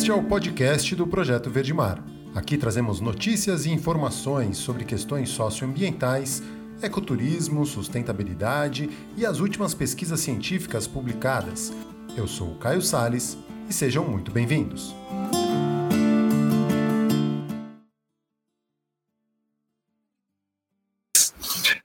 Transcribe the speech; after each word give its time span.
Este 0.00 0.10
é 0.10 0.14
o 0.14 0.22
podcast 0.22 0.96
do 0.96 1.06
Projeto 1.06 1.50
Verde 1.50 1.74
Mar. 1.74 2.02
Aqui 2.34 2.56
trazemos 2.56 3.00
notícias 3.00 3.66
e 3.66 3.70
informações 3.70 4.56
sobre 4.56 4.82
questões 4.82 5.28
socioambientais, 5.28 6.42
ecoturismo, 6.80 7.66
sustentabilidade 7.66 8.88
e 9.14 9.26
as 9.26 9.40
últimas 9.40 9.74
pesquisas 9.74 10.20
científicas 10.20 10.86
publicadas. 10.86 11.70
Eu 12.16 12.26
sou 12.26 12.52
o 12.52 12.54
Caio 12.54 12.80
Sales 12.80 13.36
e 13.68 13.74
sejam 13.74 14.02
muito 14.02 14.32
bem-vindos. 14.32 14.94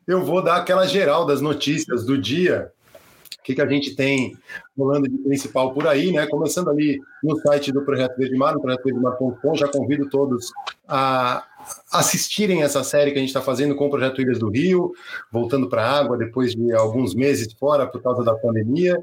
Eu 0.07 0.23
vou 0.23 0.41
dar 0.41 0.55
aquela 0.55 0.87
geral 0.87 1.25
das 1.25 1.41
notícias 1.41 2.05
do 2.05 2.17
dia 2.17 2.71
que, 3.45 3.53
que 3.53 3.61
a 3.61 3.67
gente 3.67 3.95
tem 3.95 4.35
rolando 4.75 5.07
de 5.07 5.17
principal 5.19 5.71
por 5.71 5.87
aí, 5.87 6.11
né? 6.11 6.25
Começando 6.25 6.69
ali 6.69 6.99
no 7.23 7.39
site 7.41 7.71
do 7.71 7.85
Projeto 7.85 8.17
Verde 8.17 8.35
Mar, 8.35 8.55
no 8.55 8.61
projetoverdemar.com, 8.61 9.55
já 9.55 9.67
convido 9.67 10.09
todos 10.09 10.51
a 10.87 11.45
assistirem 11.91 12.63
essa 12.63 12.83
série 12.83 13.11
que 13.11 13.17
a 13.17 13.19
gente 13.19 13.29
está 13.29 13.41
fazendo 13.41 13.75
com 13.75 13.85
o 13.85 13.89
Projeto 13.89 14.19
Ilhas 14.19 14.39
do 14.39 14.49
Rio, 14.49 14.93
voltando 15.31 15.69
para 15.69 15.85
a 15.85 15.99
água 15.99 16.17
depois 16.17 16.53
de 16.53 16.73
alguns 16.73 17.13
meses 17.13 17.53
fora 17.53 17.85
por 17.85 18.01
causa 18.01 18.23
da 18.23 18.33
pandemia. 18.33 18.97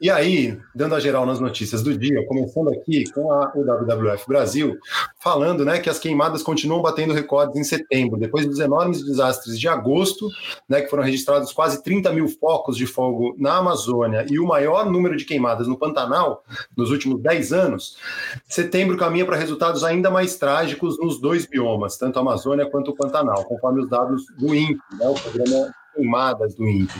E 0.00 0.10
aí, 0.10 0.58
dando 0.74 0.94
a 0.94 1.00
geral 1.00 1.24
nas 1.24 1.40
notícias 1.40 1.82
do 1.82 1.96
dia, 1.96 2.24
começando 2.26 2.68
aqui 2.70 3.10
com 3.12 3.32
a, 3.32 3.52
WWF 3.54 4.26
Brasil, 4.28 4.76
falando 5.20 5.64
né, 5.64 5.80
que 5.80 5.90
as 5.90 5.98
queimadas 5.98 6.42
continuam 6.42 6.80
batendo 6.80 7.12
recordes 7.12 7.56
em 7.56 7.64
setembro, 7.64 8.18
depois 8.18 8.46
dos 8.46 8.60
enormes 8.60 9.04
desastres 9.04 9.58
de 9.58 9.68
agosto, 9.68 10.28
né, 10.68 10.80
que 10.80 10.88
foram 10.88 11.02
registrados 11.02 11.52
quase 11.52 11.82
30 11.82 12.12
mil 12.12 12.28
focos 12.28 12.76
de 12.76 12.86
fogo 12.86 13.34
na 13.38 13.56
Amazônia 13.56 14.24
e 14.30 14.38
o 14.38 14.46
maior 14.46 14.90
número 14.90 15.16
de 15.16 15.24
queimadas 15.24 15.66
no 15.66 15.76
Pantanal 15.76 16.44
nos 16.76 16.90
últimos 16.90 17.20
10 17.20 17.52
anos, 17.52 17.96
setembro 18.48 18.96
caminha 18.96 19.24
para 19.24 19.36
resultados 19.36 19.82
ainda 19.82 20.10
mais 20.10 20.36
trágicos 20.36 20.98
nos 20.98 21.20
dois 21.20 21.46
biomas, 21.46 21.96
tanto 21.96 22.18
a 22.18 22.22
Amazônia 22.22 22.70
quanto 22.70 22.92
o 22.92 22.94
Pantanal, 22.94 23.44
conforme 23.44 23.82
os 23.82 23.88
dados 23.88 24.24
do 24.38 24.54
INPE, 24.54 24.80
né, 24.98 25.08
o 25.08 25.14
Programa 25.14 25.74
queimadas 25.98 26.54
do 26.54 26.66
INPE. 26.66 26.94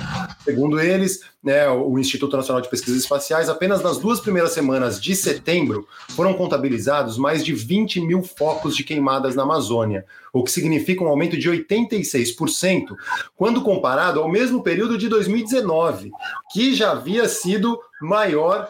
Segundo 0.44 0.80
eles, 0.80 1.20
né, 1.42 1.68
o 1.70 1.96
Instituto 1.98 2.36
Nacional 2.36 2.60
de 2.60 2.68
Pesquisas 2.68 3.00
Espaciais, 3.00 3.48
apenas 3.48 3.80
nas 3.80 3.98
duas 3.98 4.18
primeiras 4.18 4.52
semanas 4.52 5.00
de 5.00 5.14
setembro 5.14 5.86
foram 6.10 6.34
contabilizados 6.34 7.16
mais 7.16 7.44
de 7.44 7.54
20 7.54 8.00
mil 8.00 8.22
focos 8.22 8.76
de 8.76 8.82
queimadas 8.82 9.36
na 9.36 9.44
Amazônia, 9.44 10.04
o 10.32 10.42
que 10.42 10.50
significa 10.50 11.04
um 11.04 11.08
aumento 11.08 11.38
de 11.38 11.48
86% 11.48 12.96
quando 13.36 13.62
comparado 13.62 14.20
ao 14.20 14.28
mesmo 14.28 14.62
período 14.62 14.98
de 14.98 15.08
2019, 15.08 16.10
que 16.52 16.74
já 16.74 16.90
havia 16.90 17.28
sido 17.28 17.78
maior 18.00 18.68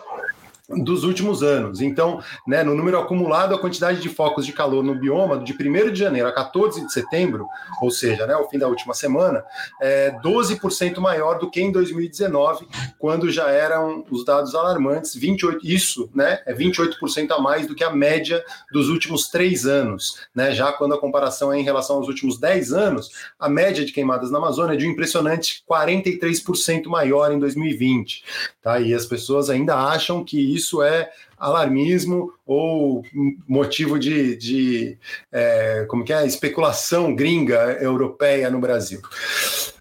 dos 0.69 1.03
últimos 1.05 1.43
anos. 1.43 1.81
Então, 1.81 2.23
né, 2.47 2.63
no 2.63 2.75
número 2.75 2.99
acumulado, 2.99 3.55
a 3.55 3.59
quantidade 3.59 4.01
de 4.01 4.09
focos 4.09 4.45
de 4.45 4.53
calor 4.53 4.85
no 4.85 4.95
bioma 4.95 5.39
de 5.39 5.53
1 5.53 5.93
de 5.93 5.99
janeiro 5.99 6.29
a 6.29 6.33
14 6.33 6.85
de 6.85 6.93
setembro, 6.93 7.47
ou 7.81 7.91
seja, 7.91 8.27
né, 8.27 8.37
o 8.37 8.49
fim 8.49 8.59
da 8.59 8.69
última 8.69 8.93
semana, 8.93 9.43
é 9.81 10.11
12% 10.23 10.99
maior 10.99 11.39
do 11.39 11.51
que 11.51 11.61
em 11.61 11.73
2019, 11.73 12.69
quando 12.99 13.31
já 13.31 13.51
eram 13.51 14.05
os 14.11 14.25
dados 14.25 14.55
alarmantes, 14.55 15.15
28, 15.15 15.67
isso 15.67 16.11
né, 16.15 16.41
é 16.45 16.53
28% 16.53 17.31
a 17.31 17.39
mais 17.41 17.67
do 17.67 17.75
que 17.75 17.85
a 17.85 17.91
média 17.91 18.45
dos 18.71 18.91
últimos 18.91 19.29
três 19.29 19.65
anos. 19.65 20.19
Né, 20.35 20.53
já 20.53 20.71
quando 20.73 20.95
a 20.95 21.01
comparação 21.01 21.53
é 21.53 21.59
em 21.59 21.63
relação 21.63 21.97
aos 21.97 22.09
últimos 22.09 22.39
10 22.39 22.73
anos, 22.73 23.11
a 23.39 23.49
média 23.49 23.85
de 23.85 23.93
queimadas 23.93 24.31
na 24.31 24.39
Amazônia 24.39 24.75
é 24.75 24.77
de 24.77 24.87
um 24.87 24.91
impressionante 24.91 25.63
43% 25.69 26.87
maior 26.87 27.33
em 27.33 27.39
2020. 27.39 28.25
Tá? 28.63 28.79
E 28.81 28.93
as 28.93 29.07
pessoas 29.07 29.49
ainda 29.49 29.75
acham 29.77 30.23
que 30.23 30.39
isso 30.55 30.58
é 30.83 31.11
alarmismo 31.39 32.33
ou 32.47 33.05
motivo 33.47 33.99
de, 33.99 34.37
de 34.37 34.99
é, 35.31 35.85
como 35.89 36.05
que 36.05 36.13
é, 36.13 36.27
especulação 36.27 37.15
gringa 37.15 37.79
europeia 37.81 38.51
no 38.51 38.61
Brasil. 38.61 39.01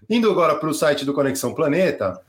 Indo 0.08 0.30
agora 0.30 0.54
para 0.54 0.68
o 0.68 0.74
site 0.74 1.04
do 1.04 1.12
Conexão 1.12 1.54
Planeta, 1.54 2.20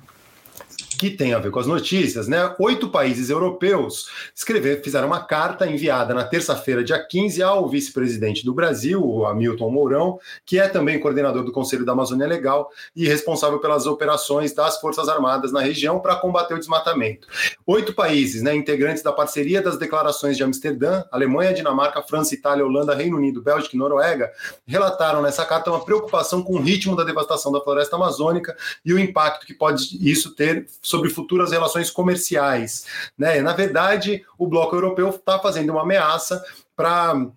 que 1.00 1.10
tem 1.10 1.34
a 1.34 1.40
ver 1.40 1.50
com 1.50 1.60
as 1.60 1.66
notícias, 1.66 2.28
né? 2.28 2.54
Oito 2.60 2.90
países 2.90 3.30
europeus 3.30 4.10
escrever, 4.36 4.84
fizeram 4.84 5.08
uma 5.08 5.24
carta 5.24 5.66
enviada 5.66 6.14
na 6.14 6.26
terça-feira, 6.26 6.84
dia 6.84 7.00
15, 7.00 7.42
ao 7.42 7.70
vice-presidente 7.70 8.44
do 8.44 8.54
Brasil, 8.54 9.02
o 9.02 9.26
Hamilton 9.26 9.72
Mourão, 9.72 10.20
que 10.46 10.60
é 10.60 10.68
também 10.68 11.00
coordenador 11.00 11.46
do 11.46 11.54
Conselho 11.54 11.86
da 11.86 11.94
Amazônia 11.94 12.28
Legal 12.28 12.70
e 12.94 13.08
responsável 13.08 13.60
pelas 13.60 13.86
operações 13.86 14.52
das 14.52 14.82
Forças 14.82 15.08
Armadas 15.08 15.54
na 15.54 15.62
região 15.62 16.02
para 16.02 16.18
combater 16.18 16.56
o 16.56 16.60
desmatamento. 16.60 17.30
Oito 17.66 17.94
países, 17.94 18.42
né, 18.42 18.54
integrantes 18.54 19.02
da 19.02 19.14
parceria 19.14 19.62
das 19.62 19.78
declarações 19.78 20.36
de 20.36 20.44
Amsterdã, 20.44 21.06
Alemanha, 21.14 21.54
Dinamarca, 21.54 22.04
França, 22.04 22.36
Itália, 22.36 22.66
Holanda, 22.66 22.94
Reino 22.94 23.16
Unido, 23.16 23.42
Bélgica 23.42 23.74
e 23.74 23.80
Noruega, 23.80 24.30
relataram 24.68 25.22
nessa 25.22 25.46
carta 25.46 25.72
uma 25.72 25.86
preocupação 25.86 26.44
com 26.44 26.56
o 26.56 26.62
ritmo 26.62 26.94
da 26.94 27.06
devastação 27.06 27.54
da 27.54 27.62
floresta 27.62 27.96
amazônica 27.96 28.54
e 28.84 28.94
o 28.94 29.00
impacto 29.00 29.46
que 29.46 29.54
pode 29.54 29.98
isso 30.02 30.36
ter 30.36 30.68
sobre 30.90 31.12
futuras 31.12 31.52
relações 31.52 31.92
comerciais. 31.92 32.86
Né? 33.16 33.42
Na 33.42 33.54
verdade, 33.54 34.26
o 34.40 34.48
bloco 34.48 34.76
europeu 34.76 35.10
está 35.10 35.38
fazendo 35.38 35.70
uma 35.70 35.84
ameaça 35.84 36.44
para 36.76 37.28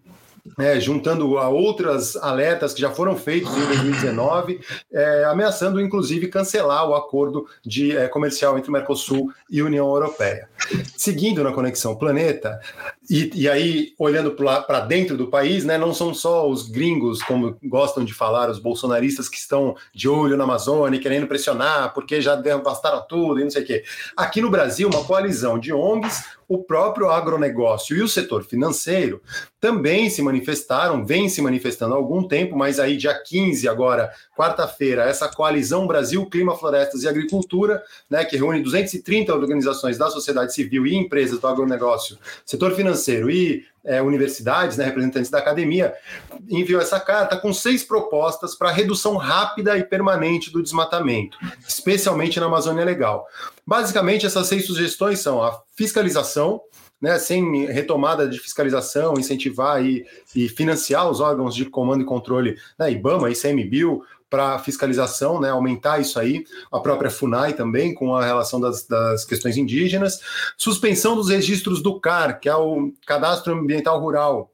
é, 0.58 0.80
juntando 0.80 1.38
a 1.38 1.48
outras 1.50 2.16
alertas 2.16 2.72
que 2.72 2.80
já 2.80 2.90
foram 2.90 3.14
feitos 3.14 3.54
em 3.54 3.66
2019, 3.66 4.60
é, 4.90 5.24
ameaçando 5.24 5.80
inclusive 5.80 6.28
cancelar 6.28 6.88
o 6.88 6.94
acordo 6.94 7.46
de 7.62 7.94
é, 7.94 8.08
comercial 8.08 8.56
entre 8.56 8.70
o 8.70 8.72
Mercosul 8.72 9.30
e 9.50 9.60
a 9.60 9.64
União 9.64 9.86
Europeia. 9.86 10.48
Seguindo 10.96 11.42
na 11.42 11.52
Conexão 11.52 11.96
Planeta, 11.96 12.60
e, 13.10 13.30
e 13.34 13.48
aí 13.48 13.92
olhando 13.98 14.30
para 14.32 14.80
dentro 14.80 15.16
do 15.16 15.26
país, 15.26 15.64
né, 15.64 15.76
não 15.76 15.92
são 15.92 16.14
só 16.14 16.48
os 16.48 16.68
gringos, 16.68 17.22
como 17.22 17.56
gostam 17.64 18.04
de 18.04 18.14
falar, 18.14 18.48
os 18.48 18.58
bolsonaristas 18.58 19.28
que 19.28 19.36
estão 19.36 19.74
de 19.94 20.08
olho 20.08 20.36
na 20.36 20.44
Amazônia, 20.44 21.00
querendo 21.00 21.26
pressionar, 21.26 21.92
porque 21.92 22.20
já 22.20 22.36
devastaram 22.36 23.04
tudo 23.08 23.40
e 23.40 23.44
não 23.44 23.50
sei 23.50 23.62
o 23.62 23.66
quê. 23.66 23.84
Aqui 24.16 24.40
no 24.40 24.50
Brasil, 24.50 24.88
uma 24.88 25.04
coalizão 25.04 25.58
de 25.58 25.72
ONGs, 25.72 26.24
o 26.52 26.62
próprio 26.62 27.08
agronegócio 27.08 27.96
e 27.96 28.02
o 28.02 28.08
setor 28.08 28.44
financeiro 28.44 29.22
também 29.58 30.10
se 30.10 30.20
manifestaram, 30.20 31.04
vem 31.04 31.28
se 31.28 31.40
manifestando 31.40 31.94
há 31.94 31.96
algum 31.96 32.28
tempo, 32.28 32.54
mas 32.56 32.78
aí 32.78 32.96
dia 32.96 33.14
15 33.14 33.66
agora, 33.68 34.12
quarta-feira, 34.36 35.04
essa 35.04 35.28
coalizão 35.28 35.86
Brasil, 35.86 36.26
Clima, 36.26 36.54
Florestas 36.54 37.04
e 37.04 37.08
Agricultura, 37.08 37.82
né, 38.10 38.24
que 38.24 38.36
reúne 38.36 38.62
230 38.62 39.34
organizações 39.34 39.96
da 39.96 40.10
sociedade 40.10 40.51
civil 40.54 40.86
e 40.86 40.94
empresas 40.94 41.38
do 41.38 41.46
agronegócio, 41.46 42.18
setor 42.44 42.72
financeiro 42.72 43.30
e 43.30 43.64
é, 43.84 44.00
universidades, 44.00 44.76
né, 44.76 44.84
representantes 44.84 45.30
da 45.30 45.38
academia, 45.38 45.94
enviou 46.48 46.80
essa 46.80 47.00
carta 47.00 47.36
com 47.36 47.52
seis 47.52 47.82
propostas 47.82 48.54
para 48.54 48.70
redução 48.70 49.16
rápida 49.16 49.76
e 49.76 49.84
permanente 49.84 50.52
do 50.52 50.62
desmatamento, 50.62 51.36
especialmente 51.66 52.38
na 52.38 52.46
Amazônia 52.46 52.84
Legal. 52.84 53.26
Basicamente, 53.66 54.26
essas 54.26 54.46
seis 54.46 54.66
sugestões 54.66 55.18
são 55.20 55.42
a 55.42 55.60
fiscalização, 55.74 56.60
né, 57.00 57.18
sem 57.18 57.66
retomada 57.66 58.28
de 58.28 58.38
fiscalização, 58.38 59.14
incentivar 59.18 59.84
e, 59.84 60.06
e, 60.36 60.48
financiar 60.48 61.10
os 61.10 61.18
órgãos 61.18 61.52
de 61.52 61.64
comando 61.64 62.02
e 62.02 62.06
controle, 62.06 62.56
né, 62.78 62.92
IBAMA, 62.92 63.30
ICMBio, 63.30 64.02
para 64.32 64.58
fiscalização, 64.60 65.38
né, 65.38 65.50
aumentar 65.50 66.00
isso 66.00 66.18
aí, 66.18 66.42
a 66.72 66.80
própria 66.80 67.10
FUNAI 67.10 67.52
também, 67.52 67.92
com 67.92 68.16
a 68.16 68.24
relação 68.24 68.58
das, 68.58 68.86
das, 68.86 69.26
questões 69.26 69.58
indígenas, 69.58 70.20
suspensão 70.56 71.14
dos 71.14 71.28
registros 71.28 71.82
do 71.82 72.00
CAR, 72.00 72.40
que 72.40 72.48
é 72.48 72.56
o 72.56 72.90
Cadastro 73.06 73.52
Ambiental 73.52 74.00
Rural, 74.00 74.50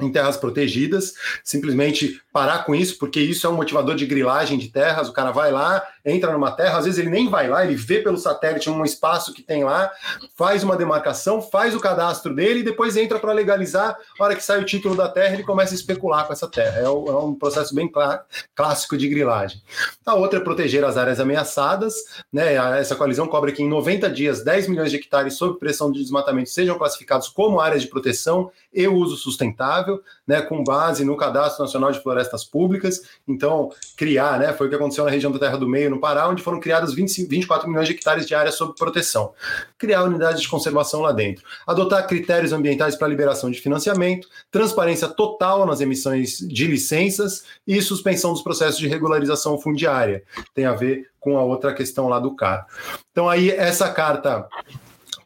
em 0.00 0.12
terras 0.12 0.36
protegidas, 0.36 1.14
simplesmente 1.42 2.20
parar 2.32 2.64
com 2.64 2.74
isso, 2.74 2.98
porque 2.98 3.18
isso 3.18 3.46
é 3.46 3.50
um 3.50 3.54
motivador 3.54 3.94
de 3.94 4.04
grilagem 4.04 4.58
de 4.58 4.68
terras. 4.68 5.08
O 5.08 5.12
cara 5.12 5.30
vai 5.30 5.50
lá, 5.50 5.82
entra 6.04 6.32
numa 6.32 6.52
terra, 6.52 6.78
às 6.78 6.84
vezes 6.84 6.98
ele 6.98 7.08
nem 7.08 7.30
vai 7.30 7.48
lá, 7.48 7.64
ele 7.64 7.74
vê 7.74 8.00
pelo 8.00 8.18
satélite 8.18 8.68
um 8.68 8.84
espaço 8.84 9.32
que 9.32 9.42
tem 9.42 9.64
lá, 9.64 9.90
faz 10.36 10.62
uma 10.62 10.76
demarcação, 10.76 11.40
faz 11.40 11.74
o 11.74 11.80
cadastro 11.80 12.34
dele 12.34 12.60
e 12.60 12.62
depois 12.62 12.96
entra 12.96 13.18
para 13.18 13.32
legalizar. 13.32 13.96
A 14.18 14.24
hora 14.24 14.36
que 14.36 14.44
sai 14.44 14.60
o 14.60 14.64
título 14.64 14.94
da 14.94 15.08
terra, 15.08 15.34
ele 15.34 15.44
começa 15.44 15.72
a 15.72 15.76
especular 15.76 16.26
com 16.26 16.32
essa 16.32 16.46
terra. 16.46 16.78
É, 16.78 16.88
um 16.88 17.32
é 17.32 17.38
processo 17.38 17.74
bem 17.74 17.90
clá 17.90 18.24
clássico 18.54 18.96
de 18.96 19.08
grilagem. 19.08 19.62
A 20.04 20.14
outra 20.14 20.38
é 20.38 20.42
proteger 20.42 20.84
as 20.84 20.96
áreas 20.96 21.20
ameaçadas. 21.20 21.94
Né? 22.32 22.54
Essa 22.78 22.94
coalizão 22.94 23.26
cobra 23.26 23.50
que 23.50 23.62
em 23.62 23.68
90 23.68 24.10
dias, 24.10 24.44
10 24.44 24.68
milhões 24.68 24.90
de 24.90 24.96
hectares 24.96 25.34
sob 25.34 25.58
pressão 25.58 25.90
de 25.90 26.00
desmatamento 26.00 26.50
sejam 26.50 26.76
classificados 26.76 27.28
como 27.28 27.60
áreas 27.60 27.82
de 27.82 27.88
proteção 27.88 28.50
e 28.72 28.86
uso 28.86 29.16
sustentável, 29.16 29.85
né? 30.26 30.42
com 30.42 30.62
base 30.62 31.04
no 31.04 31.16
Cadastro 31.16 31.64
Nacional 31.64 31.92
de 31.92 32.00
Florestas 32.00 32.44
públicas, 32.44 33.02
então 33.26 33.70
criar, 33.96 34.38
né, 34.38 34.52
foi 34.52 34.66
o 34.66 34.70
que 34.70 34.76
aconteceu 34.76 35.04
na 35.04 35.10
região 35.10 35.32
da 35.32 35.38
Terra 35.38 35.56
do 35.56 35.68
Meio, 35.68 35.90
no 35.90 36.00
Pará, 36.00 36.28
onde 36.28 36.42
foram 36.42 36.60
criadas 36.60 36.94
25, 36.94 37.28
24 37.28 37.68
milhões 37.68 37.88
de 37.88 37.94
hectares 37.94 38.26
de 38.26 38.34
área 38.34 38.52
sob 38.52 38.74
proteção. 38.76 39.32
Criar 39.78 40.04
unidades 40.04 40.40
de 40.40 40.48
conservação 40.48 41.00
lá 41.00 41.12
dentro. 41.12 41.44
Adotar 41.66 42.06
critérios 42.06 42.52
ambientais 42.52 42.96
para 42.96 43.08
liberação 43.08 43.50
de 43.50 43.60
financiamento, 43.60 44.28
transparência 44.50 45.08
total 45.08 45.66
nas 45.66 45.80
emissões 45.80 46.38
de 46.38 46.66
licenças 46.66 47.44
e 47.66 47.80
suspensão 47.82 48.32
dos 48.32 48.42
processos 48.42 48.78
de 48.78 48.88
regularização 48.88 49.58
fundiária. 49.58 50.22
Tem 50.54 50.64
a 50.64 50.74
ver 50.74 51.10
com 51.20 51.36
a 51.36 51.42
outra 51.42 51.74
questão 51.74 52.08
lá 52.08 52.20
do 52.20 52.36
CAR. 52.36 52.66
Então 53.10 53.28
aí 53.28 53.50
essa 53.50 53.88
carta 53.90 54.48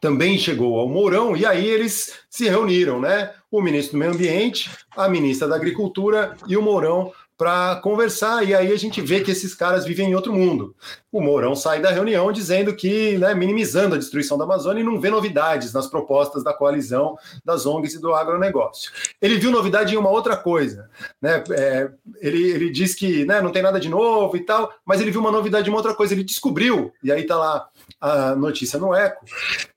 também 0.01 0.37
chegou 0.37 0.79
ao 0.79 0.89
Mourão, 0.89 1.37
e 1.37 1.45
aí 1.45 1.65
eles 1.67 2.13
se 2.27 2.49
reuniram, 2.49 2.99
né? 2.99 3.31
O 3.51 3.61
ministro 3.61 3.93
do 3.93 3.99
Meio 3.99 4.13
Ambiente, 4.13 4.71
a 4.95 5.09
ministra 5.09 5.47
da 5.47 5.55
Agricultura 5.57 6.35
e 6.47 6.55
o 6.55 6.61
Mourão 6.61 7.11
para 7.41 7.77
conversar, 7.77 8.47
e 8.47 8.53
aí 8.53 8.71
a 8.71 8.77
gente 8.77 9.01
vê 9.01 9.19
que 9.21 9.31
esses 9.31 9.55
caras 9.55 9.83
vivem 9.83 10.11
em 10.11 10.13
outro 10.13 10.31
mundo. 10.31 10.75
O 11.11 11.19
Mourão 11.19 11.55
sai 11.55 11.81
da 11.81 11.89
reunião 11.89 12.31
dizendo 12.31 12.75
que, 12.75 13.17
né, 13.17 13.33
minimizando 13.33 13.95
a 13.95 13.97
destruição 13.97 14.37
da 14.37 14.43
Amazônia 14.43 14.81
e 14.81 14.83
não 14.83 15.01
vê 15.01 15.09
novidades 15.09 15.73
nas 15.73 15.87
propostas 15.87 16.43
da 16.43 16.53
coalizão 16.53 17.17
das 17.43 17.65
ONGs 17.65 17.95
e 17.95 17.99
do 17.99 18.13
agronegócio. 18.13 18.91
Ele 19.19 19.39
viu 19.39 19.49
novidade 19.49 19.95
em 19.95 19.97
uma 19.97 20.11
outra 20.11 20.37
coisa, 20.37 20.87
né? 21.19 21.43
É, 21.49 21.89
ele, 22.21 22.43
ele 22.51 22.69
diz 22.69 22.93
que 22.93 23.25
né, 23.25 23.41
não 23.41 23.51
tem 23.51 23.63
nada 23.63 23.79
de 23.79 23.89
novo 23.89 24.37
e 24.37 24.41
tal, 24.41 24.71
mas 24.85 25.01
ele 25.01 25.09
viu 25.09 25.19
uma 25.19 25.31
novidade 25.31 25.67
em 25.67 25.71
uma 25.71 25.79
outra 25.79 25.95
coisa, 25.95 26.13
ele 26.13 26.23
descobriu, 26.23 26.93
e 27.03 27.11
aí 27.11 27.23
está 27.23 27.37
lá 27.37 27.67
a 27.99 28.35
notícia 28.35 28.79
no 28.79 28.93
Eco, 28.93 29.25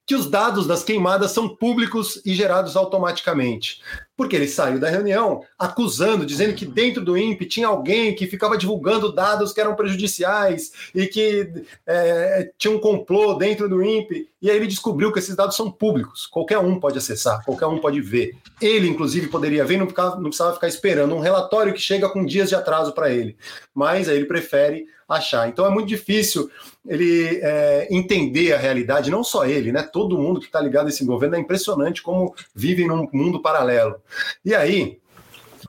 que 0.05 0.13
os 0.13 0.29
dados 0.29 0.67
das 0.67 0.83
queimadas 0.83 1.31
são 1.31 1.49
públicos 1.49 2.21
e 2.23 2.33
gerados 2.33 2.75
automaticamente. 2.75 3.81
Porque 4.15 4.35
ele 4.35 4.47
saiu 4.47 4.79
da 4.79 4.89
reunião 4.89 5.41
acusando, 5.57 6.25
dizendo 6.25 6.53
que 6.53 6.65
dentro 6.65 7.03
do 7.03 7.17
INPE 7.17 7.45
tinha 7.47 7.67
alguém 7.67 8.15
que 8.15 8.27
ficava 8.27 8.57
divulgando 8.57 9.11
dados 9.11 9.51
que 9.51 9.59
eram 9.59 9.75
prejudiciais 9.75 10.71
e 10.93 11.07
que 11.07 11.65
é, 11.85 12.51
tinha 12.57 12.73
um 12.73 12.79
complô 12.79 13.33
dentro 13.33 13.67
do 13.67 13.83
INPE. 13.83 14.29
E 14.41 14.49
aí 14.49 14.57
ele 14.57 14.67
descobriu 14.67 15.11
que 15.11 15.19
esses 15.19 15.35
dados 15.35 15.55
são 15.55 15.71
públicos, 15.71 16.27
qualquer 16.27 16.59
um 16.59 16.79
pode 16.79 16.97
acessar, 16.97 17.43
qualquer 17.43 17.65
um 17.65 17.79
pode 17.79 17.99
ver. 17.99 18.37
Ele, 18.61 18.87
inclusive, 18.87 19.27
poderia 19.27 19.65
ver 19.65 19.77
não, 19.77 19.87
não 19.87 20.29
precisava 20.29 20.53
ficar 20.53 20.67
esperando 20.67 21.15
um 21.15 21.19
relatório 21.19 21.73
que 21.73 21.81
chega 21.81 22.07
com 22.07 22.23
dias 22.23 22.49
de 22.49 22.55
atraso 22.55 22.93
para 22.93 23.09
ele. 23.09 23.35
Mas 23.73 24.07
aí 24.07 24.17
ele 24.17 24.25
prefere 24.25 24.85
achar. 25.09 25.49
Então 25.49 25.65
é 25.65 25.69
muito 25.69 25.87
difícil 25.87 26.49
ele 26.87 27.39
é, 27.41 27.87
entender 27.89 28.53
a 28.53 28.57
realidade, 28.57 29.11
não 29.11 29.23
só 29.23 29.45
ele, 29.45 29.71
né? 29.71 29.83
Todo 29.83 30.17
mundo 30.17 30.39
que 30.39 30.45
está 30.45 30.59
ligado 30.59 30.87
a 30.87 30.89
esse 30.89 31.05
governo 31.05 31.35
é 31.35 31.39
impressionante 31.39 32.01
como 32.01 32.33
vivem 32.53 32.87
num 32.87 33.07
mundo 33.11 33.41
paralelo. 33.41 33.95
E 34.43 34.53
aí, 34.53 34.99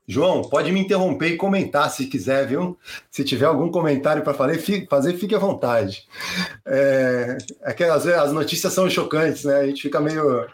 João, 0.06 0.42
pode 0.42 0.70
me 0.70 0.80
interromper 0.80 1.28
e 1.30 1.36
comentar 1.36 1.90
se 1.90 2.06
quiser, 2.06 2.46
viu? 2.46 2.78
Se 3.10 3.24
tiver 3.24 3.46
algum 3.46 3.70
comentário 3.70 4.22
para 4.22 4.34
fazer, 4.34 5.16
fique 5.16 5.34
à 5.34 5.38
vontade. 5.38 6.06
É, 6.64 7.38
é 7.62 7.72
que 7.72 7.82
às 7.82 8.04
vezes 8.04 8.20
as 8.20 8.32
notícias 8.32 8.72
são 8.72 8.88
chocantes, 8.88 9.44
né? 9.44 9.56
A 9.56 9.66
gente 9.66 9.82
fica 9.82 10.00
meio 10.00 10.46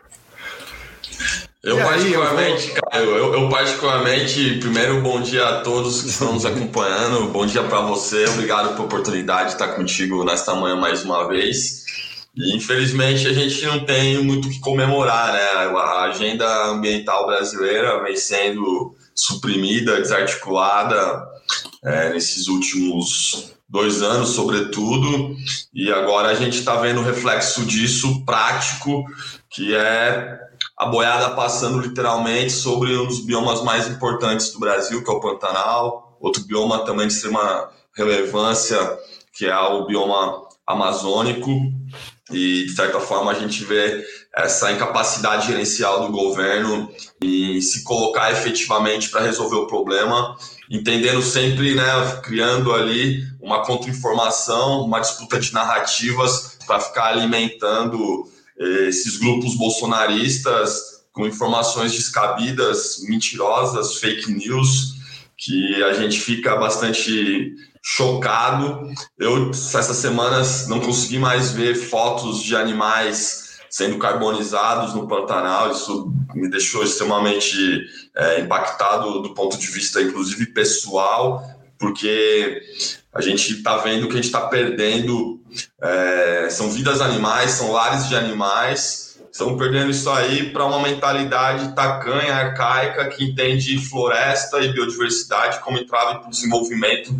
eu 1.62 1.76
particularmente, 1.76 2.70
eu, 2.70 2.82
Caio, 2.90 3.10
eu, 3.10 3.34
eu, 3.34 3.48
particularmente, 3.48 4.58
primeiro 4.58 5.00
bom 5.00 5.20
dia 5.20 5.46
a 5.46 5.60
todos 5.60 6.02
que 6.02 6.08
estão 6.08 6.32
nos 6.32 6.44
acompanhando, 6.44 7.28
bom 7.30 7.46
dia 7.46 7.62
para 7.62 7.82
você, 7.82 8.24
obrigado 8.26 8.70
pela 8.70 8.84
oportunidade 8.84 9.50
de 9.50 9.52
estar 9.52 9.68
contigo 9.68 10.24
nesta 10.24 10.54
manhã 10.54 10.74
mais 10.74 11.04
uma 11.04 11.28
vez. 11.28 11.82
E 12.34 12.56
infelizmente 12.56 13.28
a 13.28 13.32
gente 13.32 13.64
não 13.64 13.84
tem 13.84 14.24
muito 14.24 14.48
o 14.48 14.50
que 14.50 14.58
comemorar, 14.58 15.32
né? 15.32 15.40
A 15.76 16.04
agenda 16.04 16.66
ambiental 16.66 17.26
brasileira 17.26 18.02
vem 18.02 18.16
sendo 18.16 18.96
suprimida, 19.14 20.00
desarticulada 20.00 21.24
é, 21.84 22.10
nesses 22.10 22.48
últimos 22.48 23.52
dois 23.68 24.02
anos, 24.02 24.30
sobretudo, 24.30 25.36
e 25.72 25.90
agora 25.90 26.28
a 26.28 26.34
gente 26.34 26.58
está 26.58 26.76
vendo 26.76 27.00
o 27.00 27.04
reflexo 27.04 27.64
disso 27.64 28.24
prático, 28.24 29.04
que 29.48 29.74
é 29.74 30.38
a 30.82 30.86
boiada 30.86 31.30
passando 31.36 31.78
literalmente 31.80 32.50
sobre 32.50 32.96
um 32.96 33.06
dos 33.06 33.24
biomas 33.24 33.62
mais 33.62 33.86
importantes 33.86 34.50
do 34.50 34.58
Brasil, 34.58 35.04
que 35.04 35.08
é 35.08 35.12
o 35.12 35.20
Pantanal, 35.20 36.18
outro 36.20 36.42
bioma 36.42 36.84
também 36.84 37.06
de 37.06 37.12
extrema 37.12 37.70
relevância, 37.94 38.76
que 39.32 39.46
é 39.46 39.56
o 39.56 39.86
bioma 39.86 40.42
amazônico, 40.66 41.48
e 42.32 42.64
de 42.64 42.74
certa 42.74 42.98
forma 42.98 43.30
a 43.30 43.34
gente 43.34 43.62
vê 43.62 44.04
essa 44.34 44.72
incapacidade 44.72 45.46
gerencial 45.46 46.04
do 46.04 46.10
governo 46.10 46.90
em 47.22 47.60
se 47.60 47.84
colocar 47.84 48.32
efetivamente 48.32 49.08
para 49.08 49.20
resolver 49.20 49.56
o 49.56 49.68
problema, 49.68 50.36
entendendo 50.68 51.22
sempre, 51.22 51.76
né, 51.76 51.84
criando 52.24 52.74
ali 52.74 53.22
uma 53.40 53.62
contra-informação, 53.62 54.80
uma 54.80 54.98
disputa 54.98 55.38
de 55.38 55.52
narrativas 55.52 56.58
para 56.66 56.80
ficar 56.80 57.04
alimentando 57.04 58.31
esses 58.58 59.16
grupos 59.16 59.56
bolsonaristas 59.56 60.92
com 61.12 61.26
informações 61.26 61.92
descabidas, 61.92 63.02
mentirosas, 63.06 63.96
fake 63.98 64.32
news, 64.32 64.94
que 65.36 65.82
a 65.82 65.92
gente 65.92 66.18
fica 66.20 66.56
bastante 66.56 67.54
chocado. 67.82 68.88
Eu, 69.18 69.50
essas 69.50 69.96
semanas, 69.96 70.68
não 70.68 70.80
consegui 70.80 71.18
mais 71.18 71.52
ver 71.52 71.74
fotos 71.74 72.42
de 72.42 72.56
animais 72.56 73.58
sendo 73.68 73.98
carbonizados 73.98 74.94
no 74.94 75.08
Pantanal. 75.08 75.72
Isso 75.72 76.12
me 76.34 76.48
deixou 76.48 76.84
extremamente 76.84 77.56
é, 78.16 78.40
impactado 78.40 79.20
do 79.20 79.34
ponto 79.34 79.58
de 79.58 79.66
vista, 79.66 80.00
inclusive, 80.00 80.46
pessoal, 80.46 81.42
porque 81.78 82.62
a 83.12 83.20
gente 83.20 83.54
está 83.54 83.78
vendo 83.78 84.06
que 84.06 84.12
a 84.12 84.16
gente 84.16 84.26
está 84.26 84.46
perdendo. 84.46 85.41
É, 85.80 86.48
são 86.50 86.70
vidas 86.70 87.00
animais, 87.00 87.52
são 87.52 87.72
lares 87.72 88.08
de 88.08 88.16
animais. 88.16 89.18
Estamos 89.30 89.58
perdendo 89.58 89.90
isso 89.90 90.10
aí 90.10 90.50
para 90.50 90.64
uma 90.66 90.80
mentalidade 90.80 91.74
tacanha, 91.74 92.34
arcaica, 92.34 93.08
que 93.08 93.24
entende 93.24 93.78
floresta 93.78 94.60
e 94.60 94.72
biodiversidade 94.72 95.60
como 95.60 95.78
entrave 95.78 96.18
para 96.18 96.28
o 96.28 96.30
desenvolvimento, 96.30 97.14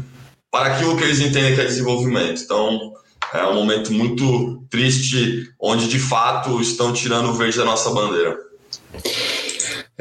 para 0.50 0.75
aquilo 0.75 0.96
que 0.96 1.05
eles 1.05 1.20
entendem 1.20 1.55
que 1.55 1.61
é 1.61 1.64
desenvolvimento. 1.64 2.43
Então, 2.43 2.93
é 3.32 3.46
um 3.46 3.55
momento 3.55 3.93
muito 3.93 4.62
triste, 4.69 5.50
onde 5.58 5.88
de 5.88 5.99
fato 5.99 6.61
estão 6.61 6.93
tirando 6.93 7.31
o 7.31 7.34
verde 7.34 7.56
da 7.56 7.64
nossa 7.64 7.90
bandeira. 7.90 8.37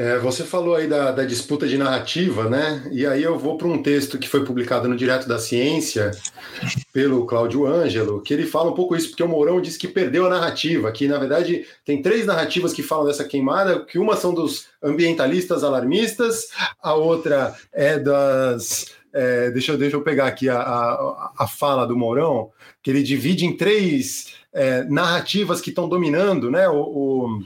É, 0.02 0.18
você 0.18 0.42
falou 0.42 0.74
aí 0.74 0.88
da, 0.88 1.12
da, 1.12 1.22
disputa 1.22 1.64
de 1.64 1.78
narrativa, 1.78 2.50
né? 2.50 2.88
E 2.90 3.06
aí 3.06 3.22
eu 3.22 3.38
vou 3.38 3.56
para 3.56 3.68
um 3.68 3.80
texto 3.80 4.18
que 4.18 4.28
foi 4.28 4.44
publicado 4.44 4.88
no 4.88 4.96
Direto 4.96 5.28
da 5.28 5.38
Ciência 5.38 6.10
pelo 6.92 7.24
Cláudio 7.24 7.64
Ângelo, 7.64 8.20
que 8.20 8.34
ele 8.34 8.44
fala 8.44 8.72
um 8.72 8.74
pouco 8.74 8.96
isso, 8.96 9.10
porque 9.10 9.22
o 9.22 9.28
Mourão 9.28 9.60
diz 9.60 9.76
que 9.76 9.86
perdeu 9.86 10.26
a 10.26 10.28
narrativa, 10.28 10.90
que 10.90 11.06
na 11.06 11.18
verdade 11.18 11.64
tem 11.84 12.02
três 12.02 12.26
narrativas 12.26 12.72
que 12.72 12.82
falam 12.82 13.06
dessa 13.06 13.22
queimada, 13.22 13.78
que 13.84 13.96
uma 13.96 14.16
são 14.16 14.34
dos 14.34 14.66
ambientalistas 14.82 15.62
alarmistas, 15.62 16.48
a 16.82 16.94
outra 16.94 17.54
é 17.72 17.96
das. 17.96 18.86
É, 19.12 19.52
deixa, 19.52 19.70
eu, 19.70 19.78
deixa 19.78 19.94
eu 19.94 20.02
pegar 20.02 20.26
aqui 20.26 20.48
a, 20.48 20.58
a, 20.58 21.32
a 21.38 21.46
fala 21.46 21.86
do 21.86 21.96
Mourão, 21.96 22.50
que 22.82 22.90
ele 22.90 23.04
divide 23.04 23.46
em 23.46 23.56
três 23.56 24.34
é, 24.52 24.82
narrativas 24.82 25.60
que 25.60 25.70
estão 25.70 25.88
dominando, 25.88 26.50
né? 26.50 26.68
o, 26.68 26.80
o 26.80 27.42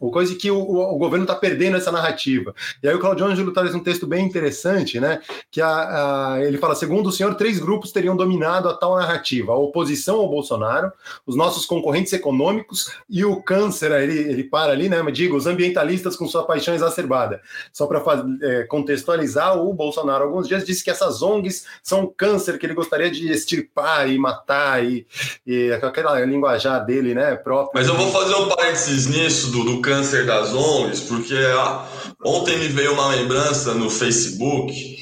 o 0.00 0.10
coisa 0.10 0.34
que 0.34 0.50
o, 0.50 0.58
o 0.58 0.98
governo 0.98 1.24
está 1.24 1.34
perdendo 1.34 1.76
essa 1.76 1.92
narrativa. 1.92 2.54
E 2.82 2.88
aí 2.88 2.94
o 2.94 2.98
Claudio 2.98 3.26
Ângelo 3.26 3.52
traz 3.52 3.74
um 3.74 3.80
texto 3.80 4.06
bem 4.06 4.24
interessante, 4.24 4.98
né? 4.98 5.20
Que 5.50 5.60
a, 5.60 6.34
a, 6.34 6.44
ele 6.44 6.58
fala: 6.58 6.74
segundo 6.74 7.08
o 7.08 7.12
senhor, 7.12 7.34
três 7.34 7.58
grupos 7.58 7.92
teriam 7.92 8.16
dominado 8.16 8.68
a 8.68 8.74
tal 8.74 8.96
narrativa: 8.96 9.52
a 9.52 9.56
oposição 9.56 10.16
ao 10.16 10.28
Bolsonaro, 10.28 10.92
os 11.26 11.36
nossos 11.36 11.64
concorrentes 11.66 12.12
econômicos 12.12 12.92
e 13.08 13.24
o 13.24 13.42
câncer. 13.42 13.92
Ele, 13.92 14.18
ele 14.18 14.44
para 14.44 14.72
ali, 14.72 14.88
né? 14.88 15.00
Mas 15.02 15.14
digo, 15.14 15.36
os 15.36 15.46
ambientalistas 15.46 16.16
com 16.16 16.26
sua 16.26 16.44
paixão 16.44 16.74
exacerbada. 16.74 17.40
Só 17.72 17.86
para 17.86 18.02
é, 18.42 18.64
contextualizar, 18.64 19.56
o 19.56 19.72
Bolsonaro, 19.72 20.24
alguns 20.24 20.48
dias, 20.48 20.64
disse 20.64 20.82
que 20.82 20.90
essas 20.90 21.22
ONGs 21.22 21.66
são 21.82 22.02
um 22.02 22.06
câncer 22.06 22.58
que 22.58 22.66
ele 22.66 22.74
gostaria 22.74 23.10
de 23.10 23.30
extirpar 23.30 24.10
e 24.10 24.18
matar, 24.18 24.84
e, 24.84 25.06
e 25.46 25.70
aquela 25.72 26.20
linguajar 26.20 26.84
dele, 26.84 27.14
né? 27.14 27.36
Próprio. 27.36 27.72
Mas 27.74 27.88
eu 27.88 27.96
vou 27.96 28.10
fazer 28.10 28.34
um 28.34 28.48
parênteses 28.48 29.06
nisso 29.06 29.51
do, 29.52 29.64
do 29.64 29.80
câncer 29.80 30.26
das 30.26 30.52
ONGs, 30.52 31.00
porque 31.02 31.34
ah, 31.34 31.86
ontem 32.24 32.58
me 32.58 32.68
veio 32.68 32.94
uma 32.94 33.08
lembrança 33.08 33.74
no 33.74 33.90
Facebook 33.90 34.98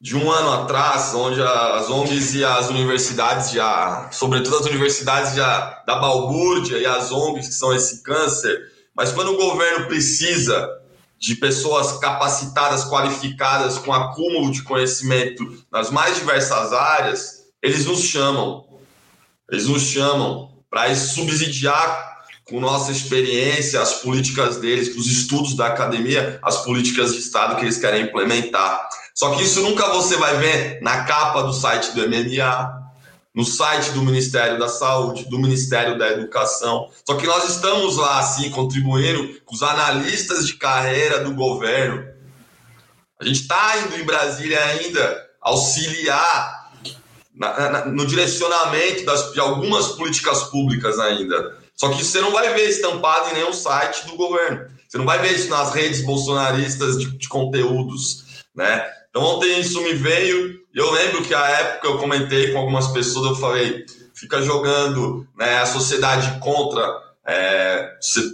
de 0.00 0.16
um 0.16 0.32
ano 0.32 0.50
atrás, 0.50 1.14
onde 1.14 1.40
as 1.40 1.88
ONGs 1.88 2.34
e 2.34 2.44
as 2.44 2.68
universidades 2.68 3.52
já, 3.52 4.08
sobretudo 4.10 4.56
as 4.56 4.66
universidades 4.66 5.34
já 5.36 5.82
da 5.86 5.96
balbúrdia 5.96 6.78
e 6.78 6.86
as 6.86 7.12
ONGs 7.12 7.48
que 7.48 7.54
são 7.54 7.72
esse 7.72 8.02
câncer, 8.02 8.58
mas 8.96 9.12
quando 9.12 9.32
o 9.32 9.36
governo 9.36 9.86
precisa 9.86 10.68
de 11.20 11.36
pessoas 11.36 11.98
capacitadas, 11.98 12.84
qualificadas, 12.84 13.78
com 13.78 13.92
acúmulo 13.92 14.50
de 14.50 14.62
conhecimento 14.64 15.44
nas 15.70 15.88
mais 15.88 16.16
diversas 16.16 16.72
áreas, 16.72 17.44
eles 17.62 17.86
nos 17.86 18.00
chamam. 18.00 18.64
Eles 19.48 19.68
nos 19.68 19.82
chamam 19.82 20.50
para 20.68 20.92
subsidiar 20.96 22.11
com 22.48 22.60
nossa 22.60 22.90
experiência, 22.90 23.80
as 23.80 23.94
políticas 23.94 24.56
deles, 24.56 24.96
os 24.96 25.06
estudos 25.06 25.54
da 25.54 25.68
academia, 25.68 26.38
as 26.42 26.64
políticas 26.64 27.12
de 27.12 27.20
Estado 27.20 27.56
que 27.56 27.62
eles 27.62 27.78
querem 27.78 28.04
implementar. 28.04 28.88
Só 29.14 29.34
que 29.34 29.42
isso 29.42 29.62
nunca 29.62 29.88
você 29.88 30.16
vai 30.16 30.36
ver 30.38 30.80
na 30.82 31.04
capa 31.04 31.42
do 31.42 31.52
site 31.52 31.92
do 31.92 32.08
MMA, 32.08 32.82
no 33.34 33.44
site 33.44 33.90
do 33.92 34.02
Ministério 34.02 34.58
da 34.58 34.68
Saúde, 34.68 35.28
do 35.28 35.38
Ministério 35.38 35.98
da 35.98 36.08
Educação. 36.10 36.88
Só 37.06 37.14
que 37.16 37.26
nós 37.26 37.48
estamos 37.48 37.96
lá, 37.96 38.18
assim, 38.18 38.50
contribuindo 38.50 39.40
com 39.44 39.54
os 39.54 39.62
analistas 39.62 40.46
de 40.46 40.54
carreira 40.54 41.20
do 41.20 41.34
governo. 41.34 42.06
A 43.20 43.24
gente 43.24 43.42
está 43.42 43.78
indo 43.78 43.96
em 43.96 44.04
Brasília 44.04 44.62
ainda 44.64 45.30
auxiliar 45.40 46.70
na, 47.34 47.70
na, 47.70 47.84
no 47.86 48.06
direcionamento 48.06 49.04
das, 49.04 49.32
de 49.32 49.40
algumas 49.40 49.88
políticas 49.88 50.44
públicas 50.44 50.98
ainda. 50.98 51.61
Só 51.82 51.88
que 51.88 52.04
você 52.04 52.20
não 52.20 52.30
vai 52.30 52.54
ver 52.54 52.68
estampado 52.68 53.30
em 53.30 53.34
nenhum 53.34 53.52
site 53.52 54.06
do 54.06 54.14
governo. 54.14 54.68
Você 54.86 54.98
não 54.98 55.04
vai 55.04 55.18
ver 55.18 55.32
isso 55.32 55.48
nas 55.48 55.74
redes 55.74 56.00
bolsonaristas 56.02 56.96
de, 56.96 57.18
de 57.18 57.28
conteúdos, 57.28 58.44
né? 58.54 58.88
Então 59.10 59.20
ontem 59.20 59.58
isso 59.58 59.82
me 59.82 59.92
veio, 59.92 60.60
eu 60.72 60.92
lembro 60.92 61.24
que 61.24 61.34
a 61.34 61.44
época 61.44 61.88
eu 61.88 61.98
comentei 61.98 62.52
com 62.52 62.60
algumas 62.60 62.86
pessoas, 62.92 63.30
eu 63.30 63.34
falei, 63.34 63.84
fica 64.14 64.40
jogando 64.42 65.26
né, 65.36 65.58
a 65.58 65.66
sociedade 65.66 66.38
contra 66.38 66.88
é, 67.26 67.90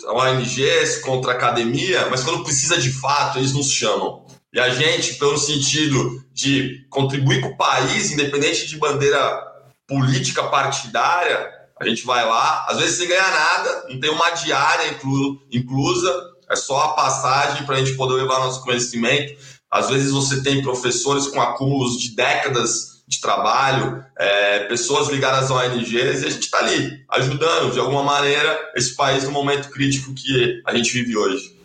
ONGs, 0.09 0.99
contra 0.99 1.33
a 1.33 1.35
academia, 1.35 2.07
mas 2.11 2.23
quando 2.23 2.45
precisa 2.45 2.77
de 2.77 2.93
fato, 2.93 3.39
eles 3.39 3.55
nos 3.55 3.73
chamam. 3.73 4.27
E 4.53 4.61
a 4.61 4.69
gente, 4.69 5.15
pelo 5.15 5.39
sentido 5.39 6.23
de 6.35 6.87
contribuir 6.91 7.41
com 7.41 7.49
o 7.49 7.57
país, 7.57 8.13
independente 8.13 8.67
de 8.67 8.77
bandeira 8.77 9.43
política 9.87 10.43
partidária, 10.43 11.58
a 11.81 11.89
gente 11.89 12.05
vai 12.05 12.25
lá, 12.27 12.67
às 12.69 12.79
vezes 12.79 12.99
sem 12.99 13.09
ganhar 13.09 13.31
nada, 13.31 13.87
não 13.89 14.01
tem 14.01 14.11
uma 14.11 14.31
diária 14.31 14.91
inclu, 14.91 15.41
inclusa, 15.51 16.13
é 16.51 16.57
só 16.57 16.79
a 16.83 16.89
passagem 16.95 17.65
para 17.65 17.77
a 17.77 17.79
gente 17.79 17.97
poder 17.97 18.15
levar 18.15 18.41
nosso 18.41 18.63
conhecimento. 18.63 19.39
Às 19.71 19.91
vezes 19.91 20.11
você 20.11 20.43
tem 20.43 20.63
professores 20.63 21.27
com 21.27 21.41
acúmulos 21.41 22.01
de 22.01 22.17
décadas 22.17 23.03
de 23.07 23.21
trabalho, 23.21 24.05
é, 24.19 24.61
pessoas 24.61 25.09
ligadas 25.09 25.51
a 25.51 25.55
ONGs, 25.55 26.23
e 26.23 26.27
a 26.27 26.31
gente 26.31 26.43
está 26.43 26.59
ali, 26.59 27.05
ajudando 27.09 27.73
de 27.73 27.79
alguma 27.79 28.03
maneira 28.03 28.59
esse 28.75 28.95
país 28.95 29.25
no 29.25 29.31
momento 29.31 29.71
crítico 29.71 30.13
que 30.15 30.63
a 30.67 30.75
gente 30.75 30.93
vive 30.93 31.17
hoje. 31.17 31.57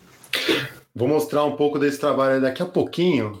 Vou 0.96 1.08
mostrar 1.08 1.44
um 1.44 1.56
pouco 1.56 1.76
desse 1.76 1.98
trabalho 1.98 2.40
daqui 2.40 2.62
a 2.62 2.66
pouquinho. 2.66 3.36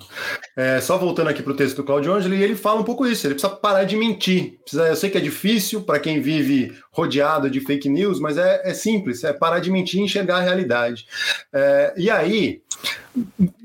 É, 0.56 0.80
só 0.80 0.98
voltando 0.98 1.28
aqui 1.30 1.40
para 1.40 1.52
o 1.52 1.56
texto 1.56 1.76
do 1.76 1.84
Claudio 1.84 2.12
Angeli, 2.12 2.42
ele 2.42 2.56
fala 2.56 2.80
um 2.80 2.84
pouco 2.84 3.06
isso. 3.06 3.24
Ele 3.26 3.34
precisa 3.34 3.54
parar 3.54 3.84
de 3.84 3.96
mentir. 3.96 4.58
Precisa, 4.62 4.88
eu 4.88 4.96
sei 4.96 5.08
que 5.08 5.18
é 5.18 5.20
difícil 5.20 5.82
para 5.82 6.00
quem 6.00 6.20
vive 6.20 6.76
rodeado 6.90 7.48
de 7.48 7.60
fake 7.60 7.88
news, 7.88 8.18
mas 8.18 8.36
é, 8.36 8.68
é, 8.68 8.74
simples. 8.74 9.22
É 9.22 9.32
parar 9.32 9.60
de 9.60 9.70
mentir 9.70 10.00
e 10.00 10.02
enxergar 10.02 10.38
a 10.38 10.40
realidade. 10.40 11.06
É, 11.52 11.94
e 11.96 12.10
aí, 12.10 12.60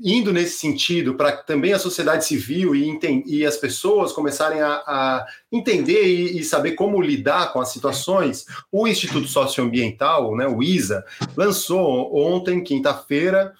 indo 0.04 0.32
nesse 0.32 0.60
sentido, 0.60 1.14
para 1.14 1.32
também 1.32 1.72
a 1.72 1.78
sociedade 1.78 2.24
civil 2.24 2.76
e, 2.76 2.96
e 3.26 3.44
as 3.44 3.56
pessoas 3.56 4.12
começarem 4.12 4.60
a, 4.60 4.72
a 4.72 5.26
entender 5.52 6.04
e, 6.04 6.44
saber 6.44 6.72
como 6.72 7.00
lidar 7.00 7.52
com 7.52 7.60
as 7.60 7.70
situações, 7.70 8.46
o 8.70 8.86
Instituto 8.86 9.26
Socioambiental, 9.26 10.36
né, 10.36 10.46
o 10.46 10.62
ISA, 10.62 11.04
lançou 11.36 12.16
ontem, 12.16 12.62
quinta-feira, 12.62 13.52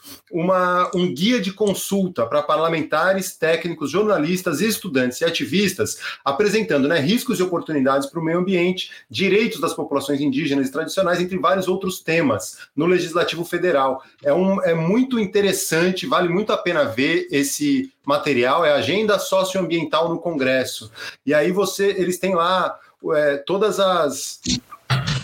um 0.94 1.12
guia 1.12 1.40
de 1.40 1.52
consulta 1.52 2.24
para 2.26 2.42
parlamentares, 2.42 3.36
técnicos, 3.36 3.90
jornalistas, 3.90 4.60
estudantes 4.60 5.20
e 5.20 5.24
ativistas, 5.24 5.98
apresentando 6.24 6.86
né, 6.86 7.00
riscos 7.00 7.40
e 7.40 7.42
oportunidades 7.42 8.08
para 8.08 8.20
o 8.20 8.24
meio 8.24 8.38
ambiente, 8.38 8.90
direitos 9.10 9.60
das 9.60 9.74
populações 9.74 10.20
indígenas 10.20 10.68
e 10.68 10.72
tradicionais, 10.72 11.20
entre 11.20 11.38
vários 11.38 11.66
outros 11.66 12.00
temas, 12.00 12.58
no 12.76 12.86
Legislativo 12.86 13.44
Federal. 13.44 14.02
É, 14.22 14.32
um, 14.32 14.62
é 14.62 14.74
muito 14.74 15.18
interessante, 15.18 16.06
vale 16.06 16.28
muito 16.28 16.52
a 16.52 16.58
pena 16.58 16.84
ver 16.84 17.26
esse 17.30 17.92
material, 18.10 18.64
é 18.64 18.72
Agenda 18.72 19.18
Socioambiental 19.18 20.08
no 20.08 20.18
Congresso. 20.18 20.90
E 21.24 21.32
aí 21.32 21.52
você, 21.52 21.86
eles 21.86 22.18
têm 22.18 22.34
lá 22.34 22.76
é, 23.14 23.36
todas 23.36 23.78
as, 23.78 24.40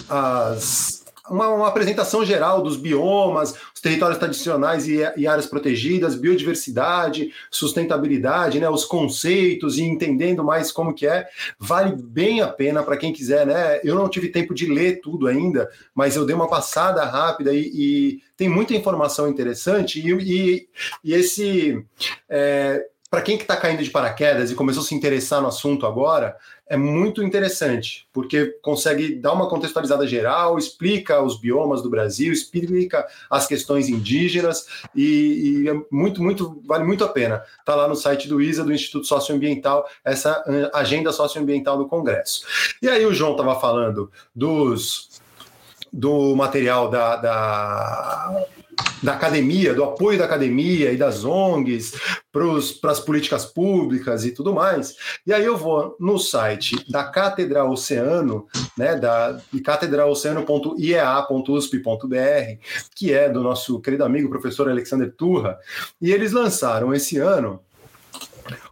as 0.08 1.04
uma, 1.30 1.48
uma, 1.48 1.68
apresentação 1.68 2.24
geral 2.24 2.62
dos 2.62 2.76
biomas, 2.76 3.54
os 3.74 3.80
territórios 3.80 4.18
tradicionais 4.18 4.86
e, 4.86 4.98
e, 5.16 5.26
áreas 5.26 5.46
protegidas, 5.46 6.14
biodiversidade, 6.14 7.32
sustentabilidade, 7.50 8.60
né, 8.60 8.68
os 8.68 8.84
conceitos 8.84 9.78
e 9.78 9.82
entendendo 9.82 10.44
mais 10.44 10.72
como 10.72 10.94
que 10.94 11.06
é, 11.06 11.26
vale 11.58 11.94
bem 11.96 12.40
a 12.40 12.48
pena 12.48 12.82
para 12.82 12.96
quem 12.96 13.12
quiser, 13.12 13.46
né? 13.46 13.80
Eu 13.82 13.94
não 13.94 14.08
tive 14.08 14.28
tempo 14.28 14.54
de 14.54 14.66
ler 14.66 15.00
tudo 15.00 15.26
ainda, 15.26 15.68
mas 15.94 16.16
eu 16.16 16.24
dei 16.24 16.34
uma 16.34 16.48
passada 16.48 17.04
rápida 17.04 17.52
e, 17.52 17.70
e 17.74 18.22
tem 18.36 18.48
muita 18.48 18.74
informação 18.74 19.28
interessante 19.28 20.00
e, 20.00 20.12
e, 20.12 20.68
e 21.02 21.14
esse 21.14 21.84
é, 22.28 22.84
para 23.10 23.22
quem 23.22 23.36
que 23.36 23.44
está 23.44 23.56
caindo 23.56 23.82
de 23.82 23.90
paraquedas 23.90 24.50
e 24.50 24.54
começou 24.54 24.82
a 24.82 24.86
se 24.86 24.94
interessar 24.94 25.40
no 25.40 25.48
assunto 25.48 25.86
agora, 25.86 26.36
é 26.68 26.76
muito 26.76 27.22
interessante, 27.22 28.08
porque 28.12 28.46
consegue 28.60 29.14
dar 29.14 29.32
uma 29.32 29.48
contextualizada 29.48 30.06
geral, 30.06 30.58
explica 30.58 31.22
os 31.22 31.38
biomas 31.38 31.80
do 31.80 31.88
Brasil, 31.88 32.32
explica 32.32 33.06
as 33.30 33.46
questões 33.46 33.88
indígenas 33.88 34.66
e, 34.94 35.62
e 35.64 35.68
é 35.68 35.74
muito, 35.90 36.20
muito, 36.20 36.60
vale 36.64 36.84
muito 36.84 37.04
a 37.04 37.08
pena. 37.08 37.42
Está 37.60 37.74
lá 37.74 37.86
no 37.86 37.94
site 37.94 38.28
do 38.28 38.42
ISA, 38.42 38.64
do 38.64 38.72
Instituto 38.72 39.06
Socioambiental, 39.06 39.88
essa 40.04 40.42
agenda 40.74 41.12
socioambiental 41.12 41.78
do 41.78 41.86
Congresso. 41.86 42.44
E 42.82 42.88
aí 42.88 43.06
o 43.06 43.14
João 43.14 43.32
estava 43.32 43.58
falando 43.60 44.10
dos 44.34 45.20
do 45.92 46.34
material 46.34 46.90
da, 46.90 47.16
da 47.16 48.46
da 49.02 49.14
academia, 49.14 49.74
do 49.74 49.84
apoio 49.84 50.18
da 50.18 50.24
academia 50.24 50.90
e 50.92 50.96
das 50.96 51.24
ONGs 51.24 51.92
para 52.32 52.90
as 52.90 53.00
políticas 53.00 53.44
públicas 53.46 54.24
e 54.24 54.32
tudo 54.32 54.52
mais. 54.52 54.96
E 55.26 55.32
aí 55.32 55.44
eu 55.44 55.56
vou 55.56 55.96
no 55.98 56.18
site 56.18 56.76
da 56.90 57.04
Catedral 57.04 57.70
Oceano, 57.70 58.46
né, 58.76 58.96
da 58.96 59.40
catedraloceano.iea.usp.br, 59.64 62.60
que 62.94 63.12
é 63.12 63.28
do 63.28 63.42
nosso 63.42 63.80
querido 63.80 64.04
amigo 64.04 64.28
professor 64.28 64.68
Alexander 64.68 65.12
Turra, 65.12 65.58
e 66.00 66.12
eles 66.12 66.32
lançaram 66.32 66.92
esse 66.92 67.18
ano 67.18 67.60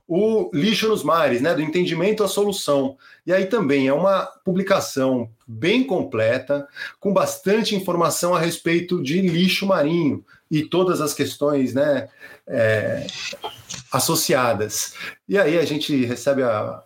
o 0.06 0.50
Lixo 0.52 0.88
nos 0.88 1.02
Mares, 1.02 1.40
né, 1.40 1.54
do 1.54 1.62
entendimento 1.62 2.22
à 2.22 2.28
solução. 2.28 2.96
E 3.26 3.32
aí 3.32 3.46
também 3.46 3.88
é 3.88 3.92
uma 3.92 4.26
publicação 4.44 5.30
bem 5.46 5.84
completa, 5.84 6.68
com 7.00 7.12
bastante 7.12 7.74
informação 7.74 8.34
a 8.34 8.38
respeito 8.38 9.02
de 9.02 9.20
lixo 9.20 9.66
marinho 9.66 10.24
e 10.50 10.62
todas 10.62 11.00
as 11.00 11.14
questões 11.14 11.72
né, 11.74 12.08
é, 12.46 13.06
associadas. 13.90 14.94
E 15.28 15.38
aí 15.38 15.58
a 15.58 15.64
gente 15.64 16.04
recebe 16.04 16.42
a. 16.42 16.82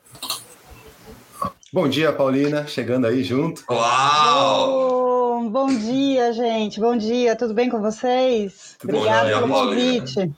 Bom 1.72 1.86
dia, 1.86 2.12
Paulina, 2.12 2.66
chegando 2.66 3.06
aí 3.06 3.22
junto. 3.22 3.62
Uau! 3.70 4.98
Bom, 5.38 5.50
bom 5.50 5.66
dia, 5.68 6.32
gente. 6.32 6.80
Bom 6.80 6.96
dia, 6.96 7.36
tudo 7.36 7.52
bem 7.52 7.68
com 7.68 7.80
vocês? 7.80 8.76
Obrigada 8.82 9.28
pelo 9.28 9.48
convite. 9.48 10.32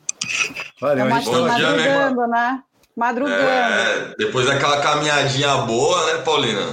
Valeu, 0.81 1.09
Estamos 1.09 1.51
aqui 1.51 1.63
madrugando, 1.63 2.27
né? 2.27 2.63
Madrugando. 3.01 3.35
É, 3.35 4.15
depois 4.19 4.47
daquela 4.47 4.79
caminhadinha 4.83 5.57
boa, 5.63 6.05
né, 6.13 6.19
Paulina? 6.23 6.67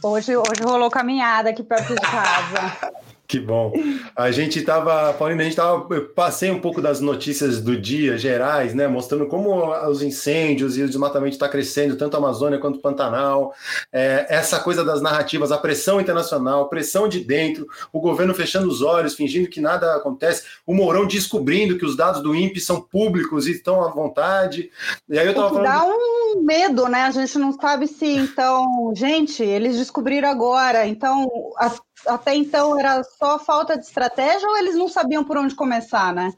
Hoje, 0.00 0.36
hoje 0.36 0.62
rolou 0.62 0.88
caminhada 0.88 1.50
aqui 1.50 1.64
perto 1.64 1.92
de 1.92 2.00
casa. 2.00 2.92
Que 3.28 3.38
bom. 3.38 3.74
A 4.16 4.30
gente 4.30 4.58
estava, 4.58 5.12
Paulina, 5.12 5.42
a 5.42 5.44
gente 5.44 5.52
estava, 5.52 5.94
eu 5.94 6.08
passei 6.08 6.50
um 6.50 6.60
pouco 6.60 6.80
das 6.80 6.98
notícias 6.98 7.60
do 7.60 7.78
dia 7.78 8.16
gerais, 8.16 8.72
né, 8.72 8.88
mostrando 8.88 9.26
como 9.26 9.70
os 9.86 10.00
incêndios 10.00 10.78
e 10.78 10.82
o 10.82 10.86
desmatamento 10.86 11.34
está 11.34 11.46
crescendo, 11.46 11.94
tanto 11.94 12.14
a 12.14 12.18
Amazônia 12.18 12.58
quanto 12.58 12.76
o 12.76 12.80
Pantanal, 12.80 13.52
é, 13.92 14.24
essa 14.30 14.58
coisa 14.60 14.82
das 14.82 15.02
narrativas, 15.02 15.52
a 15.52 15.58
pressão 15.58 16.00
internacional, 16.00 16.70
pressão 16.70 17.06
de 17.06 17.20
dentro, 17.20 17.66
o 17.92 18.00
governo 18.00 18.32
fechando 18.32 18.66
os 18.66 18.80
olhos, 18.80 19.14
fingindo 19.14 19.50
que 19.50 19.60
nada 19.60 19.94
acontece, 19.94 20.44
o 20.66 20.72
Mourão 20.72 21.06
descobrindo 21.06 21.76
que 21.76 21.84
os 21.84 21.94
dados 21.94 22.22
do 22.22 22.34
INPE 22.34 22.60
são 22.60 22.80
públicos 22.80 23.46
e 23.46 23.50
estão 23.50 23.84
à 23.84 23.90
vontade. 23.90 24.70
E 25.06 25.18
aí 25.18 25.26
eu 25.26 25.32
estava 25.32 25.50
falando. 25.50 25.64
Dá 25.64 25.84
um 25.84 26.42
medo, 26.42 26.88
né? 26.88 27.02
A 27.02 27.10
gente 27.10 27.38
não 27.38 27.52
sabe 27.52 27.86
se, 27.86 28.06
então, 28.06 28.90
gente, 28.96 29.42
eles 29.42 29.76
descobriram 29.76 30.30
agora, 30.30 30.86
então 30.86 31.28
as 31.58 31.78
até 32.06 32.34
então 32.34 32.78
era 32.78 33.02
só 33.02 33.38
falta 33.38 33.76
de 33.76 33.84
estratégia 33.84 34.48
ou 34.48 34.56
eles 34.56 34.74
não 34.74 34.88
sabiam 34.88 35.24
por 35.24 35.36
onde 35.36 35.54
começar, 35.54 36.14
né? 36.14 36.32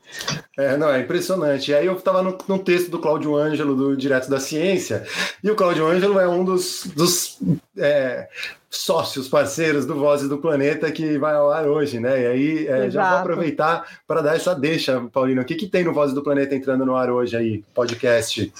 É, 0.58 0.76
não, 0.76 0.90
é 0.90 1.00
impressionante. 1.00 1.70
E 1.70 1.74
aí 1.74 1.86
eu 1.86 1.94
estava 1.94 2.22
no, 2.22 2.36
no, 2.48 2.58
texto 2.58 2.90
do 2.90 2.98
Cláudio 2.98 3.36
Ângelo, 3.36 3.74
do 3.74 3.96
Direto 3.96 4.28
da 4.28 4.40
Ciência, 4.40 5.04
e 5.42 5.50
o 5.50 5.56
Cláudio 5.56 5.86
Ângelo 5.86 6.18
é 6.18 6.28
um 6.28 6.44
dos, 6.44 6.86
dos 6.94 7.38
é, 7.78 8.28
sócios, 8.68 9.28
parceiros 9.28 9.84
do 9.84 9.96
Vozes 9.96 10.28
do 10.28 10.38
Planeta 10.38 10.90
que 10.92 11.18
vai 11.18 11.34
ao 11.34 11.50
ar 11.50 11.66
hoje, 11.66 11.98
né? 11.98 12.22
E 12.22 12.26
aí 12.26 12.66
é, 12.66 12.90
já 12.90 13.08
vou 13.10 13.18
aproveitar 13.18 14.00
para 14.06 14.22
dar 14.22 14.36
essa 14.36 14.54
deixa, 14.54 15.00
Paulino. 15.12 15.42
O 15.42 15.44
que, 15.44 15.54
que 15.54 15.66
tem 15.66 15.84
no 15.84 15.92
Vozes 15.92 16.14
do 16.14 16.22
Planeta 16.22 16.54
entrando 16.54 16.86
no 16.86 16.96
ar 16.96 17.10
hoje 17.10 17.36
aí, 17.36 17.64
podcast? 17.74 18.52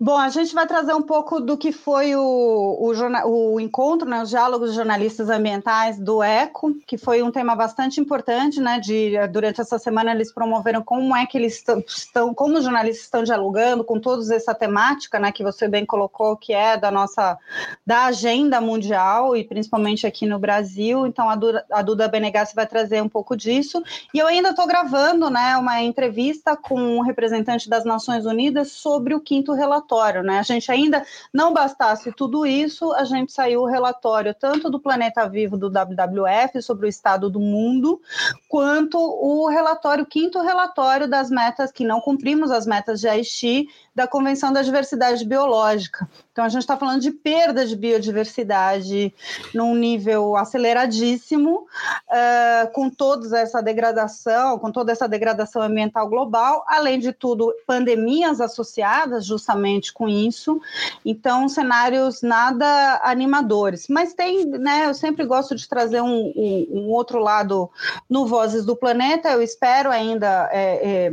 Bom, 0.00 0.16
a 0.16 0.28
gente 0.28 0.54
vai 0.54 0.64
trazer 0.64 0.94
um 0.94 1.02
pouco 1.02 1.40
do 1.40 1.56
que 1.56 1.72
foi 1.72 2.14
o, 2.14 2.20
o, 2.22 3.54
o, 3.54 3.60
encontro, 3.60 4.08
né, 4.08 4.22
os 4.22 4.30
diálogos 4.30 4.70
de 4.70 4.76
jornalistas 4.76 5.28
ambientais 5.28 5.98
do 5.98 6.22
ECO, 6.22 6.72
que 6.86 6.96
foi 6.96 7.20
um 7.20 7.32
tema 7.32 7.56
bastante 7.56 8.00
importante, 8.00 8.60
né? 8.60 8.78
De, 8.78 9.14
durante 9.26 9.60
essa 9.60 9.76
semana 9.76 10.12
eles 10.12 10.32
promoveram 10.32 10.84
como 10.84 11.16
é 11.16 11.26
que 11.26 11.36
eles 11.36 11.64
estão, 11.88 12.32
como 12.32 12.58
os 12.58 12.62
jornalistas 12.62 13.06
estão 13.06 13.24
dialogando 13.24 13.82
com 13.82 13.98
toda 13.98 14.32
essa 14.32 14.54
temática, 14.54 15.18
né? 15.18 15.32
Que 15.32 15.42
você 15.42 15.66
bem 15.66 15.84
colocou, 15.84 16.36
que 16.36 16.52
é 16.52 16.76
da 16.76 16.92
nossa 16.92 17.36
da 17.84 18.04
agenda 18.04 18.60
mundial 18.60 19.34
e 19.34 19.42
principalmente 19.42 20.06
aqui 20.06 20.26
no 20.26 20.38
Brasil. 20.38 21.08
Então 21.08 21.28
a 21.28 21.34
Duda, 21.34 21.66
a 21.72 21.82
Duda 21.82 22.06
Benegassi 22.06 22.54
vai 22.54 22.68
trazer 22.68 23.02
um 23.02 23.08
pouco 23.08 23.36
disso. 23.36 23.82
E 24.14 24.20
eu 24.20 24.28
ainda 24.28 24.50
estou 24.50 24.64
gravando, 24.64 25.28
né, 25.28 25.56
uma 25.56 25.82
entrevista 25.82 26.56
com 26.56 26.80
um 26.80 27.00
representante 27.00 27.68
das 27.68 27.84
Nações 27.84 28.24
Unidas 28.24 28.70
sobre 28.70 29.12
o 29.12 29.20
quinto 29.20 29.52
relatório 29.52 29.87
relatório, 29.88 30.22
né? 30.22 30.38
A 30.38 30.42
gente 30.42 30.70
ainda 30.70 31.04
não 31.32 31.52
bastasse 31.52 32.12
tudo 32.12 32.44
isso, 32.44 32.92
a 32.92 33.04
gente 33.04 33.32
saiu 33.32 33.62
o 33.62 33.66
relatório 33.66 34.34
tanto 34.38 34.70
do 34.70 34.78
Planeta 34.78 35.26
Vivo 35.28 35.56
do 35.56 35.68
WWF 35.68 36.60
sobre 36.60 36.86
o 36.86 36.88
estado 36.88 37.30
do 37.30 37.40
mundo, 37.40 38.00
quanto 38.48 38.98
o 38.98 39.48
relatório, 39.48 40.04
quinto 40.04 40.40
relatório 40.40 41.08
das 41.08 41.30
metas 41.30 41.72
que 41.72 41.84
não 41.84 42.00
cumprimos 42.00 42.50
as 42.50 42.66
metas 42.66 43.00
de 43.00 43.08
Aichi 43.08 43.68
da 43.94 44.06
Convenção 44.06 44.52
da 44.52 44.62
Diversidade 44.62 45.24
Biológica. 45.24 46.08
Então, 46.30 46.44
a 46.44 46.48
gente 46.48 46.62
está 46.62 46.76
falando 46.76 47.00
de 47.00 47.10
perda 47.10 47.66
de 47.66 47.74
biodiversidade 47.74 49.12
num 49.52 49.74
nível 49.74 50.36
aceleradíssimo, 50.36 51.66
uh, 52.08 52.72
com 52.72 52.88
toda 52.88 53.36
essa 53.36 53.60
degradação, 53.60 54.56
com 54.56 54.70
toda 54.70 54.92
essa 54.92 55.08
degradação 55.08 55.62
ambiental 55.62 56.08
global, 56.08 56.64
além 56.68 57.00
de 57.00 57.12
tudo, 57.12 57.52
pandemias 57.66 58.40
associadas 58.40 59.26
justamente 59.26 59.77
com 59.92 60.08
isso. 60.08 60.60
Então, 61.04 61.48
cenários 61.48 62.22
nada 62.22 63.00
animadores. 63.04 63.86
Mas 63.88 64.14
tem, 64.14 64.44
né? 64.44 64.86
Eu 64.86 64.94
sempre 64.94 65.24
gosto 65.24 65.54
de 65.54 65.68
trazer 65.68 66.00
um, 66.00 66.32
um, 66.34 66.66
um 66.70 66.88
outro 66.88 67.18
lado 67.18 67.70
no 68.08 68.26
Vozes 68.26 68.64
do 68.64 68.76
Planeta. 68.76 69.30
Eu 69.30 69.42
espero 69.42 69.90
ainda. 69.90 70.48
É, 70.52 71.06
é, 71.06 71.12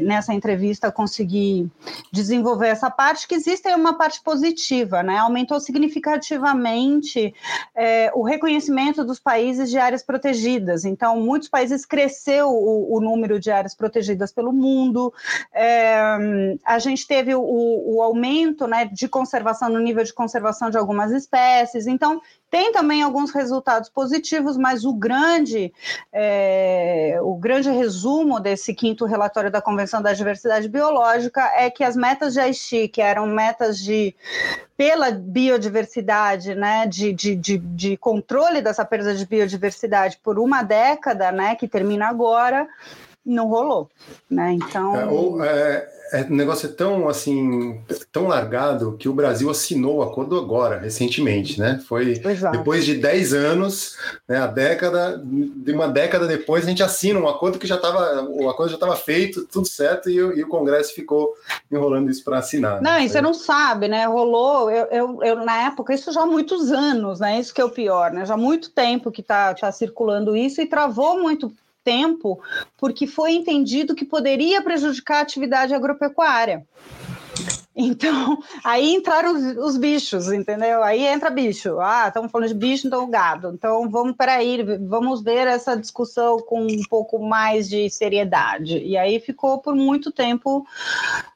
nessa 0.00 0.34
entrevista 0.34 0.92
conseguir 0.92 1.70
desenvolver 2.12 2.68
essa 2.68 2.90
parte, 2.90 3.26
que 3.26 3.34
existe 3.34 3.68
uma 3.74 3.96
parte 3.96 4.20
positiva, 4.22 5.02
né? 5.02 5.18
Aumentou 5.18 5.60
significativamente 5.60 7.34
é, 7.74 8.10
o 8.14 8.22
reconhecimento 8.22 9.04
dos 9.04 9.18
países 9.18 9.70
de 9.70 9.78
áreas 9.78 10.02
protegidas. 10.02 10.84
Então, 10.84 11.20
muitos 11.20 11.48
países 11.48 11.84
cresceu 11.84 12.48
o, 12.48 12.96
o 12.96 13.00
número 13.00 13.38
de 13.38 13.50
áreas 13.50 13.74
protegidas 13.74 14.32
pelo 14.32 14.52
mundo. 14.52 15.12
É, 15.52 16.00
a 16.64 16.78
gente 16.78 17.06
teve 17.06 17.34
o, 17.34 17.42
o 17.42 18.02
aumento 18.02 18.66
né, 18.66 18.84
de 18.84 19.08
conservação 19.08 19.68
no 19.68 19.78
nível 19.78 20.04
de 20.04 20.12
conservação 20.12 20.70
de 20.70 20.78
algumas 20.78 21.12
espécies. 21.12 21.86
Então, 21.86 22.20
tem 22.50 22.72
também 22.72 23.02
alguns 23.02 23.30
resultados 23.30 23.88
positivos, 23.88 24.56
mas 24.56 24.84
o 24.84 24.92
grande, 24.92 25.72
é, 26.12 27.18
o 27.22 27.34
grande 27.34 27.70
resumo 27.70 28.40
desse 28.40 28.74
quinto 28.74 29.04
relatório 29.04 29.50
da 29.50 29.60
Convenção 29.60 30.00
da 30.00 30.12
Diversidade 30.12 30.68
Biológica 30.68 31.42
é 31.54 31.70
que 31.70 31.84
as 31.84 31.94
metas 31.96 32.32
de 32.32 32.40
Aichi, 32.40 32.88
que 32.88 33.02
eram 33.02 33.26
metas 33.26 33.78
de 33.78 34.14
pela 34.76 35.10
biodiversidade, 35.10 36.54
né, 36.54 36.86
de, 36.86 37.12
de, 37.12 37.34
de, 37.34 37.58
de 37.58 37.96
controle 37.96 38.62
dessa 38.62 38.84
perda 38.84 39.12
de 39.12 39.26
biodiversidade 39.26 40.20
por 40.22 40.38
uma 40.38 40.62
década, 40.62 41.32
né, 41.32 41.56
que 41.56 41.66
termina 41.66 42.06
agora, 42.06 42.68
não 43.28 43.46
rolou, 43.46 43.88
né? 44.30 44.52
Então. 44.52 44.96
É, 44.96 45.06
ou, 45.06 45.44
é, 45.44 45.88
é, 46.12 46.22
o 46.22 46.34
negócio 46.34 46.68
é 46.68 46.72
tão 46.72 47.08
assim 47.08 47.80
tão 48.10 48.26
largado 48.26 48.96
que 48.98 49.08
o 49.08 49.12
Brasil 49.12 49.50
assinou 49.50 49.96
o 49.96 50.02
acordo 50.02 50.38
agora, 50.38 50.78
recentemente, 50.78 51.60
né? 51.60 51.80
Foi 51.86 52.20
Exato. 52.24 52.56
depois 52.56 52.84
de 52.86 52.94
10 52.94 53.34
anos, 53.34 53.96
né, 54.26 54.38
a 54.38 54.46
década, 54.46 55.22
de 55.22 55.72
uma 55.72 55.88
década 55.88 56.26
depois, 56.26 56.64
a 56.64 56.68
gente 56.68 56.82
assina 56.82 57.20
um 57.20 57.28
acordo 57.28 57.58
que 57.58 57.66
já 57.66 57.76
estava, 57.76 58.22
o 58.22 58.48
acordo 58.48 58.70
já 58.70 58.76
estava 58.76 58.96
feito, 58.96 59.44
tudo 59.46 59.68
certo, 59.68 60.08
e, 60.08 60.14
e, 60.14 60.42
o 60.42 60.48
Congresso 60.48 60.94
ficou 60.94 61.34
enrolando 61.70 62.10
isso 62.10 62.24
para 62.24 62.38
assinar. 62.38 62.80
Né? 62.80 62.90
Não, 62.90 62.98
e 63.00 63.08
você 63.08 63.20
não 63.20 63.34
sabe, 63.34 63.88
né? 63.88 64.06
Rolou, 64.06 64.70
eu, 64.70 64.86
eu, 64.86 65.22
eu, 65.22 65.36
na 65.44 65.66
época, 65.66 65.92
isso 65.92 66.10
já 66.10 66.22
há 66.22 66.26
muitos 66.26 66.72
anos, 66.72 67.20
né? 67.20 67.38
Isso 67.38 67.52
que 67.52 67.60
é 67.60 67.64
o 67.64 67.70
pior, 67.70 68.12
né? 68.12 68.24
Já 68.24 68.34
há 68.34 68.38
muito 68.38 68.70
tempo 68.70 69.12
que 69.12 69.20
está 69.20 69.52
tá 69.54 69.70
circulando 69.70 70.34
isso 70.34 70.62
e 70.62 70.66
travou 70.66 71.20
muito 71.20 71.52
tempo, 71.88 72.38
porque 72.76 73.06
foi 73.06 73.32
entendido 73.32 73.94
que 73.94 74.04
poderia 74.04 74.60
prejudicar 74.60 75.20
a 75.20 75.22
atividade 75.22 75.72
agropecuária. 75.72 76.66
Então, 77.78 78.42
aí 78.64 78.92
entraram 78.92 79.34
os, 79.34 79.56
os, 79.56 79.76
bichos, 79.76 80.32
entendeu? 80.32 80.82
Aí 80.82 81.06
entra 81.06 81.30
bicho. 81.30 81.78
Ah, 81.78 82.08
estamos 82.08 82.30
falando 82.32 82.48
de 82.48 82.54
bicho, 82.54 82.88
então 82.88 83.08
gado. 83.08 83.52
Então, 83.54 83.88
vamos, 83.88 84.16
peraí, 84.16 84.64
vamos 84.80 85.22
ver 85.22 85.46
essa 85.46 85.76
discussão 85.76 86.38
com 86.40 86.62
um 86.62 86.82
pouco 86.90 87.20
mais 87.20 87.68
de 87.68 87.88
seriedade. 87.88 88.78
E 88.78 88.96
aí 88.96 89.20
ficou 89.20 89.58
por 89.58 89.76
muito 89.76 90.10
tempo 90.10 90.66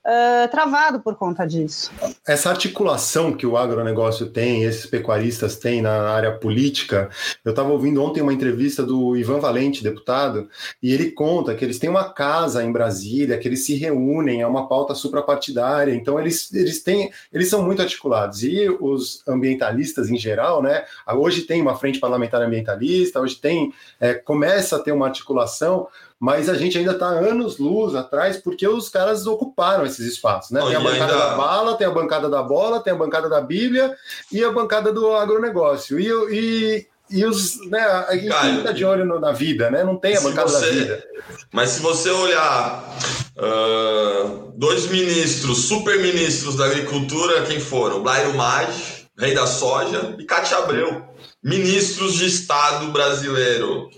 uh, 0.05 0.49
travado 0.51 1.01
por 1.01 1.15
conta 1.15 1.47
disso. 1.47 1.93
Essa 2.27 2.51
articulação 2.51 3.33
que 3.33 3.47
o 3.47 3.57
agronegócio 3.57 4.27
tem, 4.27 4.65
esses 4.65 4.87
pecuaristas 4.87 5.57
têm 5.57 5.81
na 5.81 6.11
área 6.11 6.33
política, 6.33 7.09
eu 7.45 7.51
estava 7.51 7.71
ouvindo 7.71 8.03
ontem 8.03 8.21
uma 8.21 8.33
entrevista 8.33 8.83
do 8.83 9.17
Ivan 9.17 9.39
Valente, 9.39 9.83
deputado, 9.83 10.49
e 10.83 10.93
ele 10.93 11.13
conta 11.13 11.55
que 11.55 11.65
eles 11.65 11.79
têm 11.79 11.89
uma 11.89 12.13
casa 12.13 12.65
em 12.65 12.73
Brasília, 12.73 13.39
que 13.39 13.47
eles 13.47 13.65
se 13.65 13.77
reúnem, 13.77 14.41
é 14.41 14.47
uma 14.47 14.69
pauta 14.69 14.95
suprapartidária, 14.95 15.95
então 15.95 16.19
eles 16.19 16.32
eles, 16.33 16.53
eles 16.53 16.83
têm, 16.83 17.13
eles 17.33 17.49
são 17.49 17.63
muito 17.63 17.83
articulados. 17.83 18.43
E 18.43 18.69
os 18.81 19.23
ambientalistas 19.29 20.11
em 20.11 20.17
geral, 20.17 20.63
né? 20.63 20.85
Hoje 21.15 21.43
tem 21.43 21.61
uma 21.61 21.77
frente 21.77 22.01
parlamentar 22.01 22.41
ambientalista, 22.43 23.21
hoje 23.21 23.37
tem, 23.37 23.73
é, 24.01 24.15
começa 24.15 24.77
a 24.77 24.79
ter 24.79 24.93
uma 24.93 25.07
articulação, 25.07 25.87
mas 26.19 26.49
a 26.49 26.55
gente 26.55 26.79
ainda 26.79 26.93
está 26.93 27.07
anos 27.07 27.59
luz 27.59 27.95
atrás 27.95 28.37
porque 28.37 28.67
os 28.67 28.89
caras 28.89 29.27
ocuparam 29.27 29.85
esses 29.85 30.07
espaços, 30.07 30.51
né? 30.51 30.61
Tem 30.63 30.77
a 30.77 30.81
bancada 30.81 31.19
da 31.19 31.37
bala, 31.37 31.77
tem 31.77 31.87
a 31.87 31.91
bancada 31.91 32.31
da 32.31 32.43
bola, 32.43 32.81
tem 32.81 32.93
a 32.93 32.97
bancada 32.97 33.29
da 33.29 33.41
Bíblia 33.41 33.97
e 34.31 34.43
a 34.43 34.51
bancada 34.51 34.93
do 34.93 35.13
agronegócio. 35.13 35.99
E, 35.99 36.09
e, 36.31 36.87
e 37.13 37.25
os, 37.25 37.69
né, 37.69 37.81
a 37.81 38.15
gente 38.15 38.29
Caio, 38.29 38.63
tá 38.63 38.73
de 38.73 38.85
olho 38.85 39.05
no, 39.05 39.21
na 39.21 39.33
vida, 39.33 39.71
né? 39.71 39.85
Não 39.85 39.97
tem 39.97 40.17
a 40.17 40.21
bancada 40.21 40.49
você, 40.49 40.67
da 40.67 40.73
vida. 40.73 41.05
Mas 41.53 41.71
se 41.71 41.81
você 41.81 42.11
olhar 42.11 42.99
uh, 43.37 44.53
dois 44.57 44.87
ministros, 44.87 45.67
super 45.67 46.01
ministros 46.01 46.57
da 46.57 46.65
agricultura, 46.65 47.43
quem 47.43 47.61
foram? 47.61 48.03
Blairo 48.03 48.35
Maggi, 48.35 49.07
rei 49.19 49.35
da 49.35 49.47
soja, 49.47 50.17
e 50.19 50.25
Cátia 50.25 50.59
Abreu, 50.59 51.03
ministros 51.43 52.15
de 52.15 52.27
Estado 52.27 52.87
brasileiro. 52.87 53.91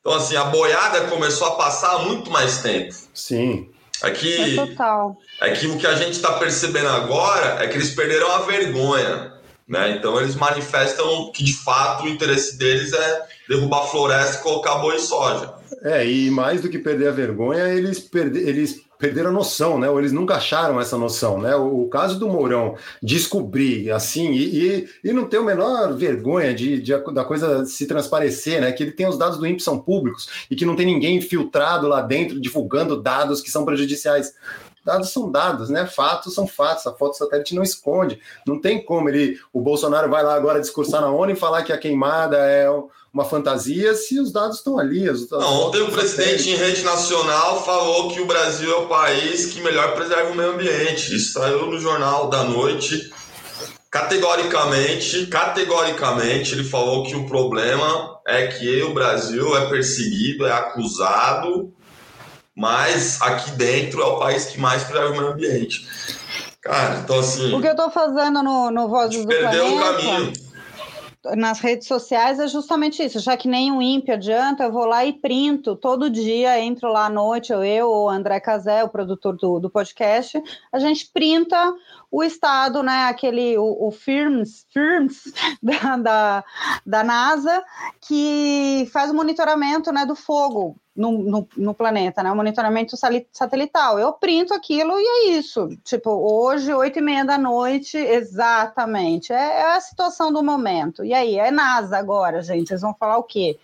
Então, 0.00 0.14
assim, 0.14 0.36
a 0.36 0.44
boiada 0.44 1.02
começou 1.02 1.48
a 1.48 1.56
passar 1.56 1.92
há 1.92 1.98
muito 2.00 2.30
mais 2.30 2.58
tempo. 2.62 2.94
Sim. 3.14 3.70
Aqui, 4.02 4.58
é 4.58 4.66
total. 4.66 5.16
Aqui 5.40 5.66
o 5.66 5.76
que 5.76 5.86
a 5.86 5.94
gente 5.94 6.12
está 6.12 6.34
percebendo 6.34 6.88
agora 6.88 7.62
é 7.62 7.66
que 7.66 7.76
eles 7.76 7.94
perderam 7.94 8.30
a 8.30 8.38
vergonha. 8.38 9.37
Né? 9.68 9.96
Então 9.96 10.18
eles 10.18 10.34
manifestam 10.34 11.30
que 11.30 11.44
de 11.44 11.54
fato 11.54 12.04
o 12.04 12.08
interesse 12.08 12.56
deles 12.56 12.92
é 12.92 13.26
derrubar 13.48 13.82
a 13.82 13.86
floresta 13.86 14.38
e 14.38 14.42
colocar 14.42 14.76
boi 14.76 14.96
e 14.96 15.00
soja. 15.00 15.52
É, 15.82 16.08
e 16.08 16.30
mais 16.30 16.62
do 16.62 16.70
que 16.70 16.78
perder 16.78 17.08
a 17.08 17.12
vergonha, 17.12 17.68
eles, 17.68 17.98
perde, 17.98 18.38
eles 18.38 18.80
perderam 18.98 19.30
a 19.30 19.32
noção, 19.32 19.78
né? 19.78 19.88
Ou 19.88 19.98
eles 19.98 20.10
nunca 20.10 20.34
acharam 20.34 20.80
essa 20.80 20.96
noção, 20.98 21.40
né? 21.40 21.54
O, 21.54 21.82
o 21.82 21.88
caso 21.88 22.18
do 22.18 22.28
Mourão 22.28 22.76
descobrir 23.02 23.90
assim 23.92 24.32
e, 24.32 24.42
e, 24.44 24.88
e, 25.04 25.12
não 25.12 25.26
ter 25.26 25.36
a 25.36 25.42
menor 25.42 25.94
vergonha 25.94 26.52
de, 26.52 26.80
de, 26.80 26.96
da 27.12 27.24
coisa 27.24 27.64
se 27.64 27.86
transparecer, 27.86 28.60
né? 28.60 28.72
Que 28.72 28.82
ele 28.82 28.92
tem 28.92 29.06
os 29.06 29.18
dados 29.18 29.38
do 29.38 29.46
INPE 29.46 29.62
são 29.62 29.78
públicos 29.78 30.46
e 30.50 30.56
que 30.56 30.64
não 30.64 30.74
tem 30.74 30.86
ninguém 30.86 31.16
infiltrado 31.16 31.86
lá 31.86 32.00
dentro 32.00 32.40
divulgando 32.40 33.00
dados 33.00 33.40
que 33.40 33.50
são 33.50 33.64
prejudiciais 33.64 34.34
dados 34.88 35.10
são 35.10 35.30
dados, 35.30 35.68
né? 35.68 35.86
Fatos 35.86 36.34
são 36.34 36.46
fatos. 36.46 36.86
A 36.86 36.94
foto 36.94 37.16
satélite 37.16 37.54
não 37.54 37.62
esconde. 37.62 38.18
Não 38.46 38.58
tem 38.58 38.82
como 38.82 39.08
ele, 39.08 39.38
o 39.52 39.60
Bolsonaro 39.60 40.10
vai 40.10 40.22
lá 40.24 40.34
agora 40.34 40.60
discursar 40.60 41.02
na 41.02 41.10
ONU 41.10 41.32
e 41.32 41.36
falar 41.36 41.62
que 41.62 41.72
a 41.72 41.78
queimada 41.78 42.38
é 42.38 42.66
uma 43.12 43.24
fantasia 43.24 43.94
se 43.94 44.18
os 44.18 44.32
dados 44.32 44.58
estão 44.58 44.78
ali. 44.78 45.04
Não, 45.30 45.66
ontem 45.66 45.82
o 45.82 45.92
presidente 45.92 46.50
em 46.50 46.56
rede 46.56 46.82
nacional 46.82 47.62
falou 47.64 48.10
que 48.10 48.20
o 48.20 48.26
Brasil 48.26 48.70
é 48.70 48.76
o 48.76 48.88
país 48.88 49.46
que 49.46 49.60
melhor 49.60 49.94
preserva 49.94 50.30
o 50.30 50.34
meio 50.34 50.52
ambiente. 50.52 51.14
Isso 51.14 51.34
saiu 51.34 51.66
no 51.66 51.78
jornal 51.78 52.30
da 52.30 52.44
noite. 52.44 53.12
Categoricamente, 53.90 55.26
categoricamente, 55.26 56.54
ele 56.54 56.64
falou 56.64 57.04
que 57.04 57.14
o 57.14 57.26
problema 57.26 58.18
é 58.26 58.46
que 58.46 58.82
o 58.82 58.92
Brasil 58.92 59.56
é 59.56 59.68
perseguido, 59.68 60.46
é 60.46 60.52
acusado 60.52 61.72
mas 62.58 63.22
aqui 63.22 63.52
dentro 63.52 64.02
é 64.02 64.04
o 64.04 64.18
país 64.18 64.46
que 64.46 64.60
mais 64.60 64.82
preserva 64.82 65.12
o 65.12 65.16
meio 65.16 65.32
ambiente. 65.32 65.86
Cara, 66.60 66.98
então 66.98 67.20
assim. 67.20 67.54
O 67.54 67.60
que 67.60 67.68
eu 67.68 67.70
estou 67.70 67.88
fazendo 67.88 68.42
no, 68.42 68.68
no 68.72 68.88
Vozes 68.88 69.22
do 69.22 69.28
Perdeu 69.28 69.64
Planeta, 69.64 69.92
o 69.92 69.96
caminho. 69.96 70.32
Nas 71.36 71.60
redes 71.60 71.86
sociais 71.86 72.40
é 72.40 72.48
justamente 72.48 73.00
isso. 73.00 73.20
Já 73.20 73.36
que 73.36 73.46
nem 73.46 73.70
o 73.70 73.80
INPE 73.80 74.10
adianta, 74.10 74.64
eu 74.64 74.72
vou 74.72 74.86
lá 74.86 75.04
e 75.04 75.12
printo 75.12 75.76
todo 75.76 76.10
dia, 76.10 76.60
entro 76.60 76.90
lá 76.90 77.06
à 77.06 77.10
noite, 77.10 77.52
ou 77.52 77.62
eu, 77.62 77.88
ou 77.88 78.06
o 78.06 78.08
André 78.08 78.40
Casé, 78.40 78.82
o 78.82 78.88
produtor 78.88 79.36
do, 79.36 79.60
do 79.60 79.70
podcast, 79.70 80.42
a 80.72 80.80
gente 80.80 81.08
printa 81.12 81.72
o 82.10 82.22
Estado, 82.22 82.82
né, 82.82 83.04
aquele, 83.04 83.58
o, 83.58 83.88
o 83.88 83.90
FIRMS, 83.90 84.66
FIRMS 84.72 85.32
da, 85.62 85.96
da, 85.96 86.44
da 86.84 87.04
NASA, 87.04 87.62
que 88.00 88.88
faz 88.92 89.10
o 89.10 89.14
monitoramento 89.14 89.92
né, 89.92 90.06
do 90.06 90.16
fogo 90.16 90.76
no, 90.98 91.12
no, 91.12 91.48
no, 91.56 91.74
planeta, 91.74 92.24
né? 92.24 92.32
O 92.32 92.34
monitoramento 92.34 92.96
satelital. 93.32 94.00
Eu 94.00 94.12
printo 94.12 94.52
aquilo 94.52 94.98
e 94.98 95.04
é 95.04 95.38
isso. 95.38 95.68
Tipo, 95.84 96.10
hoje, 96.10 96.74
oito 96.74 96.98
e 96.98 97.02
meia 97.02 97.24
da 97.24 97.38
noite, 97.38 97.96
exatamente. 97.96 99.32
É, 99.32 99.60
é, 99.60 99.76
a 99.76 99.80
situação 99.80 100.32
do 100.32 100.42
momento. 100.42 101.04
E 101.04 101.14
aí, 101.14 101.38
é 101.38 101.52
NASA 101.52 101.96
agora, 101.96 102.42
gente. 102.42 102.66
Vocês 102.66 102.80
vão 102.80 102.92
falar 102.92 103.16
o 103.16 103.22
quê? 103.22 103.56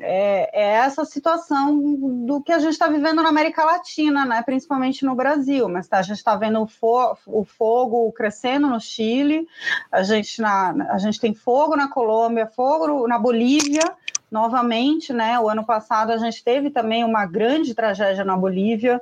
É, 0.00 0.50
é, 0.52 0.70
essa 0.76 1.04
situação 1.04 1.78
do 2.24 2.40
que 2.42 2.52
a 2.52 2.58
gente 2.58 2.72
está 2.72 2.88
vivendo 2.88 3.22
na 3.22 3.28
América 3.28 3.64
Latina, 3.64 4.24
né? 4.24 4.42
principalmente 4.42 5.04
no 5.04 5.14
Brasil. 5.14 5.68
Mas 5.68 5.88
tá, 5.88 5.98
a 5.98 6.02
gente 6.02 6.18
está 6.18 6.36
vendo 6.36 6.60
o, 6.62 6.66
fo 6.66 7.16
o, 7.26 7.44
fogo 7.44 8.10
crescendo 8.12 8.68
no 8.68 8.80
Chile, 8.80 9.46
a 9.90 10.02
gente, 10.02 10.40
na, 10.40 10.88
a 10.90 10.98
gente 10.98 11.20
tem 11.20 11.34
fogo 11.34 11.76
na 11.76 11.88
Colômbia, 11.88 12.46
fogo 12.46 13.06
na 13.06 13.18
Bolívia, 13.18 13.84
novamente, 14.30 15.12
né? 15.12 15.38
O 15.40 15.48
ano 15.48 15.64
passado 15.64 16.12
a 16.12 16.16
gente 16.16 16.42
teve 16.44 16.70
também 16.70 17.04
uma 17.04 17.26
grande 17.26 17.74
tragédia 17.74 18.24
na 18.24 18.36
Bolívia. 18.36 19.00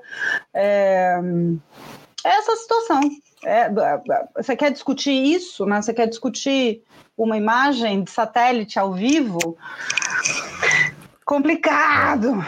É, 0.55 1.21
é 2.25 2.29
essa 2.29 2.57
situação. 2.57 3.01
É, 3.45 3.71
você 4.35 4.57
quer 4.57 4.73
discutir 4.73 5.13
isso, 5.13 5.65
né? 5.67 5.81
Você 5.81 5.93
quer 5.93 6.07
discutir 6.07 6.83
uma 7.19 7.37
imagem 7.37 8.05
de 8.05 8.11
satélite 8.11 8.79
ao 8.79 8.95
vivo? 8.95 9.59
Complicado. 11.25 12.43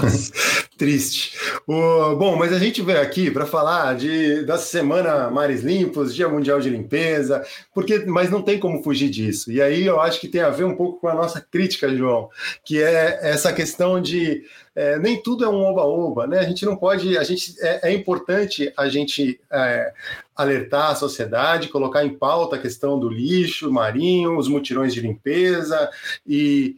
Triste. 0.78 1.36
Bom, 1.66 2.34
mas 2.36 2.52
a 2.52 2.58
gente 2.58 2.80
veio 2.80 3.00
aqui 3.00 3.30
para 3.30 3.44
falar 3.44 3.94
de, 3.94 4.44
da 4.44 4.56
Semana 4.56 5.30
Mares 5.30 5.62
Limpos, 5.62 6.14
Dia 6.14 6.28
Mundial 6.28 6.58
de 6.58 6.70
Limpeza, 6.70 7.44
porque, 7.74 7.98
mas 8.06 8.30
não 8.30 8.42
tem 8.42 8.58
como 8.58 8.82
fugir 8.82 9.10
disso. 9.10 9.52
E 9.52 9.60
aí 9.60 9.84
eu 9.84 10.00
acho 10.00 10.18
que 10.18 10.26
tem 10.26 10.40
a 10.40 10.50
ver 10.50 10.64
um 10.64 10.74
pouco 10.74 10.98
com 10.98 11.08
a 11.08 11.14
nossa 11.14 11.40
crítica, 11.40 11.94
João, 11.94 12.30
que 12.64 12.82
é 12.82 13.20
essa 13.22 13.52
questão 13.52 14.00
de 14.00 14.42
é, 14.74 14.98
nem 14.98 15.22
tudo 15.22 15.44
é 15.44 15.48
um 15.48 15.62
oba-oba, 15.62 16.26
né? 16.26 16.38
A 16.38 16.44
gente 16.44 16.64
não 16.64 16.76
pode, 16.76 17.18
a 17.18 17.22
gente 17.22 17.54
é, 17.60 17.90
é 17.90 17.92
importante 17.92 18.72
a 18.76 18.88
gente 18.88 19.38
é, 19.52 19.92
alertar 20.36 20.90
a 20.90 20.94
sociedade, 20.94 21.68
colocar 21.68 22.04
em 22.04 22.14
pauta 22.14 22.56
a 22.56 22.58
questão 22.58 22.98
do 22.98 23.08
lixo 23.08 23.70
marinho, 23.70 24.36
os 24.36 24.48
mutirões 24.48 24.94
de 24.94 25.00
limpeza 25.00 25.90
e 26.26 26.76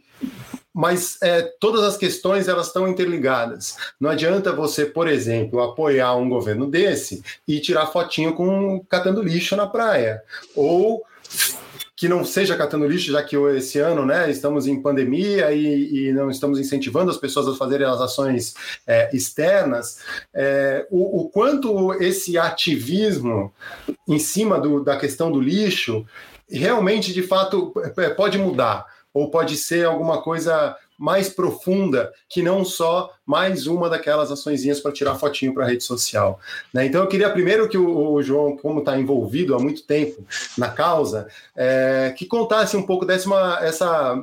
mas 0.77 1.17
é, 1.21 1.41
todas 1.57 1.83
as 1.83 1.95
questões 1.95 2.49
elas 2.49 2.67
estão 2.67 2.85
interligadas. 2.85 3.77
Não 3.97 4.09
adianta 4.09 4.51
você, 4.51 4.85
por 4.85 5.07
exemplo, 5.07 5.61
apoiar 5.61 6.15
um 6.17 6.27
governo 6.27 6.69
desse 6.69 7.23
e 7.47 7.61
tirar 7.61 7.87
fotinho 7.87 8.33
com 8.33 8.83
catando 8.89 9.23
lixo 9.23 9.55
na 9.55 9.67
praia, 9.67 10.21
ou 10.53 11.05
que 11.95 12.09
não 12.09 12.25
seja 12.25 12.57
catando 12.57 12.87
lixo, 12.87 13.11
já 13.11 13.23
que 13.23 13.37
esse 13.37 13.79
ano 13.79 14.05
né, 14.05 14.29
estamos 14.29 14.67
em 14.67 14.81
pandemia 14.81 15.51
e, 15.53 16.07
e 16.07 16.11
não 16.11 16.29
estamos 16.29 16.59
incentivando 16.59 17.09
as 17.09 17.17
pessoas 17.17 17.47
a 17.47 17.55
fazerem 17.55 17.87
as 17.87 18.01
ações 18.01 18.53
é, 18.85 19.15
externas, 19.15 19.99
é, 20.33 20.85
o, 20.91 21.21
o, 21.21 21.29
quanto 21.29 21.93
esse 21.93 22.37
ativismo 22.37 23.53
em 24.07 24.19
cima 24.19 24.59
do, 24.59 24.83
da 24.83 24.97
questão 24.97 25.31
do 25.31 25.39
lixo 25.39 26.05
realmente, 26.49 27.13
de 27.13 27.23
fato, 27.23 27.73
é, 27.97 28.09
pode 28.09 28.37
mudar 28.37 28.85
ou 29.13 29.31
pode 29.31 29.55
ser 29.55 29.85
alguma 29.85 30.21
coisa 30.21 30.75
mais 30.97 31.29
profunda 31.29 32.11
que 32.29 32.41
não 32.41 32.63
só 32.63 33.11
mais 33.25 33.65
uma 33.65 33.89
daquelas 33.89 34.31
açõezinhas 34.31 34.79
para 34.79 34.91
tirar 34.91 35.15
fotinho 35.15 35.53
para 35.53 35.65
a 35.65 35.67
rede 35.67 35.83
social. 35.83 36.39
Né? 36.73 36.85
Então 36.85 37.01
eu 37.01 37.07
queria 37.07 37.29
primeiro 37.29 37.67
que 37.67 37.77
o, 37.77 38.13
o 38.13 38.21
João, 38.21 38.55
como 38.55 38.79
está 38.79 38.97
envolvido 38.97 39.55
há 39.55 39.59
muito 39.59 39.83
tempo 39.83 40.23
na 40.57 40.69
causa, 40.69 41.27
é, 41.55 42.13
que 42.15 42.25
contasse 42.25 42.77
um 42.77 42.83
pouco 42.83 43.05
dessa 43.05 43.27
uma, 43.27 43.59
essa, 43.61 44.21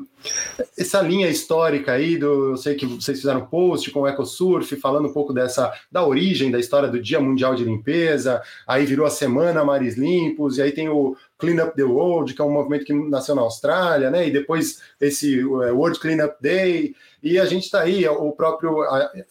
essa 0.79 1.03
linha 1.03 1.29
histórica 1.29 1.93
aí 1.93 2.17
do. 2.17 2.51
Eu 2.51 2.57
sei 2.57 2.75
que 2.75 2.87
vocês 2.87 3.19
fizeram 3.19 3.47
post 3.47 3.91
com 3.91 4.03
o 4.03 4.09
EcoSurf 4.09 4.77
falando 4.77 5.09
um 5.09 5.13
pouco 5.13 5.33
dessa 5.33 5.73
da 5.91 6.07
origem 6.07 6.51
da 6.51 6.61
história 6.61 6.89
do 6.89 7.01
Dia 7.01 7.21
Mundial 7.21 7.55
de 7.55 7.65
Limpeza, 7.65 8.41
aí 8.67 8.87
virou 8.87 9.07
a 9.07 9.11
Semana 9.11 9.65
Mares 9.65 9.97
Limpos, 9.97 10.59
e 10.59 10.63
aí 10.63 10.73
tem 10.73 10.89
o 10.89 11.17
Clean 11.43 11.61
Up 11.65 11.75
the 11.75 11.83
World, 11.83 12.35
que 12.35 12.41
é 12.41 12.45
um 12.45 12.53
movimento 12.53 12.85
que 12.85 12.93
nasceu 12.93 13.35
na 13.35 13.43
Austrália, 13.43 14.11
né? 14.11 14.29
E 14.29 14.31
depois 14.31 14.81
esse 15.01 15.41
é, 15.41 15.73
World 15.73 15.99
Clean 15.99 16.25
Up 16.25 16.37
Day, 16.41 16.95
e 17.21 17.39
a 17.39 17.47
gente 17.47 17.65
está 17.65 17.81
aí, 17.81 18.07
o 18.09 18.33
próprio, 18.33 18.79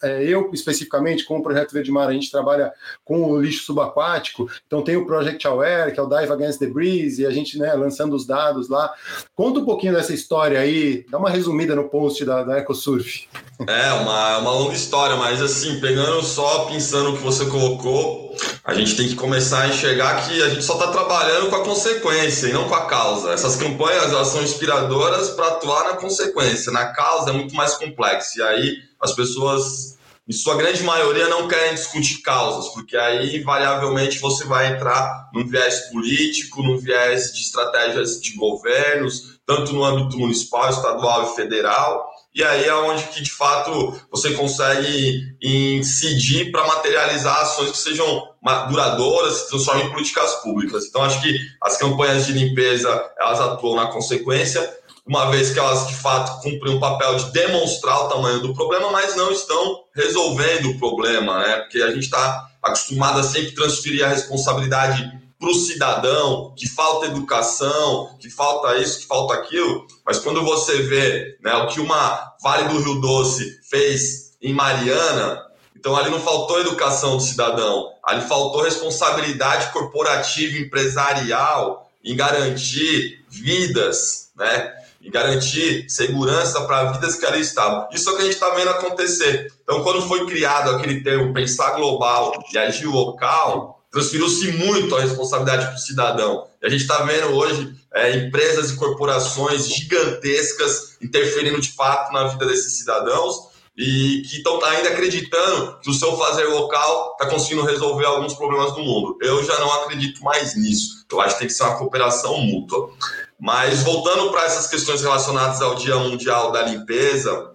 é, 0.02 0.24
eu 0.24 0.50
especificamente, 0.52 1.24
com 1.24 1.38
o 1.38 1.42
Projeto 1.42 1.72
Verde 1.72 1.90
Mar, 1.90 2.08
a 2.08 2.12
gente 2.12 2.30
trabalha 2.30 2.72
com 3.04 3.22
o 3.22 3.40
lixo 3.40 3.64
subaquático, 3.64 4.50
então 4.66 4.82
tem 4.82 4.96
o 4.96 5.04
Project 5.06 5.46
Aware, 5.46 5.92
que 5.92 6.00
é 6.00 6.02
o 6.02 6.08
Dive 6.08 6.32
Against 6.32 6.58
the 6.58 6.66
Breeze, 6.66 7.22
e 7.22 7.26
a 7.26 7.30
gente, 7.30 7.58
né, 7.58 7.72
lançando 7.74 8.14
os 8.14 8.26
dados 8.26 8.68
lá. 8.68 8.92
Conta 9.34 9.60
um 9.60 9.64
pouquinho 9.64 9.94
dessa 9.94 10.14
história 10.14 10.58
aí, 10.58 11.04
dá 11.10 11.18
uma 11.18 11.30
resumida 11.30 11.74
no 11.74 11.88
post 11.88 12.24
da, 12.24 12.42
da 12.42 12.58
EcoSurf. 12.58 13.26
É, 13.66 13.92
uma, 13.92 14.38
uma 14.38 14.52
longa 14.52 14.74
história, 14.74 15.16
mas 15.16 15.42
assim, 15.42 15.78
pegando 15.80 16.22
só, 16.22 16.64
pensando 16.66 17.10
o 17.10 17.16
que 17.16 17.22
você 17.22 17.44
colocou, 17.46 18.31
a 18.64 18.74
gente 18.74 18.96
tem 18.96 19.08
que 19.08 19.14
começar 19.14 19.62
a 19.62 19.68
enxergar 19.68 20.26
que 20.26 20.42
a 20.42 20.48
gente 20.48 20.64
só 20.64 20.74
está 20.74 20.88
trabalhando 20.88 21.50
com 21.50 21.56
a 21.56 21.64
consequência 21.64 22.46
e 22.46 22.52
não 22.52 22.68
com 22.68 22.74
a 22.74 22.86
causa. 22.86 23.32
Essas 23.32 23.56
campanhas 23.56 24.12
elas 24.12 24.28
são 24.28 24.42
inspiradoras 24.42 25.30
para 25.30 25.48
atuar 25.48 25.84
na 25.84 25.96
consequência. 25.96 26.72
Na 26.72 26.86
causa 26.86 27.30
é 27.30 27.32
muito 27.32 27.54
mais 27.54 27.74
complexo. 27.74 28.38
E 28.38 28.42
aí 28.42 28.76
as 29.00 29.12
pessoas, 29.14 29.98
em 30.28 30.32
sua 30.32 30.56
grande 30.56 30.82
maioria, 30.82 31.28
não 31.28 31.48
querem 31.48 31.74
discutir 31.74 32.22
causas, 32.22 32.72
porque 32.72 32.96
aí, 32.96 33.36
invariavelmente, 33.36 34.20
você 34.20 34.44
vai 34.44 34.72
entrar 34.72 35.28
num 35.34 35.46
viés 35.46 35.90
político, 35.90 36.62
num 36.62 36.78
viés 36.78 37.32
de 37.32 37.40
estratégias 37.40 38.20
de 38.20 38.34
governos, 38.36 39.40
tanto 39.44 39.72
no 39.72 39.84
âmbito 39.84 40.16
municipal, 40.18 40.70
estadual 40.70 41.32
e 41.32 41.36
federal 41.36 42.11
e 42.34 42.42
aí 42.42 42.64
é 42.64 42.74
onde 42.74 43.04
que 43.04 43.22
de 43.22 43.30
fato 43.30 44.00
você 44.10 44.32
consegue 44.32 45.36
incidir 45.42 46.50
para 46.50 46.66
materializar 46.66 47.42
ações 47.42 47.72
que 47.72 47.78
sejam 47.78 48.28
duradouras, 48.70 49.34
se 49.34 49.48
transformem 49.50 49.86
em 49.86 49.90
políticas 49.90 50.34
públicas. 50.36 50.86
Então 50.86 51.02
acho 51.02 51.20
que 51.20 51.38
as 51.60 51.76
campanhas 51.76 52.26
de 52.26 52.32
limpeza 52.32 53.10
elas 53.18 53.38
atuam 53.38 53.76
na 53.76 53.88
consequência, 53.88 54.78
uma 55.06 55.30
vez 55.30 55.50
que 55.50 55.58
elas 55.58 55.88
de 55.88 55.94
fato 55.94 56.40
cumprem 56.40 56.74
um 56.74 56.80
papel 56.80 57.16
de 57.16 57.30
demonstrar 57.32 58.04
o 58.04 58.08
tamanho 58.08 58.40
do 58.40 58.54
problema, 58.54 58.90
mas 58.90 59.14
não 59.14 59.30
estão 59.30 59.82
resolvendo 59.94 60.70
o 60.70 60.78
problema, 60.78 61.40
né? 61.40 61.56
Porque 61.58 61.82
a 61.82 61.90
gente 61.90 62.04
está 62.04 62.48
acostumado 62.62 63.18
a 63.18 63.22
sempre 63.22 63.52
transferir 63.52 64.04
a 64.04 64.08
responsabilidade 64.08 65.21
para 65.42 65.50
o 65.50 65.54
cidadão, 65.54 66.54
que 66.56 66.68
falta 66.68 67.06
educação, 67.06 68.16
que 68.20 68.30
falta 68.30 68.76
isso, 68.76 69.00
que 69.00 69.06
falta 69.08 69.34
aquilo, 69.34 69.84
mas 70.06 70.20
quando 70.20 70.44
você 70.44 70.82
vê 70.82 71.36
né, 71.42 71.52
o 71.56 71.66
que 71.66 71.80
uma 71.80 72.32
Vale 72.40 72.68
do 72.68 72.78
Rio 72.78 73.00
Doce 73.00 73.58
fez 73.68 74.36
em 74.40 74.52
Mariana, 74.52 75.42
então 75.76 75.96
ali 75.96 76.10
não 76.10 76.20
faltou 76.20 76.60
educação 76.60 77.16
do 77.16 77.22
cidadão, 77.22 77.90
ali 78.04 78.22
faltou 78.22 78.62
responsabilidade 78.62 79.72
corporativa, 79.72 80.58
empresarial 80.58 81.90
em 82.04 82.14
garantir 82.14 83.24
vidas, 83.28 84.30
né? 84.36 84.72
E 85.00 85.10
garantir 85.10 85.90
segurança 85.90 86.60
para 86.60 86.92
vidas 86.92 87.16
que 87.16 87.26
ali 87.26 87.40
estavam. 87.40 87.88
Isso 87.92 88.08
é 88.08 88.12
o 88.12 88.16
que 88.16 88.22
a 88.22 88.24
gente 88.26 88.34
está 88.34 88.50
vendo 88.50 88.70
acontecer. 88.70 89.52
Então, 89.64 89.82
quando 89.82 90.02
foi 90.02 90.24
criado 90.26 90.70
aquele 90.70 91.02
termo 91.02 91.32
pensar 91.32 91.72
global 91.72 92.32
e 92.52 92.58
agir 92.58 92.86
local, 92.86 93.71
transferiu-se 93.92 94.52
muito 94.52 94.96
a 94.96 95.00
responsabilidade 95.00 95.66
para 95.66 95.74
o 95.74 95.78
cidadão. 95.78 96.48
E 96.62 96.66
a 96.66 96.70
gente 96.70 96.80
está 96.80 97.02
vendo 97.02 97.36
hoje 97.36 97.74
é, 97.92 98.16
empresas 98.16 98.70
e 98.70 98.76
corporações 98.76 99.68
gigantescas 99.68 100.96
interferindo 101.00 101.60
de 101.60 101.72
fato 101.72 102.10
na 102.12 102.28
vida 102.28 102.46
desses 102.46 102.78
cidadãos 102.78 103.52
e 103.76 104.22
que 104.28 104.38
estão 104.38 104.62
ainda 104.64 104.90
acreditando 104.90 105.78
que 105.80 105.90
o 105.90 105.94
seu 105.94 106.16
fazer 106.16 106.44
local 106.44 107.12
está 107.12 107.30
conseguindo 107.30 107.66
resolver 107.66 108.06
alguns 108.06 108.34
problemas 108.34 108.72
do 108.72 108.80
mundo. 108.80 109.18
Eu 109.20 109.44
já 109.44 109.58
não 109.60 109.70
acredito 109.82 110.22
mais 110.22 110.56
nisso. 110.56 111.04
Eu 111.10 111.20
acho 111.20 111.34
que 111.34 111.40
tem 111.40 111.48
que 111.48 111.54
ser 111.54 111.64
uma 111.64 111.76
cooperação 111.76 112.38
mútua. 112.38 112.90
Mas 113.38 113.82
voltando 113.82 114.30
para 114.30 114.44
essas 114.44 114.66
questões 114.66 115.02
relacionadas 115.02 115.60
ao 115.60 115.74
Dia 115.74 115.96
Mundial 115.96 116.50
da 116.50 116.62
Limpeza, 116.62 117.50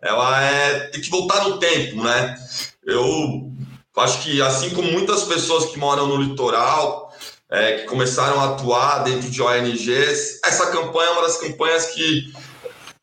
ela 0.00 0.42
é 0.42 0.88
tem 0.88 1.00
que 1.00 1.10
voltar 1.10 1.44
no 1.44 1.58
tempo, 1.58 2.02
né? 2.02 2.36
Eu 2.84 3.51
Acho 3.96 4.22
que 4.22 4.40
assim 4.40 4.70
como 4.70 4.90
muitas 4.90 5.24
pessoas 5.24 5.66
que 5.66 5.78
moram 5.78 6.06
no 6.06 6.16
litoral, 6.16 7.12
é, 7.50 7.78
que 7.78 7.84
começaram 7.84 8.40
a 8.40 8.50
atuar 8.50 9.04
dentro 9.04 9.28
de 9.30 9.42
ONGs, 9.42 10.40
essa 10.42 10.70
campanha 10.70 11.10
é 11.10 11.12
uma 11.12 11.22
das 11.22 11.36
campanhas 11.36 11.86
que 11.86 12.32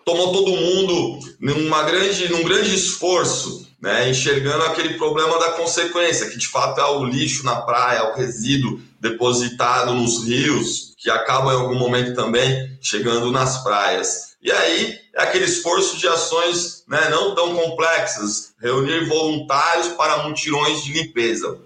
tomou 0.03 0.33
todo 0.33 0.57
mundo 0.57 1.19
numa 1.39 1.83
grande, 1.83 2.31
num 2.31 2.43
grande 2.43 2.73
esforço, 2.73 3.67
né, 3.79 4.09
enxergando 4.09 4.63
aquele 4.63 4.95
problema 4.95 5.37
da 5.37 5.51
consequência, 5.51 6.27
que 6.29 6.37
de 6.37 6.47
fato 6.47 6.81
é 6.81 6.85
o 6.85 7.05
lixo 7.05 7.45
na 7.45 7.57
praia, 7.61 8.11
o 8.11 8.15
resíduo 8.15 8.81
depositado 8.99 9.93
nos 9.93 10.25
rios, 10.25 10.95
que 10.97 11.11
acaba 11.11 11.53
em 11.53 11.57
algum 11.57 11.75
momento 11.75 12.15
também 12.15 12.77
chegando 12.81 13.31
nas 13.31 13.63
praias. 13.63 14.28
E 14.41 14.51
aí 14.51 14.97
aquele 15.15 15.45
esforço 15.45 15.97
de 15.97 16.07
ações 16.07 16.83
né, 16.87 17.09
não 17.09 17.35
tão 17.35 17.55
complexas, 17.55 18.53
reunir 18.61 19.07
voluntários 19.07 19.89
para 19.89 20.23
mutirões 20.23 20.83
de 20.83 20.93
limpeza. 20.93 21.59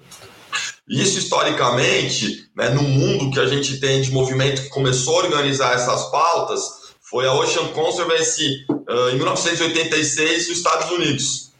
Isso, 0.87 1.19
historicamente, 1.19 2.49
né, 2.55 2.69
no 2.69 2.81
mundo 2.81 3.31
que 3.31 3.39
a 3.39 3.45
gente 3.45 3.79
tem 3.79 4.01
de 4.01 4.11
movimento 4.11 4.63
que 4.63 4.69
começou 4.69 5.19
a 5.19 5.23
organizar 5.23 5.73
essas 5.73 6.11
pautas, 6.11 6.61
foi 7.01 7.27
a 7.27 7.33
Ocean 7.33 7.67
Conservancy 7.69 8.65
uh, 8.69 9.09
em 9.09 9.15
1986 9.15 10.49
nos 10.49 10.57
Estados 10.57 10.91
Unidos. 10.91 11.51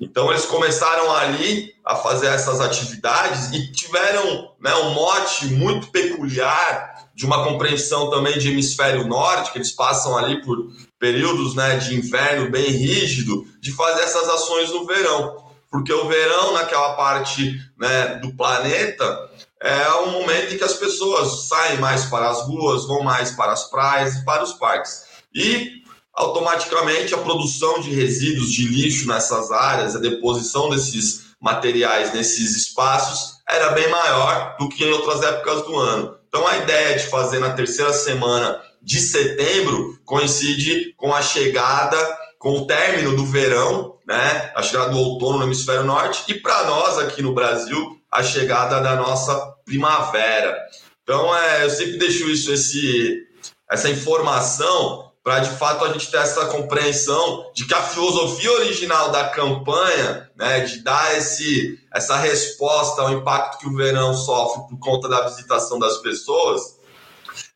Então 0.00 0.30
eles 0.30 0.44
começaram 0.44 1.14
ali 1.14 1.74
a 1.84 1.96
fazer 1.96 2.28
essas 2.28 2.60
atividades 2.60 3.52
e 3.52 3.72
tiveram 3.72 4.52
né, 4.60 4.74
um 4.76 4.90
mote 4.90 5.46
muito 5.46 5.88
peculiar 5.88 6.93
de 7.14 7.24
uma 7.24 7.44
compreensão 7.44 8.10
também 8.10 8.38
de 8.38 8.50
hemisfério 8.50 9.06
norte, 9.06 9.52
que 9.52 9.58
eles 9.58 9.70
passam 9.70 10.16
ali 10.18 10.42
por 10.42 10.56
períodos 10.98 11.54
né, 11.54 11.76
de 11.76 11.94
inverno 11.94 12.50
bem 12.50 12.70
rígido, 12.70 13.46
de 13.60 13.72
fazer 13.72 14.02
essas 14.02 14.28
ações 14.28 14.70
no 14.70 14.84
verão. 14.84 15.44
Porque 15.70 15.92
o 15.92 16.08
verão, 16.08 16.52
naquela 16.52 16.94
parte 16.94 17.58
né, 17.78 18.16
do 18.16 18.34
planeta, 18.36 19.30
é 19.60 19.90
um 20.00 20.10
momento 20.12 20.54
em 20.54 20.58
que 20.58 20.64
as 20.64 20.74
pessoas 20.74 21.48
saem 21.48 21.78
mais 21.78 22.04
para 22.04 22.28
as 22.28 22.46
ruas, 22.46 22.86
vão 22.86 23.02
mais 23.02 23.30
para 23.30 23.52
as 23.52 23.70
praias 23.70 24.14
e 24.16 24.24
para 24.24 24.42
os 24.42 24.52
parques. 24.54 25.04
E 25.34 25.82
automaticamente 26.12 27.14
a 27.14 27.18
produção 27.18 27.80
de 27.80 27.90
resíduos 27.90 28.52
de 28.52 28.68
lixo 28.68 29.06
nessas 29.06 29.50
áreas, 29.50 29.96
a 29.96 29.98
deposição 29.98 30.70
desses 30.70 31.24
materiais 31.40 32.12
nesses 32.14 32.56
espaços 32.56 33.34
era 33.48 33.70
bem 33.70 33.88
maior 33.90 34.56
do 34.58 34.68
que 34.68 34.84
em 34.84 34.92
outras 34.92 35.22
épocas 35.22 35.62
do 35.66 35.76
ano. 35.76 36.16
Então 36.34 36.48
a 36.48 36.58
ideia 36.58 36.98
de 36.98 37.06
fazer 37.06 37.38
na 37.38 37.52
terceira 37.52 37.92
semana 37.92 38.60
de 38.82 38.98
setembro 38.98 39.96
coincide 40.04 40.92
com 40.96 41.14
a 41.14 41.22
chegada, 41.22 41.96
com 42.40 42.58
o 42.58 42.66
término 42.66 43.14
do 43.14 43.24
verão, 43.24 44.00
né? 44.04 44.50
A 44.52 44.60
chegada 44.60 44.90
do 44.90 44.98
outono 44.98 45.38
no 45.38 45.44
hemisfério 45.44 45.84
norte 45.84 46.24
e 46.28 46.34
para 46.34 46.64
nós 46.64 46.98
aqui 46.98 47.22
no 47.22 47.32
Brasil 47.32 48.00
a 48.10 48.20
chegada 48.24 48.80
da 48.80 48.96
nossa 48.96 49.54
primavera. 49.64 50.60
Então 51.04 51.32
é, 51.36 51.66
eu 51.66 51.70
sempre 51.70 51.98
deixo 51.98 52.28
isso 52.28 52.52
esse 52.52 53.28
essa 53.70 53.88
informação 53.88 55.12
para 55.24 55.38
de 55.38 55.56
fato 55.56 55.82
a 55.86 55.92
gente 55.92 56.10
ter 56.10 56.18
essa 56.18 56.44
compreensão 56.46 57.50
de 57.54 57.66
que 57.66 57.72
a 57.72 57.80
filosofia 57.80 58.52
original 58.52 59.10
da 59.10 59.26
campanha, 59.30 60.30
né, 60.36 60.60
de 60.60 60.84
dar 60.84 61.16
esse, 61.16 61.80
essa 61.90 62.18
resposta 62.18 63.00
ao 63.00 63.10
impacto 63.10 63.58
que 63.58 63.66
o 63.66 63.74
verão 63.74 64.14
sofre 64.14 64.68
por 64.68 64.78
conta 64.78 65.08
da 65.08 65.26
visitação 65.26 65.78
das 65.78 65.96
pessoas, 65.96 66.78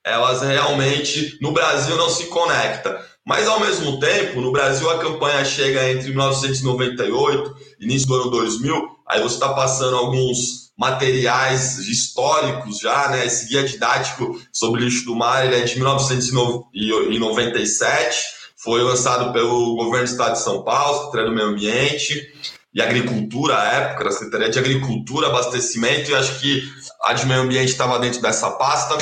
elas 0.02 0.40
realmente 0.40 1.38
no 1.42 1.52
Brasil 1.52 1.94
não 1.96 2.09
se 2.09 2.26
conecta. 2.28 3.07
Mas 3.29 3.47
ao 3.47 3.61
mesmo 3.61 4.01
tempo, 4.01 4.41
no 4.41 4.51
Brasil 4.51 4.88
a 4.88 5.01
campanha 5.01 5.45
chega 5.45 5.91
entre 5.91 6.09
1998 6.09 7.55
e 7.79 7.85
início 7.85 8.09
do 8.09 8.14
ano 8.14 8.31
2000, 8.31 8.88
aí 9.07 9.21
você 9.21 9.35
está 9.35 9.53
passando 9.53 9.99
alguns 9.99 10.73
materiais 10.79 11.77
históricos 11.77 12.79
já, 12.79 13.11
né? 13.11 13.27
Esse 13.27 13.47
guia 13.47 13.64
didático 13.64 14.41
sobre 14.51 14.81
lixo 14.81 15.05
do 15.05 15.14
mar 15.14 15.45
ele 15.45 15.57
é 15.57 15.61
de 15.61 15.77
1997, 15.77 18.17
foi 18.57 18.83
lançado 18.83 19.31
pelo 19.31 19.77
governo 19.77 20.07
do 20.07 20.11
estado 20.11 20.33
de 20.33 20.41
São 20.41 20.62
Paulo, 20.62 20.97
Secretaria 20.97 21.29
do 21.29 21.37
Meio 21.37 21.49
Ambiente 21.49 22.33
e 22.73 22.81
Agricultura 22.81 23.59
à 23.59 23.73
época, 23.75 24.09
a 24.09 24.12
Secretaria 24.12 24.49
de 24.49 24.59
Agricultura, 24.59 25.27
Abastecimento, 25.27 26.11
e 26.11 26.14
acho 26.14 26.41
que 26.41 26.62
a 27.03 27.12
de 27.12 27.27
Meio 27.27 27.43
Ambiente 27.43 27.73
estava 27.73 27.99
dentro 27.99 28.23
dessa 28.23 28.53
pasta. 28.53 28.97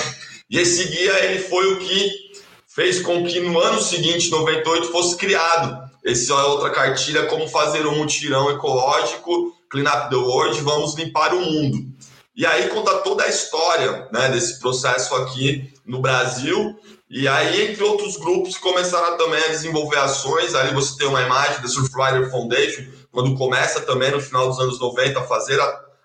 E 0.51 0.59
esse 0.59 0.89
guia 0.89 1.27
ele 1.27 1.39
foi 1.41 1.75
o 1.75 1.79
que 1.79 2.26
fez 2.77 3.01
com 3.01 3.25
que 3.25 3.41
no 3.41 3.59
ano 3.59 3.81
seguinte, 3.81 4.31
98, 4.31 4.93
fosse 4.93 5.17
criado 5.17 5.87
esse 6.07 6.31
é 6.31 6.35
outra 6.37 6.71
cartilha 6.71 7.27
como 7.27 7.49
fazer 7.49 7.85
um 7.85 7.97
mutirão 7.97 8.49
ecológico 8.49 9.53
Clean 9.69 9.93
Up 9.93 10.09
the 10.09 10.15
World, 10.15 10.61
vamos 10.61 10.95
limpar 10.95 11.35
o 11.35 11.41
mundo. 11.41 11.79
E 12.37 12.47
aí 12.47 12.69
conta 12.69 12.99
toda 12.99 13.25
a 13.25 13.29
história 13.29 14.09
né, 14.13 14.29
desse 14.29 14.61
processo 14.61 15.13
aqui 15.17 15.75
no 15.85 16.01
Brasil. 16.01 16.79
E 17.11 17.27
aí, 17.27 17.73
entre 17.73 17.83
outros 17.83 18.17
grupos, 18.17 18.57
começaram 18.57 19.19
também 19.19 19.43
a 19.43 19.49
desenvolver 19.49 19.99
ações. 19.99 20.55
Ali 20.55 20.73
você 20.73 20.97
tem 20.97 21.09
uma 21.09 21.23
imagem 21.23 21.61
da 21.61 21.67
Surfrider 21.67 22.31
Foundation, 22.31 22.85
quando 23.11 23.35
começa 23.35 23.81
também 23.81 24.13
no 24.13 24.21
final 24.21 24.47
dos 24.47 24.61
anos 24.61 24.79
90 24.79 25.19
a 25.19 25.25
fazer 25.25 25.59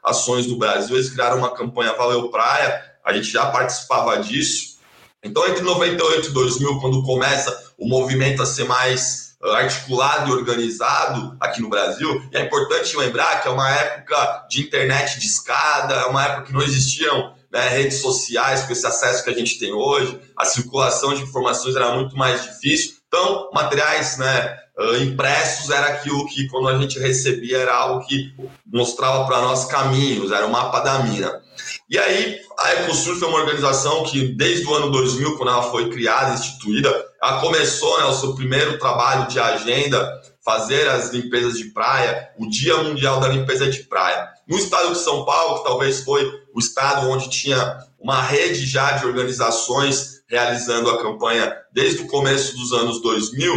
ações 0.04 0.48
no 0.48 0.58
Brasil. 0.58 0.96
Eles 0.96 1.12
criaram 1.12 1.38
uma 1.38 1.54
campanha 1.54 1.94
Valeu 1.94 2.30
Praia, 2.30 2.82
a 3.06 3.14
gente 3.14 3.30
já 3.30 3.46
participava 3.52 4.18
disso. 4.18 4.80
Então, 5.24 5.48
entre 5.48 5.64
98 5.64 6.30
e 6.30 6.32
2000, 6.32 6.80
quando 6.80 7.04
começa 7.04 7.72
o 7.78 7.88
movimento 7.88 8.42
a 8.42 8.46
ser 8.46 8.66
mais 8.66 9.32
articulado 9.44 10.30
e 10.30 10.34
organizado 10.34 11.36
aqui 11.40 11.62
no 11.62 11.70
Brasil. 11.70 12.22
É 12.32 12.42
importante 12.42 12.96
lembrar 12.96 13.42
que 13.42 13.48
é 13.48 13.52
uma 13.52 13.70
época 13.70 14.46
de 14.50 14.62
internet 14.62 15.20
de 15.20 15.26
escada, 15.26 15.96
é 15.96 16.06
uma 16.06 16.24
época 16.24 16.44
que 16.44 16.54
não 16.54 16.62
existiam 16.62 17.34
né, 17.52 17.68
redes 17.70 18.00
sociais 18.00 18.64
com 18.64 18.72
esse 18.72 18.86
acesso 18.86 19.24
que 19.24 19.30
a 19.30 19.34
gente 19.34 19.60
tem 19.60 19.74
hoje, 19.74 20.20
a 20.38 20.46
circulação 20.46 21.14
de 21.14 21.24
informações 21.24 21.76
era 21.76 21.92
muito 21.94 22.16
mais 22.16 22.44
difícil. 22.44 22.94
Então, 23.08 23.50
materiais 23.54 24.18
né, 24.18 24.58
impressos 25.02 25.70
era 25.70 25.88
aquilo 25.88 26.26
que, 26.28 26.48
quando 26.48 26.70
a 26.70 26.78
gente 26.78 26.98
recebia, 26.98 27.58
era 27.58 27.76
algo 27.76 28.06
que 28.06 28.34
mostrava 28.66 29.26
para 29.26 29.42
nós 29.42 29.66
caminhos, 29.66 30.32
era 30.32 30.46
o 30.46 30.52
mapa 30.52 30.80
da 30.80 31.00
mina. 31.00 31.42
E 31.92 32.00
aí, 32.00 32.40
a 32.58 32.74
EcoSurf 32.76 33.22
é 33.22 33.28
uma 33.28 33.40
organização 33.40 34.06
que, 34.06 34.30
desde 34.30 34.66
o 34.66 34.74
ano 34.74 34.90
2000, 34.92 35.36
quando 35.36 35.50
ela 35.50 35.64
foi 35.64 35.90
criada, 35.90 36.36
instituída, 36.36 36.90
ela 37.22 37.42
começou 37.42 38.00
né, 38.00 38.06
o 38.06 38.14
seu 38.14 38.34
primeiro 38.34 38.80
trabalho 38.80 39.28
de 39.28 39.38
agenda, 39.38 40.10
fazer 40.40 40.88
as 40.88 41.10
limpezas 41.10 41.58
de 41.58 41.66
praia, 41.66 42.30
o 42.40 42.50
Dia 42.50 42.78
Mundial 42.78 43.20
da 43.20 43.28
Limpeza 43.28 43.70
de 43.70 43.84
Praia. 43.84 44.26
No 44.48 44.58
estado 44.58 44.94
de 44.94 45.00
São 45.00 45.26
Paulo, 45.26 45.58
que 45.58 45.66
talvez 45.66 46.02
foi 46.02 46.32
o 46.56 46.60
estado 46.60 47.10
onde 47.10 47.30
tinha 47.30 47.78
uma 48.00 48.22
rede 48.22 48.66
já 48.66 48.94
de 48.94 49.06
organizações 49.06 50.22
realizando 50.30 50.90
a 50.90 51.02
campanha 51.02 51.54
desde 51.74 52.04
o 52.04 52.08
começo 52.08 52.56
dos 52.56 52.72
anos 52.72 53.02
2000, 53.02 53.54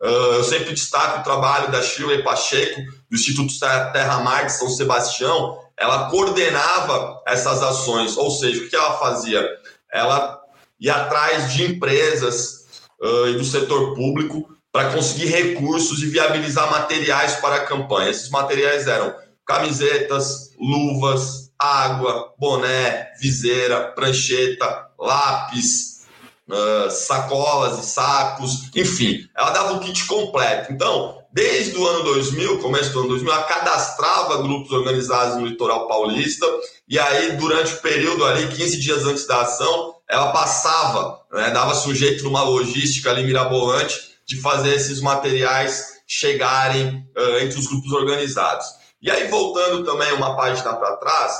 eu 0.00 0.42
sempre 0.42 0.74
destaco 0.74 1.20
o 1.20 1.22
trabalho 1.22 1.70
da 1.70 1.80
Shirley 1.80 2.24
Pacheco, 2.24 2.80
do 3.08 3.14
Instituto 3.14 3.56
Terra 3.60 4.20
Mar 4.20 4.46
de 4.46 4.52
São 4.52 4.68
Sebastião, 4.68 5.56
ela 5.78 6.08
coordenava 6.10 7.22
essas 7.26 7.62
ações, 7.62 8.16
ou 8.16 8.30
seja, 8.30 8.64
o 8.64 8.68
que 8.68 8.76
ela 8.76 8.98
fazia? 8.98 9.46
Ela 9.92 10.40
ia 10.80 10.94
atrás 10.94 11.52
de 11.52 11.64
empresas 11.64 12.66
uh, 13.00 13.28
e 13.28 13.34
do 13.34 13.44
setor 13.44 13.94
público 13.94 14.48
para 14.72 14.92
conseguir 14.92 15.26
recursos 15.26 16.02
e 16.02 16.06
viabilizar 16.06 16.70
materiais 16.70 17.36
para 17.36 17.56
a 17.56 17.64
campanha. 17.64 18.10
Esses 18.10 18.30
materiais 18.30 18.86
eram 18.86 19.14
camisetas, 19.44 20.50
luvas, 20.58 21.50
água, 21.58 22.34
boné, 22.38 23.12
viseira, 23.20 23.92
prancheta, 23.92 24.88
lápis, 24.98 26.06
uh, 26.48 26.90
sacolas 26.90 27.78
e 27.78 27.86
sacos, 27.86 28.70
enfim, 28.74 29.28
ela 29.36 29.50
dava 29.50 29.74
o 29.74 29.80
kit 29.80 30.04
completo. 30.06 30.72
Então, 30.72 31.22
desde 31.36 31.76
o 31.76 31.86
ano 31.86 32.02
2000, 32.02 32.60
começo 32.60 32.90
do 32.94 33.00
ano 33.00 33.08
2000, 33.08 33.30
ela 33.30 33.42
cadastrava 33.42 34.40
grupos 34.40 34.72
organizados 34.72 35.36
no 35.36 35.46
litoral 35.46 35.86
paulista, 35.86 36.46
e 36.88 36.98
aí, 36.98 37.36
durante 37.36 37.74
o 37.74 37.76
período 37.82 38.24
ali, 38.24 38.48
15 38.48 38.80
dias 38.80 39.04
antes 39.04 39.26
da 39.26 39.42
ação, 39.42 39.96
ela 40.08 40.32
passava, 40.32 41.20
né, 41.30 41.50
dava 41.50 41.74
sujeito 41.74 42.24
numa 42.24 42.42
logística 42.42 43.10
ali 43.10 43.22
mirabolante 43.22 44.16
de 44.24 44.40
fazer 44.40 44.74
esses 44.74 45.02
materiais 45.02 46.00
chegarem 46.06 47.06
uh, 47.14 47.38
entre 47.42 47.58
os 47.58 47.66
grupos 47.66 47.92
organizados. 47.92 48.64
E 49.02 49.10
aí, 49.10 49.28
voltando 49.28 49.84
também 49.84 50.10
uma 50.14 50.34
página 50.36 50.72
para 50.72 50.96
trás, 50.96 51.34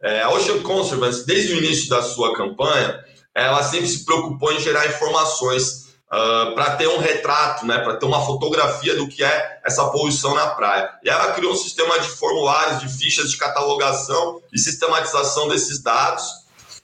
é, 0.00 0.22
a 0.22 0.30
Ocean 0.30 0.62
Conservancy, 0.62 1.26
desde 1.26 1.54
o 1.54 1.58
início 1.58 1.88
da 1.88 2.02
sua 2.02 2.36
campanha, 2.36 3.04
ela 3.34 3.64
sempre 3.64 3.88
se 3.88 4.04
preocupou 4.04 4.52
em 4.52 4.60
gerar 4.60 4.86
informações 4.86 5.89
uh, 6.12 6.54
para 6.54 6.76
ter 6.76 6.88
um 6.88 6.98
retrato, 6.98 7.64
né, 7.64 7.78
para 7.78 7.96
ter 7.96 8.06
uma 8.06 8.24
fotografia 8.24 8.96
do 8.96 9.08
que 9.08 9.22
é 9.22 9.60
essa 9.64 9.88
poluição 9.88 10.34
na 10.34 10.48
praia. 10.48 10.90
E 11.04 11.08
ela 11.08 11.32
criou 11.32 11.52
um 11.52 11.56
sistema 11.56 11.98
de 11.98 12.08
formulários, 12.08 12.80
de 12.80 12.88
fichas 12.88 13.30
de 13.30 13.36
catalogação 13.36 14.40
e 14.52 14.58
sistematização 14.58 15.48
desses 15.48 15.82
dados. 15.82 16.24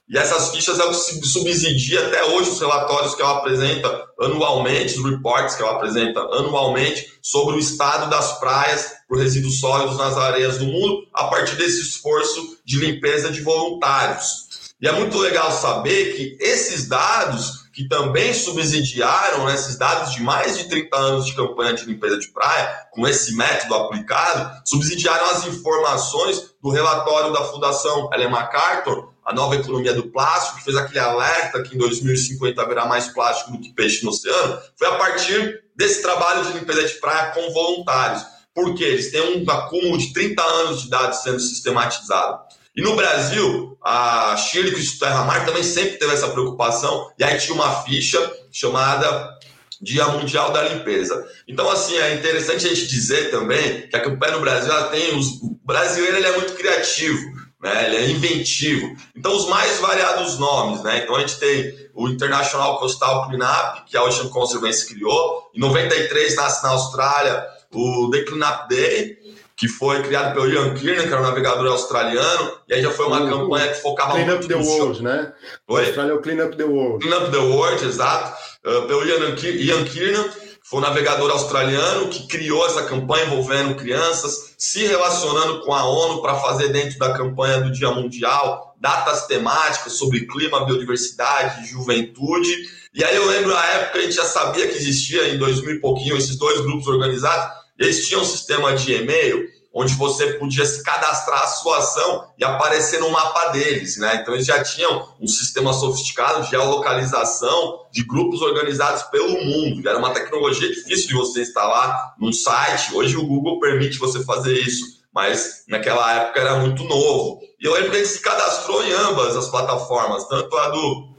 E 0.08 0.16
essas 0.16 0.50
fichas 0.50 0.78
ela 0.78 0.94
subsidia 0.94 2.06
até 2.06 2.24
hoje 2.26 2.50
os 2.50 2.60
relatórios 2.60 3.16
que 3.16 3.22
ela 3.22 3.38
apresenta 3.38 4.06
anualmente, 4.20 4.98
os 5.00 5.04
reports 5.04 5.56
que 5.56 5.62
ela 5.62 5.72
apresenta 5.72 6.20
anualmente 6.20 7.18
sobre 7.20 7.56
o 7.56 7.58
estado 7.58 8.08
das 8.08 8.38
praias 8.38 8.92
por 9.08 9.18
resíduos 9.18 9.58
sólidos 9.58 9.96
nas 9.96 10.16
areias 10.16 10.58
do 10.58 10.64
mundo, 10.64 11.08
a 11.12 11.24
partir 11.24 11.56
desse 11.56 11.80
esforço 11.80 12.56
de 12.64 12.78
limpeza 12.78 13.32
de 13.32 13.40
voluntários. 13.40 14.46
E 14.80 14.86
é 14.86 14.92
muito 14.92 15.18
legal 15.18 15.50
saber 15.50 16.14
que 16.14 16.36
esses 16.40 16.86
dados 16.86 17.65
que 17.76 17.86
também 17.86 18.32
subsidiaram 18.32 19.50
esses 19.50 19.76
dados 19.76 20.14
de 20.14 20.22
mais 20.22 20.56
de 20.56 20.64
30 20.66 20.96
anos 20.96 21.26
de 21.26 21.34
campanha 21.34 21.74
de 21.74 21.84
limpeza 21.84 22.18
de 22.18 22.28
praia, 22.28 22.74
com 22.90 23.06
esse 23.06 23.36
método 23.36 23.74
aplicado, 23.74 24.62
subsidiaram 24.64 25.26
as 25.32 25.46
informações 25.46 26.54
do 26.62 26.70
relatório 26.70 27.34
da 27.34 27.44
Fundação 27.44 28.08
Ellen 28.14 28.30
MacArthur, 28.30 29.10
a 29.22 29.34
nova 29.34 29.56
economia 29.56 29.92
do 29.92 30.10
plástico, 30.10 30.56
que 30.56 30.64
fez 30.64 30.74
aquele 30.74 31.00
alerta 31.00 31.62
que 31.62 31.74
em 31.74 31.78
2050 31.78 32.62
haverá 32.62 32.86
mais 32.86 33.08
plástico 33.08 33.52
do 33.52 33.60
que 33.60 33.74
peixe 33.74 34.02
no 34.02 34.10
oceano, 34.10 34.58
foi 34.74 34.88
a 34.88 34.94
partir 34.94 35.62
desse 35.76 36.00
trabalho 36.00 36.46
de 36.46 36.58
limpeza 36.58 36.82
de 36.82 36.94
praia 36.94 37.32
com 37.32 37.52
voluntários. 37.52 38.24
Porque 38.54 38.82
eles 38.82 39.10
têm 39.10 39.20
um 39.20 39.50
acúmulo 39.50 39.98
de 39.98 40.14
30 40.14 40.42
anos 40.42 40.80
de 40.80 40.88
dados 40.88 41.18
sendo 41.18 41.40
sistematizado. 41.40 42.45
E 42.76 42.82
no 42.82 42.94
Brasil, 42.94 43.78
a 43.82 44.36
Chile, 44.36 44.70
que 44.70 44.98
Terra 44.98 45.24
Mar, 45.24 45.46
também 45.46 45.62
sempre 45.62 45.96
teve 45.96 46.12
essa 46.12 46.28
preocupação, 46.28 47.10
e 47.18 47.24
aí 47.24 47.38
tinha 47.38 47.54
uma 47.54 47.82
ficha 47.82 48.20
chamada 48.52 49.34
Dia 49.80 50.06
Mundial 50.08 50.52
da 50.52 50.62
Limpeza. 50.62 51.26
Então, 51.48 51.70
assim, 51.70 51.96
é 51.96 52.14
interessante 52.14 52.66
a 52.66 52.68
gente 52.68 52.86
dizer 52.86 53.30
também 53.30 53.88
que 53.88 53.96
a 53.96 54.02
campanha 54.02 54.34
no 54.34 54.40
Brasil 54.40 54.70
ela 54.70 54.88
tem 54.88 55.16
os. 55.16 55.40
O 55.42 55.58
brasileiro 55.64 56.18
ele 56.18 56.26
é 56.26 56.36
muito 56.36 56.54
criativo, 56.54 57.18
né? 57.62 57.86
ele 57.86 57.96
é 57.96 58.10
inventivo. 58.10 58.94
Então, 59.16 59.34
os 59.34 59.48
mais 59.48 59.78
variados 59.78 60.38
nomes, 60.38 60.82
né? 60.82 60.98
Então, 61.02 61.16
a 61.16 61.20
gente 61.20 61.38
tem 61.38 61.74
o 61.94 62.08
International 62.08 62.78
Coastal 62.78 63.26
Cleanup, 63.28 63.84
que 63.86 63.96
a 63.96 64.04
Ocean 64.04 64.28
Conservancy 64.28 64.86
criou. 64.86 65.50
Em 65.54 65.60
93 65.60 66.36
nasce 66.36 66.62
na 66.62 66.70
Austrália 66.70 67.46
o 67.72 68.10
The 68.10 68.22
Cleanup 68.22 68.68
Day, 68.68 69.18
que 69.56 69.68
foi 69.68 70.02
criado 70.02 70.34
pelo 70.34 70.48
Ian 70.48 70.74
Kiernan, 70.74 71.04
que 71.04 71.12
era 71.12 71.20
um 71.20 71.24
navegador 71.24 71.66
australiano, 71.68 72.52
e 72.68 72.74
aí 72.74 72.82
já 72.82 72.90
foi 72.90 73.06
uma 73.06 73.24
o, 73.24 73.28
campanha 73.28 73.68
que 73.68 73.80
focava 73.80 74.12
Clean 74.12 74.26
muito 74.26 74.44
Up 74.44 74.48
the 74.48 74.54
World, 74.54 75.02
né? 75.02 75.32
Oi? 75.66 75.86
Austrália 75.86 76.12
é 76.12 76.14
o 76.14 76.20
Clean 76.20 76.44
Up 76.44 76.56
the 76.56 76.64
World. 76.64 77.06
Clean 77.06 77.18
Up 77.18 77.30
the 77.30 77.38
World, 77.38 77.84
exato. 77.84 78.36
Uh, 78.64 78.86
pelo 78.86 79.06
Ian, 79.06 79.34
Ian 79.40 79.84
Kiernan, 79.84 80.24
que 80.24 80.46
foi 80.62 80.80
um 80.80 80.82
navegador 80.82 81.30
australiano 81.30 82.08
que 82.08 82.26
criou 82.26 82.66
essa 82.66 82.84
campanha 82.84 83.24
envolvendo 83.24 83.76
crianças, 83.76 84.54
se 84.58 84.84
relacionando 84.84 85.62
com 85.62 85.72
a 85.72 85.84
ONU 85.88 86.20
para 86.20 86.34
fazer 86.34 86.68
dentro 86.68 86.98
da 86.98 87.14
campanha 87.14 87.60
do 87.60 87.72
Dia 87.72 87.90
Mundial 87.90 88.76
datas 88.78 89.26
temáticas 89.26 89.94
sobre 89.94 90.26
clima, 90.26 90.66
biodiversidade, 90.66 91.66
juventude. 91.66 92.54
E 92.94 93.02
aí 93.02 93.16
eu 93.16 93.26
lembro 93.26 93.56
a 93.56 93.66
época 93.66 93.98
a 93.98 94.02
gente 94.02 94.14
já 94.14 94.24
sabia 94.24 94.68
que 94.68 94.76
existia 94.76 95.28
em 95.28 95.38
2000 95.38 95.76
e 95.76 95.80
pouquinho 95.80 96.16
esses 96.16 96.36
dois 96.36 96.60
grupos 96.60 96.86
organizados, 96.86 97.65
eles 97.78 98.06
tinham 98.06 98.22
um 98.22 98.24
sistema 98.24 98.74
de 98.74 98.94
e-mail 98.94 99.56
onde 99.78 99.92
você 99.92 100.32
podia 100.34 100.64
se 100.64 100.82
cadastrar 100.82 101.42
a 101.42 101.48
sua 101.48 101.76
ação 101.76 102.30
e 102.38 102.44
aparecer 102.44 102.98
no 102.98 103.10
mapa 103.10 103.48
deles, 103.48 103.98
né? 103.98 104.20
Então 104.22 104.32
eles 104.32 104.46
já 104.46 104.64
tinham 104.64 105.06
um 105.20 105.26
sistema 105.26 105.70
sofisticado 105.74 106.42
de 106.42 106.50
geolocalização 106.50 107.82
de 107.92 108.02
grupos 108.02 108.40
organizados 108.40 109.02
pelo 109.02 109.38
mundo. 109.44 109.86
Era 109.86 109.98
uma 109.98 110.14
tecnologia 110.14 110.66
difícil 110.66 111.08
de 111.08 111.14
você 111.14 111.42
instalar 111.42 112.14
num 112.18 112.32
site. 112.32 112.94
Hoje 112.94 113.18
o 113.18 113.26
Google 113.26 113.60
permite 113.60 113.98
você 113.98 114.24
fazer 114.24 114.54
isso, 114.54 115.04
mas 115.12 115.64
naquela 115.68 116.10
época 116.22 116.40
era 116.40 116.56
muito 116.56 116.82
novo. 116.84 117.40
E 117.60 117.66
eu 117.66 117.74
lembro 117.74 117.90
que 117.90 117.98
gente 117.98 118.08
se 118.08 118.20
cadastrou 118.20 118.82
em 118.82 118.92
ambas 118.92 119.36
as 119.36 119.50
plataformas, 119.50 120.26
tanto 120.26 120.56
a 120.56 120.70
do 120.70 121.16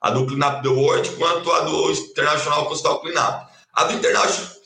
a 0.00 0.10
do 0.10 0.26
Cleanup 0.26 0.62
the 0.62 0.68
World 0.68 1.10
quanto 1.12 1.50
a 1.50 1.60
do 1.60 1.90
International 1.90 2.66
Coastal 2.66 3.00
Cleanup. 3.00 3.47
A 3.78 3.84
do 3.84 3.94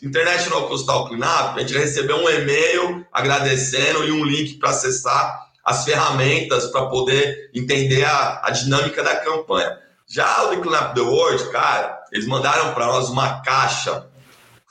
International 0.03 0.68
Coastal 0.68 1.07
Cleanup, 1.07 1.55
a 1.55 1.59
gente 1.59 1.75
recebeu 1.75 2.16
um 2.16 2.31
e-mail 2.31 3.07
agradecendo 3.12 4.09
e 4.09 4.11
um 4.11 4.25
link 4.25 4.55
para 4.55 4.70
acessar 4.70 5.48
as 5.62 5.85
ferramentas 5.85 6.68
para 6.68 6.87
poder 6.87 7.51
entender 7.55 8.07
a, 8.07 8.40
a, 8.42 8.51
dinâmica 8.51 9.03
da 9.03 9.16
campanha. 9.16 9.79
Já 10.09 10.44
o 10.44 10.48
The 10.48 10.62
Cleanup 10.62 10.94
the 10.94 11.03
World, 11.03 11.51
cara, 11.51 12.03
eles 12.11 12.27
mandaram 12.27 12.72
para 12.72 12.87
nós 12.87 13.11
uma 13.11 13.42
caixa. 13.42 14.07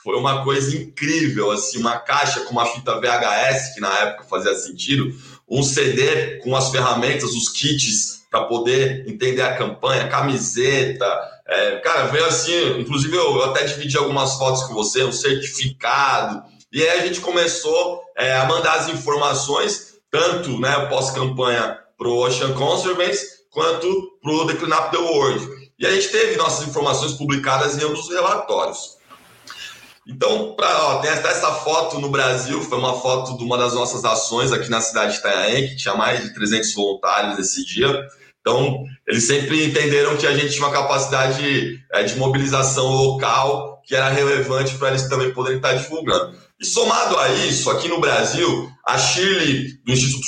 Foi 0.02 0.16
uma 0.16 0.42
coisa 0.42 0.76
incrível, 0.76 1.52
assim, 1.52 1.78
uma 1.78 1.98
caixa 1.98 2.40
com 2.40 2.50
uma 2.50 2.66
fita 2.66 2.98
VHS, 2.98 3.74
que 3.74 3.80
na 3.80 3.96
época 4.00 4.24
fazia 4.24 4.56
sentido, 4.56 5.16
um 5.48 5.62
CD 5.62 6.38
com 6.38 6.56
as 6.56 6.68
ferramentas, 6.68 7.30
os 7.30 7.48
kits 7.48 8.26
para 8.28 8.46
poder 8.46 9.08
entender 9.08 9.42
a 9.42 9.56
campanha, 9.56 10.08
camiseta, 10.08 11.06
é, 11.46 11.76
cara, 11.76 12.06
veio 12.06 12.24
assim, 12.26 12.80
inclusive 12.80 13.16
eu, 13.16 13.42
até 13.44 13.64
dividi 13.64 13.96
algumas 13.96 14.34
fotos 14.34 14.62
com 14.64 14.74
você, 14.74 15.04
um 15.04 15.12
certificado, 15.12 16.42
e 16.72 16.82
aí 16.82 17.00
a 17.00 17.06
gente 17.06 17.20
começou 17.20 18.00
é, 18.16 18.36
a 18.36 18.46
mandar 18.46 18.74
as 18.74 18.88
informações, 18.88 19.94
tanto 20.10 20.58
né, 20.58 20.86
pós-campanha 20.86 21.78
para 21.98 22.08
o 22.08 22.18
Ocean 22.18 22.52
Conservancy, 22.54 23.26
quanto 23.50 24.18
para 24.22 24.32
o 24.32 24.46
The 24.46 24.54
Clean 24.54 24.76
Up 24.76 24.90
the 24.90 24.98
World. 24.98 25.70
E 25.78 25.86
a 25.86 25.92
gente 25.92 26.08
teve 26.08 26.36
nossas 26.36 26.66
informações 26.66 27.12
publicadas 27.12 27.76
em 27.76 27.84
ambos 27.84 28.00
os 28.00 28.14
relatórios. 28.14 28.96
Então, 30.06 30.54
pra, 30.56 30.86
ó, 30.86 30.98
tem 30.98 31.10
até 31.10 31.28
essa 31.28 31.52
foto 31.52 32.00
no 32.00 32.08
Brasil, 32.08 32.60
foi 32.62 32.78
uma 32.78 33.00
foto 33.00 33.36
de 33.36 33.44
uma 33.44 33.56
das 33.56 33.74
nossas 33.74 34.04
ações 34.04 34.50
aqui 34.50 34.68
na 34.68 34.80
cidade 34.80 35.12
de 35.12 35.18
Itanhaém, 35.18 35.68
que 35.68 35.76
tinha 35.76 35.94
mais 35.94 36.22
de 36.22 36.34
300 36.34 36.74
voluntários 36.74 37.38
esse 37.38 37.64
dia. 37.64 38.08
Então, 38.42 38.84
eles 39.06 39.26
sempre 39.26 39.64
entenderam 39.64 40.16
que 40.16 40.26
a 40.26 40.36
gente 40.36 40.52
tinha 40.52 40.66
uma 40.66 40.74
capacidade 40.74 41.80
é, 41.92 42.02
de 42.02 42.16
mobilização 42.16 42.88
local 42.88 43.80
que 43.84 43.94
era 43.94 44.08
relevante 44.08 44.76
para 44.76 44.88
eles 44.88 45.08
também 45.08 45.32
poderem 45.32 45.56
estar 45.56 45.74
divulgando. 45.74 46.36
E 46.60 46.66
somado 46.66 47.18
a 47.18 47.28
isso, 47.30 47.70
aqui 47.70 47.88
no 47.88 48.00
Brasil, 48.00 48.70
a 48.84 48.98
Chile, 48.98 49.80
do 49.84 49.92
Instituto 49.92 50.26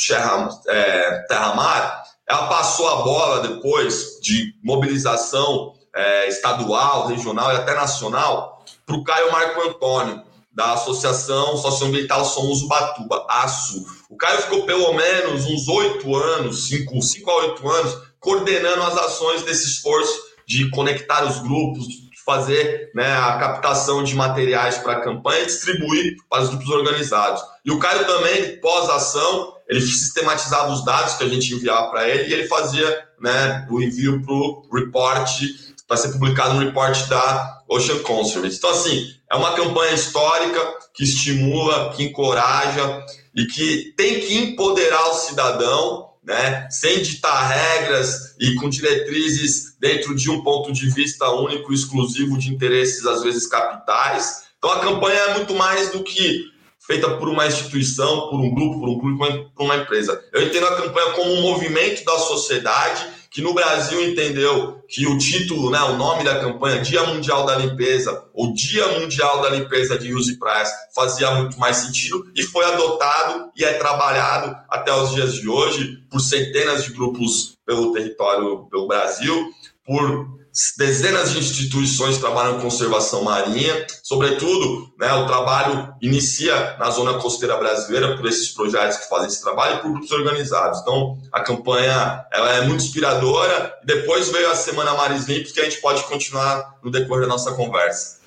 é, 0.68 1.24
Terra 1.28 1.54
Mar, 1.54 2.02
ela 2.28 2.48
passou 2.48 2.88
a 2.88 3.02
bola 3.02 3.48
depois 3.48 4.18
de 4.22 4.54
mobilização 4.62 5.74
é, 5.94 6.28
estadual, 6.28 7.06
regional 7.06 7.52
e 7.52 7.56
até 7.56 7.74
nacional 7.74 8.64
para 8.86 8.96
o 8.96 9.04
Caio 9.04 9.30
Marco 9.30 9.60
Antônio, 9.60 10.22
da 10.54 10.72
Associação 10.74 11.56
Socioambiental 11.56 12.24
Somos 12.24 12.62
Ubatuba, 12.62 13.26
ASU. 13.28 13.84
O 14.08 14.16
Caio 14.16 14.42
ficou 14.42 14.64
pelo 14.64 14.92
menos 14.92 15.44
uns 15.46 15.66
oito 15.66 16.14
anos, 16.14 16.68
cinco, 16.68 17.02
cinco 17.02 17.30
a 17.30 17.36
oito 17.38 17.68
anos, 17.68 17.98
coordenando 18.20 18.82
as 18.82 18.96
ações 18.96 19.42
desse 19.42 19.66
esforço 19.66 20.34
de 20.46 20.70
conectar 20.70 21.24
os 21.24 21.40
grupos, 21.40 21.88
de 21.88 22.04
fazer 22.24 22.90
né, 22.94 23.16
a 23.16 23.36
captação 23.38 24.02
de 24.02 24.14
materiais 24.14 24.78
para 24.78 24.94
a 24.94 25.00
campanha 25.00 25.42
e 25.42 25.46
distribuir 25.46 26.16
para 26.28 26.42
os 26.42 26.48
grupos 26.50 26.68
organizados. 26.68 27.42
E 27.64 27.70
o 27.70 27.78
Caio 27.78 28.06
também, 28.06 28.60
pós-ação, 28.60 29.54
ele 29.68 29.80
sistematizava 29.80 30.72
os 30.72 30.84
dados 30.84 31.14
que 31.14 31.24
a 31.24 31.28
gente 31.28 31.52
enviava 31.54 31.90
para 31.90 32.08
ele 32.08 32.28
e 32.28 32.32
ele 32.32 32.46
fazia 32.46 33.08
né, 33.20 33.66
o 33.70 33.82
envio 33.82 34.22
para 34.22 34.34
o 34.34 34.68
report, 34.72 35.40
para 35.86 35.96
ser 35.96 36.12
publicado 36.12 36.54
no 36.54 36.60
report 36.60 37.08
da 37.08 37.62
Ocean 37.68 37.98
Conservancy. 38.00 38.56
Então, 38.56 38.70
assim, 38.70 39.06
é 39.34 39.36
uma 39.36 39.52
campanha 39.54 39.92
histórica 39.92 40.60
que 40.94 41.02
estimula, 41.02 41.92
que 41.92 42.04
encoraja 42.04 43.04
e 43.34 43.44
que 43.46 43.92
tem 43.96 44.20
que 44.20 44.38
empoderar 44.38 45.08
o 45.08 45.14
cidadão 45.14 46.10
né, 46.22 46.68
sem 46.70 47.02
ditar 47.02 47.48
regras 47.48 48.36
e 48.38 48.54
com 48.54 48.68
diretrizes 48.68 49.76
dentro 49.80 50.14
de 50.14 50.30
um 50.30 50.42
ponto 50.44 50.72
de 50.72 50.88
vista 50.88 51.28
único, 51.30 51.72
exclusivo 51.72 52.38
de 52.38 52.48
interesses, 52.48 53.04
às 53.04 53.24
vezes 53.24 53.48
capitais. 53.48 54.44
Então 54.56 54.70
a 54.70 54.78
campanha 54.78 55.18
é 55.18 55.34
muito 55.34 55.52
mais 55.54 55.90
do 55.90 56.04
que 56.04 56.44
feita 56.86 57.16
por 57.16 57.28
uma 57.28 57.46
instituição, 57.46 58.28
por 58.28 58.40
um 58.40 58.54
grupo, 58.54 58.80
por 58.80 58.88
um 58.88 58.98
clube, 58.98 59.50
por 59.54 59.64
uma 59.64 59.76
empresa. 59.76 60.22
Eu 60.32 60.42
entendo 60.42 60.66
a 60.66 60.76
campanha 60.76 61.12
como 61.12 61.32
um 61.32 61.42
movimento 61.42 62.04
da 62.04 62.18
sociedade 62.18 63.06
que 63.34 63.42
no 63.42 63.52
Brasil 63.52 64.00
entendeu 64.08 64.80
que 64.88 65.08
o 65.08 65.18
título, 65.18 65.68
né, 65.68 65.80
o 65.82 65.96
nome 65.96 66.22
da 66.22 66.38
campanha, 66.38 66.80
Dia 66.80 67.02
Mundial 67.02 67.44
da 67.44 67.56
Limpeza, 67.56 68.24
ou 68.32 68.54
Dia 68.54 68.86
Mundial 69.00 69.42
da 69.42 69.50
Limpeza 69.50 69.98
de 69.98 70.14
Use 70.14 70.38
Praias, 70.38 70.70
fazia 70.94 71.32
muito 71.32 71.58
mais 71.58 71.78
sentido 71.78 72.30
e 72.36 72.44
foi 72.44 72.64
adotado 72.64 73.50
e 73.56 73.64
é 73.64 73.72
trabalhado 73.72 74.56
até 74.70 74.94
os 74.94 75.12
dias 75.12 75.34
de 75.34 75.48
hoje 75.48 75.98
por 76.08 76.20
centenas 76.20 76.84
de 76.84 76.92
grupos 76.92 77.58
pelo 77.66 77.92
território, 77.92 78.68
pelo 78.70 78.86
Brasil, 78.86 79.50
por 79.84 80.43
dezenas 80.76 81.32
de 81.32 81.38
instituições 81.38 82.18
trabalham 82.18 82.60
conservação 82.60 83.24
marinha, 83.24 83.86
sobretudo, 84.02 84.94
né, 84.98 85.12
o 85.12 85.26
trabalho 85.26 85.92
inicia 86.00 86.76
na 86.78 86.90
zona 86.90 87.14
costeira 87.14 87.56
brasileira 87.56 88.16
por 88.16 88.26
esses 88.26 88.50
projetos 88.50 88.98
que 88.98 89.08
fazem 89.08 89.26
esse 89.26 89.42
trabalho 89.42 89.76
e 89.76 89.80
por 89.80 89.90
grupos 89.90 90.12
organizados. 90.12 90.80
Então, 90.80 91.18
a 91.32 91.40
campanha 91.40 92.24
ela 92.32 92.52
é 92.52 92.60
muito 92.62 92.84
inspiradora. 92.84 93.74
Depois 93.84 94.28
veio 94.28 94.50
a 94.50 94.54
Semana 94.54 94.94
Mares 94.94 95.26
Limpos, 95.26 95.50
que 95.50 95.60
a 95.60 95.64
gente 95.64 95.80
pode 95.80 96.04
continuar 96.04 96.76
no 96.82 96.90
decorrer 96.90 97.22
da 97.22 97.28
nossa 97.28 97.52
conversa. 97.52 98.20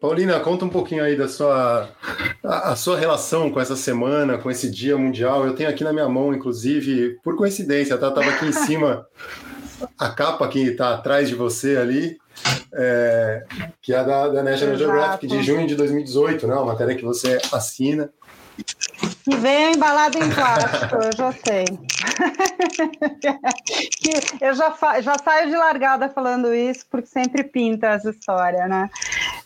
Paulina, 0.00 0.38
conta 0.40 0.64
um 0.64 0.68
pouquinho 0.68 1.02
aí 1.02 1.16
da 1.16 1.28
sua 1.28 1.88
a, 2.44 2.72
a, 2.72 2.76
sua 2.76 2.96
relação 2.96 3.50
com 3.50 3.60
essa 3.60 3.74
semana, 3.74 4.38
com 4.38 4.50
esse 4.50 4.70
Dia 4.70 4.96
Mundial. 4.96 5.44
Eu 5.44 5.54
tenho 5.54 5.68
aqui 5.68 5.82
na 5.82 5.92
minha 5.92 6.08
mão, 6.08 6.32
inclusive, 6.32 7.18
por 7.22 7.36
coincidência, 7.36 7.98
tá? 7.98 8.10
Tava 8.10 8.30
aqui 8.30 8.46
em 8.46 8.52
cima 8.52 9.06
a 9.98 10.10
capa 10.10 10.46
que 10.48 10.60
está 10.60 10.94
atrás 10.94 11.28
de 11.28 11.34
você 11.34 11.76
ali, 11.76 12.18
é, 12.72 13.44
que 13.80 13.92
é 13.92 14.04
da, 14.04 14.28
da 14.28 14.42
National 14.42 14.74
Exato. 14.74 14.78
Geographic 14.78 15.26
de 15.26 15.42
junho 15.42 15.66
de 15.66 15.74
2018, 15.74 16.46
né? 16.46 16.54
Uma 16.54 16.66
matéria 16.66 16.94
que 16.94 17.04
você 17.04 17.38
assina. 17.52 18.10
Que 19.24 19.36
veio 19.36 19.74
embalado 19.74 20.18
em 20.18 20.30
plástico, 20.30 20.96
eu 20.96 21.16
já 21.16 21.32
sei. 21.32 21.64
eu 24.40 24.54
já, 24.54 25.00
já 25.00 25.16
saio 25.22 25.48
de 25.48 25.56
largada 25.56 26.08
falando 26.08 26.54
isso, 26.54 26.84
porque 26.90 27.06
sempre 27.06 27.44
pinta 27.44 27.88
essa 27.88 28.10
história, 28.10 28.66
né? 28.66 28.90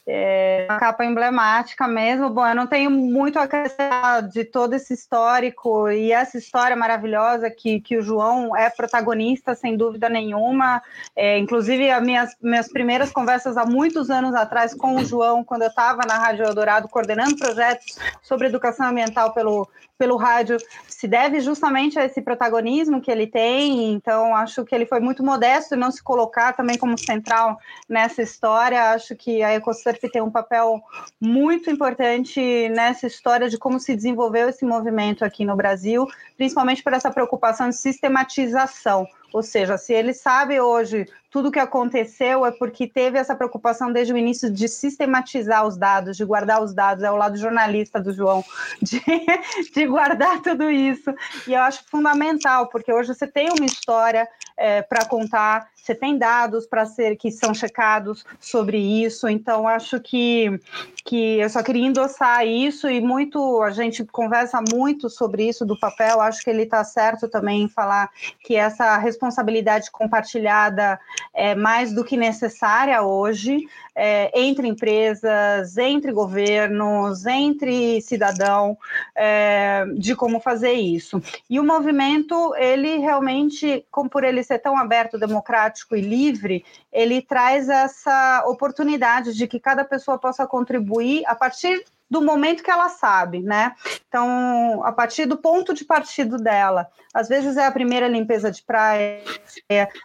É 0.07 0.67
uma 0.69 0.79
capa 0.79 1.05
emblemática 1.05 1.87
mesmo. 1.87 2.29
Bom, 2.29 2.47
eu 2.47 2.55
não 2.55 2.67
tenho 2.67 2.91
muito 2.91 3.39
a 3.39 3.43
acrescentar 3.43 4.23
de 4.23 4.45
todo 4.45 4.75
esse 4.75 4.93
histórico 4.93 5.89
e 5.89 6.11
essa 6.11 6.37
história 6.37 6.75
maravilhosa 6.75 7.49
que, 7.49 7.81
que 7.81 7.97
o 7.97 8.03
João 8.03 8.57
é 8.57 8.69
protagonista, 8.69 9.55
sem 9.55 9.77
dúvida 9.77 10.09
nenhuma. 10.09 10.83
É, 11.15 11.39
inclusive, 11.39 11.89
as 11.91 12.03
minhas, 12.03 12.37
minhas 12.43 12.69
primeiras 12.69 13.13
conversas 13.13 13.57
há 13.57 13.65
muitos 13.65 14.11
anos 14.11 14.35
atrás 14.35 14.75
com 14.75 14.97
o 14.97 15.05
João, 15.05 15.45
quando 15.45 15.63
eu 15.63 15.69
estava 15.69 16.03
na 16.07 16.19
Rádio 16.19 16.45
Eldorado 16.45 16.89
coordenando 16.89 17.37
projetos 17.37 17.97
sobre 18.21 18.49
educação 18.49 18.87
ambiental 18.87 19.33
pelo, 19.33 19.69
pelo 20.03 20.17
rádio, 20.17 20.57
se 20.89 21.07
deve 21.07 21.39
justamente 21.39 21.97
a 21.97 22.05
esse 22.05 22.21
protagonismo 22.21 23.01
que 23.01 23.09
ele 23.09 23.25
tem. 23.25 23.93
Então, 23.93 24.35
acho 24.35 24.65
que 24.65 24.75
ele 24.75 24.85
foi 24.85 24.99
muito 24.99 25.23
modesto 25.23 25.77
em 25.77 25.79
não 25.79 25.93
se 25.93 26.03
colocar 26.03 26.55
também 26.55 26.77
como 26.77 26.99
central 26.99 27.57
nessa 27.89 28.21
história. 28.21 28.91
Acho 28.91 29.15
que 29.15 29.45
a 29.45 29.55
Ecosurf 29.55 30.01
tem 30.11 30.21
um 30.21 30.29
papel 30.29 30.83
muito 31.21 31.71
importante 31.71 32.69
nessa 32.71 33.07
história 33.07 33.49
de 33.49 33.57
como 33.57 33.79
se 33.79 33.95
desenvolveu 33.95 34.49
esse 34.49 34.65
movimento 34.65 35.25
aqui 35.25 35.45
no 35.45 35.55
Brasil, 35.55 36.05
principalmente 36.37 36.83
por 36.83 36.93
essa 36.93 37.13
preocupação 37.13 37.69
de 37.69 37.77
sistematização. 37.77 39.07
Ou 39.33 39.41
seja, 39.41 39.79
se 39.79 39.93
ele 39.93 40.13
sabe 40.13 40.61
hoje 40.61 41.07
tudo 41.33 41.51
que 41.51 41.59
aconteceu 41.59 42.45
é 42.45 42.51
porque 42.53 42.87
teve 42.87 43.19
essa 43.19 43.35
preocupação 43.35 43.91
desde 43.91 44.13
o 44.13 44.19
início 44.19 44.51
de 44.53 44.69
sistematizar 44.69 45.67
os 45.67 45.79
dados, 45.79 46.19
de 46.19 46.25
guardar 46.27 46.63
os 46.63 46.75
dados, 46.75 47.03
é 47.03 47.11
o 47.11 47.17
lado 47.17 47.39
jornalista 47.39 47.99
do 47.99 48.13
João, 48.13 48.45
de, 48.83 49.03
de 49.75 49.87
guardar 49.87 50.43
tudo 50.43 50.71
isso. 50.71 51.11
E 51.49 51.55
eu 51.55 51.63
acho 51.63 51.85
fundamental, 51.91 52.69
porque 52.69 52.93
hoje 52.93 53.15
você 53.15 53.27
tem 53.27 53.49
uma 53.49 53.65
história 53.65 54.29
é, 54.59 54.83
para 54.83 55.07
contar, 55.07 55.69
você 55.75 55.95
tem 55.95 56.19
dados 56.19 56.67
para 56.67 56.85
ser 56.85 57.17
que 57.17 57.31
são 57.31 57.55
checados 57.55 58.25
sobre 58.39 58.79
isso, 58.79 59.27
então 59.27 59.67
acho 59.67 59.99
que, 60.01 60.61
que 61.05 61.39
eu 61.39 61.49
só 61.49 61.63
queria 61.63 61.87
endossar 61.87 62.47
isso 62.47 62.89
e 62.89 63.01
muito 63.01 63.63
a 63.63 63.71
gente 63.71 64.05
conversa 64.05 64.61
muito 64.73 65.09
sobre 65.09 65.49
isso 65.49 65.65
do 65.65 65.79
papel, 65.81 66.21
acho 66.21 66.45
que 66.45 66.51
ele 66.51 66.63
está 66.63 66.85
certo 66.85 67.27
também 67.27 67.63
em 67.63 67.69
falar 67.69 68.11
que 68.45 68.55
essa 68.55 68.97
responsabilidade 68.99 69.91
compartilhada 69.91 71.01
é 71.35 71.55
mais 71.55 71.93
do 71.93 72.05
que 72.05 72.17
necessária 72.17 73.03
hoje 73.03 73.67
é, 73.95 74.31
entre 74.41 74.67
empresas, 74.67 75.77
entre 75.77 76.13
governos, 76.13 77.27
entre 77.27 78.01
cidadão, 78.01 78.77
é, 79.15 79.85
de 79.97 80.17
como 80.17 80.41
fazer 80.41 80.73
isso. 80.73 81.23
E 81.49 81.61
o 81.61 81.65
movimento, 81.65 82.55
ele 82.57 82.99
realmente, 82.99 83.85
como 83.91 84.09
por 84.09 84.25
ele 84.25 84.43
ser 84.43 84.59
tão 84.59 84.77
aberto, 84.77 85.19
democrático 85.19 85.95
e 85.95 86.01
livre, 86.01 86.65
ele 86.93 87.21
traz 87.23 87.69
essa 87.69 88.45
oportunidade 88.47 89.35
de 89.35 89.47
que 89.47 89.61
cada 89.61 89.85
pessoa 89.85 90.19
possa 90.19 90.47
contribuir 90.47 91.23
a 91.27 91.35
partir 91.35 91.85
do 92.13 92.21
momento 92.21 92.63
que 92.63 92.71
ela 92.71 92.91
sabe, 92.91 93.41
né? 93.41 93.75
Então, 94.07 94.83
a 94.85 94.93
partir 94.93 95.25
do 95.25 95.39
ponto 95.39 95.73
de 95.73 95.83
partido 95.83 96.37
dela. 96.37 96.87
Às 97.15 97.27
vezes 97.27 97.57
é 97.57 97.65
a 97.65 97.73
primeira 97.73 98.07
limpeza 98.07 98.51
de 98.51 98.63
praia, 98.63 99.23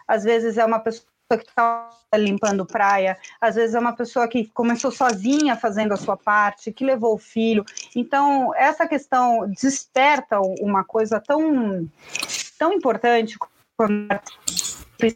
às 0.06 0.24
vezes 0.24 0.56
é 0.56 0.64
uma 0.64 0.78
pessoa 0.78 1.06
que 1.32 1.36
está 1.46 1.90
limpando 2.16 2.64
praia, 2.64 3.18
às 3.38 3.56
vezes 3.56 3.74
é 3.74 3.78
uma 3.78 3.94
pessoa 3.94 4.26
que 4.26 4.46
começou 4.54 4.90
sozinha 4.90 5.54
fazendo 5.54 5.92
a 5.92 5.98
sua 5.98 6.16
parte, 6.16 6.72
que 6.72 6.82
levou 6.82 7.14
o 7.14 7.18
filho. 7.18 7.62
Então, 7.94 8.54
essa 8.56 8.88
questão 8.88 9.46
desperta 9.46 10.40
uma 10.40 10.84
coisa 10.84 11.20
tão, 11.20 11.86
tão 12.58 12.72
importante 12.72 13.36
quando 13.76 14.08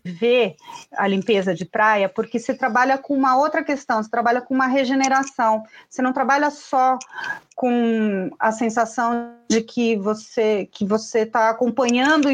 vê 0.04 0.56
a 0.96 1.06
limpeza 1.08 1.54
de 1.54 1.64
praia, 1.64 2.08
porque 2.08 2.38
você 2.38 2.54
trabalha 2.54 2.98
com 2.98 3.14
uma 3.14 3.36
outra 3.36 3.62
questão, 3.64 4.02
você 4.02 4.10
trabalha 4.10 4.40
com 4.40 4.54
uma 4.54 4.66
regeneração. 4.66 5.64
Você 5.88 6.00
não 6.00 6.12
trabalha 6.12 6.50
só 6.50 6.98
com 7.54 8.30
a 8.38 8.50
sensação 8.52 9.32
de 9.48 9.60
que 9.62 9.96
você 9.96 10.68
que 10.70 10.84
você 10.84 11.20
está 11.20 11.50
acompanhando 11.50 12.28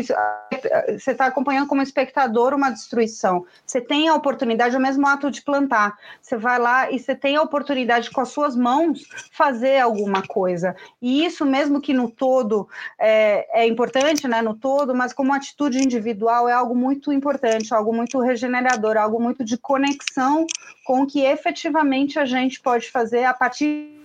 você 0.89 1.11
está 1.11 1.27
acompanhando 1.27 1.67
como 1.67 1.83
espectador 1.83 2.55
uma 2.55 2.71
destruição. 2.71 3.45
Você 3.67 3.81
tem 3.81 4.09
a 4.09 4.15
oportunidade 4.15 4.77
o 4.77 4.81
mesmo 4.81 5.07
ato 5.07 5.31
de 5.31 5.43
plantar. 5.43 5.99
Você 6.23 6.37
vai 6.37 6.59
lá 6.59 6.91
e 6.91 6.99
você 6.99 7.15
tem 7.15 7.37
a 7.37 7.43
oportunidade 7.43 8.11
com 8.11 8.21
as 8.21 8.29
suas 8.29 8.57
mãos 8.57 9.03
fazer 9.33 9.81
alguma 9.81 10.23
coisa. 10.23 10.77
E 11.03 11.25
isso 11.25 11.45
mesmo 11.45 11.81
que 11.81 11.93
no 11.93 12.11
todo 12.11 12.69
é, 12.99 13.63
é 13.63 13.67
importante 13.67 14.29
né 14.29 14.41
no 14.41 14.55
todo 14.55 14.95
mas 14.95 15.13
como 15.13 15.35
atitude 15.35 15.79
individual 15.79 16.49
é 16.49 16.53
algo 16.53 16.75
muito 16.75 17.13
importante 17.13 17.75
algo 17.75 17.93
muito 17.93 18.21
regenerador 18.21 18.97
algo 18.97 19.21
muito 19.21 19.45
de 19.45 19.57
conexão 19.57 20.47
com 20.85 21.03
o 21.03 21.07
que 21.07 21.21
efetivamente 21.21 22.19
a 22.19 22.25
gente 22.25 22.61
pode 22.61 22.91
fazer 22.91 23.25
a 23.25 23.35
partir 23.35 23.98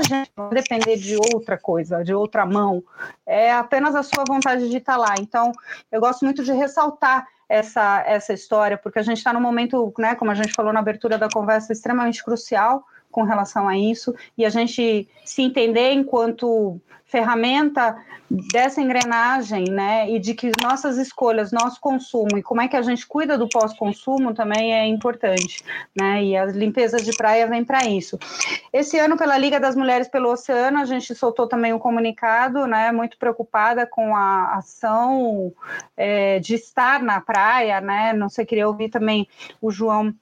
gente 0.00 0.30
não 0.36 0.48
depender 0.48 0.96
de 0.96 1.16
outra 1.16 1.58
coisa, 1.58 2.02
de 2.02 2.14
outra 2.14 2.46
mão, 2.46 2.82
é 3.26 3.52
apenas 3.52 3.94
a 3.94 4.02
sua 4.02 4.24
vontade 4.26 4.70
de 4.70 4.76
estar 4.78 4.96
lá. 4.96 5.14
Então, 5.18 5.52
eu 5.90 6.00
gosto 6.00 6.24
muito 6.24 6.42
de 6.42 6.52
ressaltar 6.52 7.26
essa, 7.48 8.02
essa 8.06 8.32
história, 8.32 8.78
porque 8.78 8.98
a 8.98 9.02
gente 9.02 9.18
está 9.18 9.32
num 9.32 9.40
momento, 9.40 9.92
né, 9.98 10.14
como 10.14 10.30
a 10.30 10.34
gente 10.34 10.54
falou 10.54 10.72
na 10.72 10.80
abertura 10.80 11.18
da 11.18 11.28
conversa, 11.28 11.72
extremamente 11.72 12.24
crucial 12.24 12.84
com 13.12 13.22
relação 13.22 13.68
a 13.68 13.78
isso, 13.78 14.12
e 14.36 14.44
a 14.44 14.50
gente 14.50 15.08
se 15.24 15.42
entender 15.42 15.92
enquanto 15.92 16.80
ferramenta 17.04 17.94
dessa 18.50 18.80
engrenagem, 18.80 19.64
né, 19.70 20.10
e 20.10 20.18
de 20.18 20.32
que 20.32 20.50
nossas 20.62 20.96
escolhas, 20.96 21.52
nosso 21.52 21.78
consumo 21.78 22.38
e 22.38 22.42
como 22.42 22.62
é 22.62 22.68
que 22.68 22.76
a 22.76 22.80
gente 22.80 23.06
cuida 23.06 23.36
do 23.36 23.46
pós-consumo 23.46 24.32
também 24.32 24.72
é 24.72 24.86
importante, 24.86 25.62
né, 25.94 26.24
e 26.24 26.34
a 26.34 26.46
limpeza 26.46 26.96
de 26.96 27.14
praia 27.14 27.46
vem 27.46 27.62
para 27.62 27.86
isso. 27.86 28.18
Esse 28.72 28.98
ano, 28.98 29.18
pela 29.18 29.36
Liga 29.36 29.60
das 29.60 29.76
Mulheres 29.76 30.08
pelo 30.08 30.32
Oceano, 30.32 30.78
a 30.78 30.86
gente 30.86 31.14
soltou 31.14 31.46
também 31.46 31.74
um 31.74 31.78
comunicado, 31.78 32.66
né, 32.66 32.90
muito 32.90 33.18
preocupada 33.18 33.86
com 33.86 34.16
a 34.16 34.54
ação 34.54 35.52
é, 35.94 36.38
de 36.38 36.54
estar 36.54 37.02
na 37.02 37.20
praia, 37.20 37.82
né, 37.82 38.14
não 38.14 38.30
sei, 38.30 38.46
queria 38.46 38.66
ouvir 38.66 38.88
também 38.88 39.28
o 39.60 39.70
João 39.70 40.14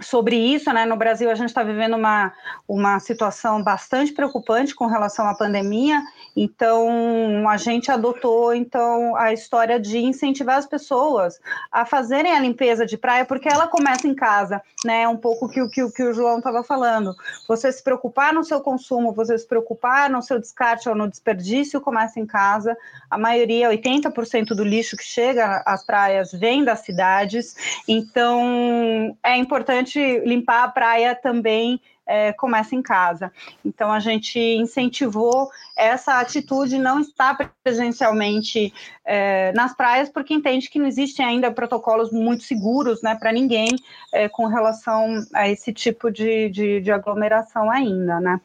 sobre 0.00 0.36
isso, 0.36 0.72
né? 0.72 0.84
No 0.84 0.96
Brasil 0.96 1.30
a 1.30 1.34
gente 1.34 1.48
está 1.48 1.62
vivendo 1.62 1.96
uma, 1.96 2.32
uma 2.66 3.00
situação 3.00 3.62
bastante 3.62 4.12
preocupante 4.12 4.74
com 4.74 4.86
relação 4.86 5.26
à 5.26 5.34
pandemia, 5.34 6.00
então 6.36 7.48
a 7.48 7.56
gente 7.56 7.90
adotou 7.90 8.54
então 8.54 9.16
a 9.16 9.32
história 9.32 9.78
de 9.78 9.98
incentivar 9.98 10.56
as 10.56 10.66
pessoas 10.66 11.40
a 11.70 11.84
fazerem 11.84 12.32
a 12.32 12.40
limpeza 12.40 12.86
de 12.86 12.96
praia, 12.96 13.24
porque 13.24 13.48
ela 13.48 13.66
começa 13.66 14.06
em 14.06 14.14
casa, 14.14 14.62
né? 14.84 15.08
Um 15.08 15.16
pouco 15.16 15.48
que 15.48 15.60
o 15.60 15.68
que, 15.68 15.90
que 15.90 16.04
o 16.04 16.14
João 16.14 16.38
estava 16.38 16.62
falando. 16.62 17.14
Você 17.48 17.72
se 17.72 17.82
preocupar 17.82 18.32
no 18.32 18.44
seu 18.44 18.60
consumo, 18.60 19.12
você 19.12 19.36
se 19.36 19.46
preocupar 19.46 20.08
no 20.08 20.22
seu 20.22 20.38
descarte 20.38 20.88
ou 20.88 20.94
no 20.94 21.08
desperdício, 21.08 21.80
começa 21.80 22.20
em 22.20 22.26
casa. 22.26 22.76
A 23.10 23.18
maioria, 23.18 23.70
80% 23.70 24.48
do 24.48 24.64
lixo 24.64 24.96
que 24.96 25.04
chega 25.04 25.62
às 25.66 25.84
praias 25.84 26.30
vem 26.32 26.64
das 26.64 26.80
cidades, 26.80 27.56
então 27.86 29.16
é 29.22 29.36
importante 29.36 29.87
importante 29.88 30.20
limpar 30.24 30.64
a 30.64 30.68
praia 30.68 31.14
também 31.14 31.80
é, 32.06 32.32
começa 32.32 32.74
em 32.74 32.82
casa. 32.82 33.30
Então 33.64 33.92
a 33.92 34.00
gente 34.00 34.38
incentivou 34.38 35.50
essa 35.76 36.18
atitude, 36.20 36.78
não 36.78 37.00
estar 37.00 37.36
presencialmente 37.62 38.72
é, 39.04 39.52
nas 39.52 39.74
praias, 39.74 40.08
porque 40.08 40.32
entende 40.32 40.70
que 40.70 40.78
não 40.78 40.86
existem 40.86 41.24
ainda 41.24 41.50
protocolos 41.50 42.10
muito 42.10 42.44
seguros 42.44 43.02
né, 43.02 43.14
para 43.14 43.32
ninguém 43.32 43.68
é, 44.12 44.28
com 44.28 44.46
relação 44.46 45.22
a 45.34 45.48
esse 45.48 45.72
tipo 45.72 46.10
de, 46.10 46.48
de, 46.48 46.80
de 46.80 46.90
aglomeração 46.90 47.70
ainda. 47.70 48.20
Né? 48.20 48.40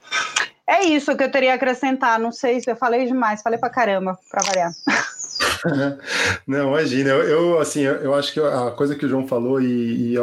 É 0.68 0.84
isso 0.84 1.16
que 1.16 1.24
eu 1.24 1.32
teria 1.32 1.54
acrescentar. 1.54 2.20
Não 2.20 2.32
sei 2.32 2.60
se 2.60 2.70
eu 2.70 2.76
falei 2.76 3.06
demais, 3.06 3.42
falei 3.42 3.60
para 3.60 3.70
caramba, 3.70 4.20
para 4.30 4.44
variar. 4.44 4.72
Não, 6.46 6.70
imagina. 6.70 7.10
Eu, 7.10 7.24
eu, 7.24 7.60
assim, 7.60 7.82
eu, 7.82 8.14
acho 8.14 8.34
que 8.34 8.40
a 8.40 8.72
coisa 8.72 8.96
que 8.96 9.06
o 9.06 9.10
João 9.10 9.28
falou 9.28 9.62
e, 9.62 10.12
e, 10.12 10.18
é 10.18 10.22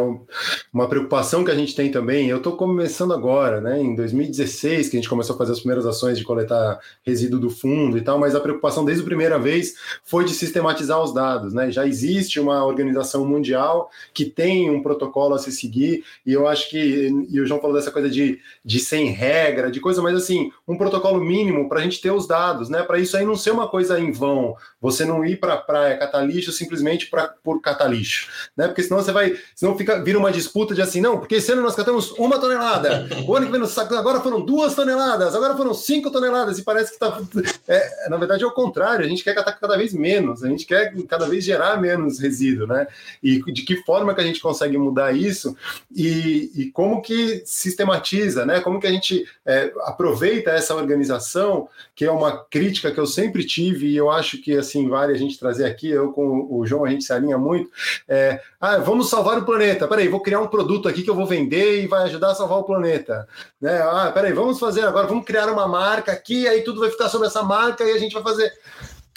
uma 0.73 0.89
preocupação 0.89 1.45
que 1.45 1.51
a 1.51 1.55
gente 1.55 1.75
tem 1.75 1.91
também. 1.91 2.29
Eu 2.29 2.39
estou 2.39 2.57
começando 2.57 3.13
agora, 3.13 3.61
né? 3.61 3.81
Em 3.81 3.95
2016 3.95 4.89
que 4.89 4.97
a 4.97 5.01
gente 5.01 5.09
começou 5.09 5.35
a 5.35 5.39
fazer 5.39 5.53
as 5.53 5.61
primeiras 5.61 5.87
ações 5.87 6.19
de 6.19 6.25
coletar 6.25 6.79
resíduo 7.03 7.41
do 7.41 7.51
fundo 7.51 7.97
e 7.97 8.03
tal, 8.03 8.19
mas 8.19 8.35
a 8.35 8.41
preocupação 8.41 8.85
desde 8.85 9.03
a 9.03 9.07
primeira 9.07 9.39
vez 9.39 9.75
foi 10.05 10.25
de 10.25 10.35
sistematizar 10.35 11.03
os 11.03 11.15
dados, 11.15 11.55
né? 11.55 11.71
Já 11.71 11.87
existe 11.87 12.39
uma 12.39 12.65
organização 12.65 13.25
mundial 13.25 13.91
que 14.13 14.25
tem 14.25 14.71
um 14.71 14.83
protocolo 14.83 15.35
a 15.35 15.39
se 15.39 15.53
seguir 15.53 16.05
e 16.27 16.33
eu 16.33 16.47
acho 16.47 16.69
que 16.71 17.11
e 17.31 17.41
o 17.41 17.47
João 17.47 17.61
falou 17.61 17.77
dessa 17.77 17.91
coisa 17.91 18.11
de, 18.11 18.39
de 18.65 18.79
sem 18.79 19.07
regra, 19.07 19.71
de 19.71 19.81
coisa, 19.81 20.03
mas 20.03 20.15
assim 20.15 20.51
um 20.69 20.77
protocolo 20.77 21.21
mínimo 21.21 21.69
para 21.69 21.81
a 21.81 21.83
gente 21.83 22.01
ter 22.01 22.11
os 22.11 22.27
dados, 22.27 22.69
né? 22.69 22.83
Para 22.83 22.99
isso 22.99 23.17
aí 23.17 23.25
não 23.25 23.37
ser 23.37 23.53
uma 23.53 23.69
coisa 23.69 23.99
em 23.99 24.13
vão. 24.13 24.55
Você 24.81 25.05
não 25.05 25.25
ir 25.33 25.37
para 25.39 25.55
a 25.55 25.59
praia 25.59 25.97
catar 25.97 26.23
lixo 26.23 26.53
simplesmente 26.53 27.07
pra, 27.07 27.29
por 27.43 27.61
catar 27.61 27.89
lixo, 27.89 28.29
né? 28.57 28.67
Porque 28.67 28.83
senão 28.83 29.03
você 29.03 29.13
vai, 29.13 29.37
senão 29.55 29.77
fica, 29.77 30.03
vira 30.03 30.19
uma 30.19 30.33
disputa 30.33 30.75
de 30.75 30.83
assim, 30.83 31.01
não, 31.01 31.19
porque 31.19 31.37
esse 31.37 31.53
ano 31.53 31.63
nós 31.63 31.75
catamos 31.75 32.11
uma 32.13 32.39
tonelada, 32.39 33.09
o 33.27 33.35
ano 33.35 33.47
que 33.47 33.53
vem 33.53 33.61
agora 33.99 34.21
foram 34.21 34.41
duas 34.41 34.75
toneladas, 34.75 35.35
agora 35.35 35.57
foram 35.57 35.75
cinco 35.75 36.11
toneladas, 36.11 36.59
e 36.59 36.63
parece 36.63 36.97
que 36.97 37.05
está. 37.05 37.21
É, 37.69 38.09
na 38.09 38.17
verdade 38.17 38.43
é 38.43 38.47
o 38.47 38.53
contrário, 38.53 39.05
a 39.05 39.09
gente 39.09 39.25
quer 39.25 39.35
catar 39.35 39.53
cada 39.53 39.77
vez 39.77 39.93
menos, 39.93 40.43
a 40.43 40.49
gente 40.49 40.67
quer 40.67 40.93
cada 41.07 41.27
vez 41.27 41.45
gerar 41.45 41.81
menos 41.81 42.19
resíduo, 42.19 42.67
né? 42.67 42.87
E 43.23 43.41
de 43.53 43.63
que 43.63 43.77
forma 43.85 44.15
que 44.15 44.21
a 44.21 44.25
gente 44.25 44.41
consegue 44.41 44.77
mudar 44.77 45.15
isso 45.15 45.57
e, 45.95 46.51
e 46.55 46.71
como 46.73 47.03
que 47.03 47.43
sistematiza, 47.45 48.45
né? 48.45 48.61
Como 48.61 48.81
que 48.81 48.87
a 48.87 48.93
gente 48.93 49.27
é, 49.47 49.73
aproveita 49.85 50.51
essa 50.51 50.75
organização, 50.75 51.69
que 51.95 52.05
é 52.05 52.11
uma 52.11 52.45
crítica 52.45 52.91
que 52.91 52.99
eu 52.99 53.07
sempre 53.07 53.45
tive, 53.45 53.89
e 53.89 53.97
eu 53.97 54.11
acho 54.11 54.41
que 54.41 54.57
assim 54.57 54.91
a 54.93 55.17
gente 55.21 55.39
trazer 55.39 55.65
aqui, 55.65 55.89
eu 55.89 56.13
com 56.13 56.47
o 56.51 56.67
João 56.67 56.85
a 56.85 56.91
gente 56.91 57.05
se 57.05 57.13
alinha 57.13 57.39
muito. 57.39 57.71
É, 58.09 58.41
ah, 58.61 58.79
vamos 58.79 59.09
salvar 59.09 59.39
o 59.39 59.45
planeta. 59.45 59.87
Peraí, 59.87 60.09
vou 60.09 60.21
criar 60.21 60.41
um 60.41 60.49
produto 60.49 60.89
aqui 60.89 61.03
que 61.03 61.11
eu 61.11 61.15
vou 61.15 61.27
vender 61.27 61.83
e 61.83 61.87
vai 61.87 62.05
ajudar 62.05 62.33
a 62.33 62.35
salvar 62.35 62.59
o 62.59 62.65
planeta. 62.65 63.29
Né? 63.61 63.81
Ah, 63.83 64.11
peraí, 64.13 64.33
vamos 64.33 64.59
fazer 64.59 64.83
agora, 64.83 65.07
vamos 65.07 65.25
criar 65.25 65.51
uma 65.51 65.69
marca 65.69 66.13
aqui, 66.13 66.49
aí 66.49 66.63
tudo 66.63 66.81
vai 66.81 66.91
ficar 66.91 67.09
sobre 67.09 67.27
essa 67.27 67.43
marca 67.43 67.85
e 67.85 67.93
a 67.93 67.99
gente 67.99 68.15
vai 68.15 68.23
fazer 68.23 68.53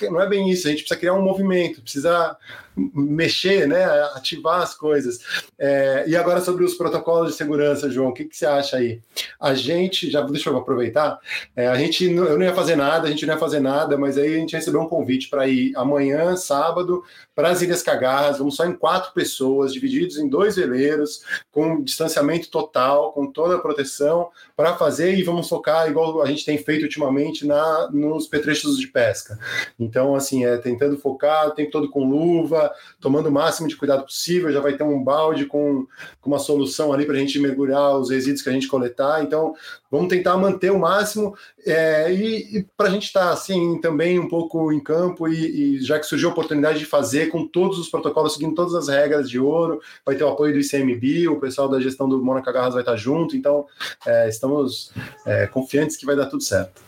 não 0.09 0.19
é 0.19 0.27
bem 0.27 0.49
isso, 0.49 0.67
a 0.67 0.71
gente 0.71 0.81
precisa 0.81 0.99
criar 0.99 1.13
um 1.13 1.21
movimento, 1.21 1.81
precisa 1.81 2.35
mexer, 2.75 3.67
né, 3.67 3.83
ativar 4.15 4.61
as 4.61 4.73
coisas. 4.73 5.19
É, 5.57 6.05
e 6.07 6.15
agora 6.15 6.41
sobre 6.41 6.63
os 6.63 6.73
protocolos 6.73 7.31
de 7.31 7.37
segurança, 7.37 7.89
João, 7.89 8.09
o 8.09 8.13
que, 8.13 8.25
que 8.25 8.35
você 8.35 8.45
acha 8.45 8.77
aí? 8.77 9.01
A 9.39 9.53
gente, 9.53 10.09
já 10.09 10.21
deixa 10.21 10.49
eu 10.49 10.57
aproveitar, 10.57 11.19
é, 11.55 11.67
a 11.67 11.75
gente, 11.75 12.05
eu 12.05 12.37
não 12.37 12.45
ia 12.45 12.53
fazer 12.53 12.75
nada, 12.75 13.07
a 13.07 13.11
gente 13.11 13.25
não 13.25 13.33
ia 13.33 13.39
fazer 13.39 13.59
nada, 13.59 13.97
mas 13.97 14.17
aí 14.17 14.35
a 14.35 14.37
gente 14.37 14.55
recebeu 14.55 14.81
um 14.81 14.87
convite 14.87 15.29
para 15.29 15.47
ir 15.47 15.73
amanhã, 15.75 16.35
sábado, 16.35 17.03
para 17.35 17.49
as 17.49 17.61
Ilhas 17.61 17.81
Cagarras, 17.81 18.37
vamos 18.37 18.55
só 18.55 18.65
em 18.65 18.73
quatro 18.73 19.13
pessoas, 19.13 19.73
divididos 19.73 20.17
em 20.17 20.27
dois 20.27 20.55
veleiros, 20.55 21.21
com 21.51 21.81
distanciamento 21.81 22.49
total, 22.49 23.11
com 23.11 23.31
toda 23.31 23.55
a 23.55 23.59
proteção, 23.59 24.29
para 24.55 24.75
fazer 24.75 25.15
e 25.15 25.23
vamos 25.23 25.49
focar, 25.49 25.89
igual 25.89 26.21
a 26.21 26.27
gente 26.27 26.45
tem 26.45 26.57
feito 26.57 26.83
ultimamente, 26.83 27.45
na, 27.45 27.89
nos 27.91 28.27
petrechos 28.27 28.77
de 28.77 28.87
pesca. 28.87 29.37
Então, 29.79 30.15
assim, 30.15 30.45
é 30.45 30.57
tentando 30.57 30.97
focar 30.97 31.47
o 31.47 31.51
tempo 31.51 31.71
todo 31.71 31.89
com 31.89 32.07
luva, 32.07 32.62
tomando 32.99 33.29
o 33.29 33.31
máximo 33.31 33.67
de 33.67 33.75
cuidado 33.75 34.03
possível, 34.03 34.51
já 34.51 34.59
vai 34.59 34.73
ter 34.73 34.83
um 34.83 35.03
balde 35.03 35.45
com, 35.45 35.87
com 36.21 36.29
uma 36.29 36.39
solução 36.39 36.91
ali 36.93 37.05
para 37.05 37.15
a 37.15 37.19
gente 37.19 37.39
mergulhar 37.39 37.97
os 37.97 38.09
resíduos 38.09 38.41
que 38.41 38.49
a 38.49 38.53
gente 38.53 38.67
coletar. 38.67 39.23
Então, 39.23 39.53
vamos 39.89 40.09
tentar 40.09 40.37
manter 40.37 40.71
o 40.71 40.79
máximo 40.79 41.35
é, 41.65 42.11
e, 42.11 42.57
e 42.57 42.67
para 42.75 42.87
a 42.87 42.89
gente 42.89 43.05
estar 43.05 43.27
tá, 43.27 43.33
assim 43.33 43.79
também 43.79 44.19
um 44.19 44.27
pouco 44.27 44.71
em 44.71 44.79
campo 44.79 45.27
e, 45.27 45.77
e, 45.77 45.81
já 45.81 45.99
que 45.99 46.05
surgiu 46.05 46.29
a 46.29 46.31
oportunidade 46.31 46.79
de 46.79 46.85
fazer 46.85 47.29
com 47.29 47.47
todos 47.47 47.77
os 47.77 47.89
protocolos, 47.89 48.33
seguindo 48.33 48.55
todas 48.55 48.73
as 48.73 48.87
regras 48.87 49.29
de 49.29 49.39
ouro, 49.39 49.81
vai 50.05 50.15
ter 50.15 50.23
o 50.23 50.29
apoio 50.29 50.53
do 50.53 50.59
ICMB, 50.59 51.27
o 51.29 51.39
pessoal 51.39 51.69
da 51.69 51.79
gestão 51.79 52.09
do 52.09 52.23
Mônaco 52.23 52.51
Garras 52.51 52.73
vai 52.73 52.81
estar 52.81 52.95
junto, 52.95 53.35
então 53.35 53.65
é, 54.05 54.27
estamos 54.27 54.91
é, 55.25 55.47
confiantes 55.47 55.95
que 55.95 56.05
vai 56.05 56.15
dar 56.15 56.25
tudo 56.25 56.43
certo. 56.43 56.81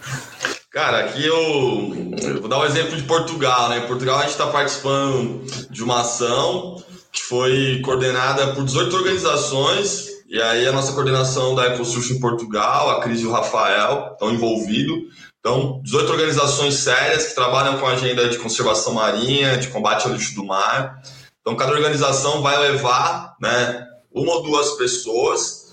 Cara, 0.75 1.05
aqui 1.05 1.25
eu, 1.25 1.37
eu, 2.21 2.41
vou 2.41 2.49
dar 2.49 2.59
um 2.59 2.65
exemplo 2.65 2.97
de 2.97 3.03
Portugal, 3.03 3.69
né? 3.69 3.77
Em 3.77 3.87
Portugal 3.87 4.17
a 4.17 4.23
gente 4.23 4.31
está 4.31 4.47
participando 4.47 5.45
de 5.69 5.81
uma 5.81 6.01
ação 6.01 6.83
que 7.13 7.21
foi 7.21 7.79
coordenada 7.81 8.47
por 8.47 8.65
18 8.65 8.93
organizações, 8.93 10.09
e 10.27 10.41
aí 10.41 10.67
a 10.67 10.73
nossa 10.73 10.91
coordenação 10.91 11.55
da 11.55 11.67
EcoSurf 11.67 12.11
em 12.11 12.19
Portugal, 12.19 12.89
a 12.89 12.99
Cris 12.99 13.21
e 13.21 13.25
o 13.25 13.31
Rafael 13.31 14.09
estão 14.11 14.33
envolvidos. 14.33 14.97
Então, 15.39 15.79
18 15.81 16.11
organizações 16.11 16.73
sérias 16.73 17.27
que 17.27 17.35
trabalham 17.35 17.77
com 17.77 17.87
a 17.87 17.91
agenda 17.91 18.27
de 18.27 18.37
conservação 18.37 18.95
marinha, 18.95 19.57
de 19.57 19.69
combate 19.69 20.05
ao 20.05 20.11
lixo 20.11 20.35
do 20.35 20.43
mar. 20.43 21.01
Então, 21.39 21.55
cada 21.55 21.71
organização 21.71 22.41
vai 22.41 22.59
levar 22.59 23.37
né, 23.39 23.87
uma 24.13 24.33
ou 24.33 24.43
duas 24.43 24.71
pessoas 24.71 25.64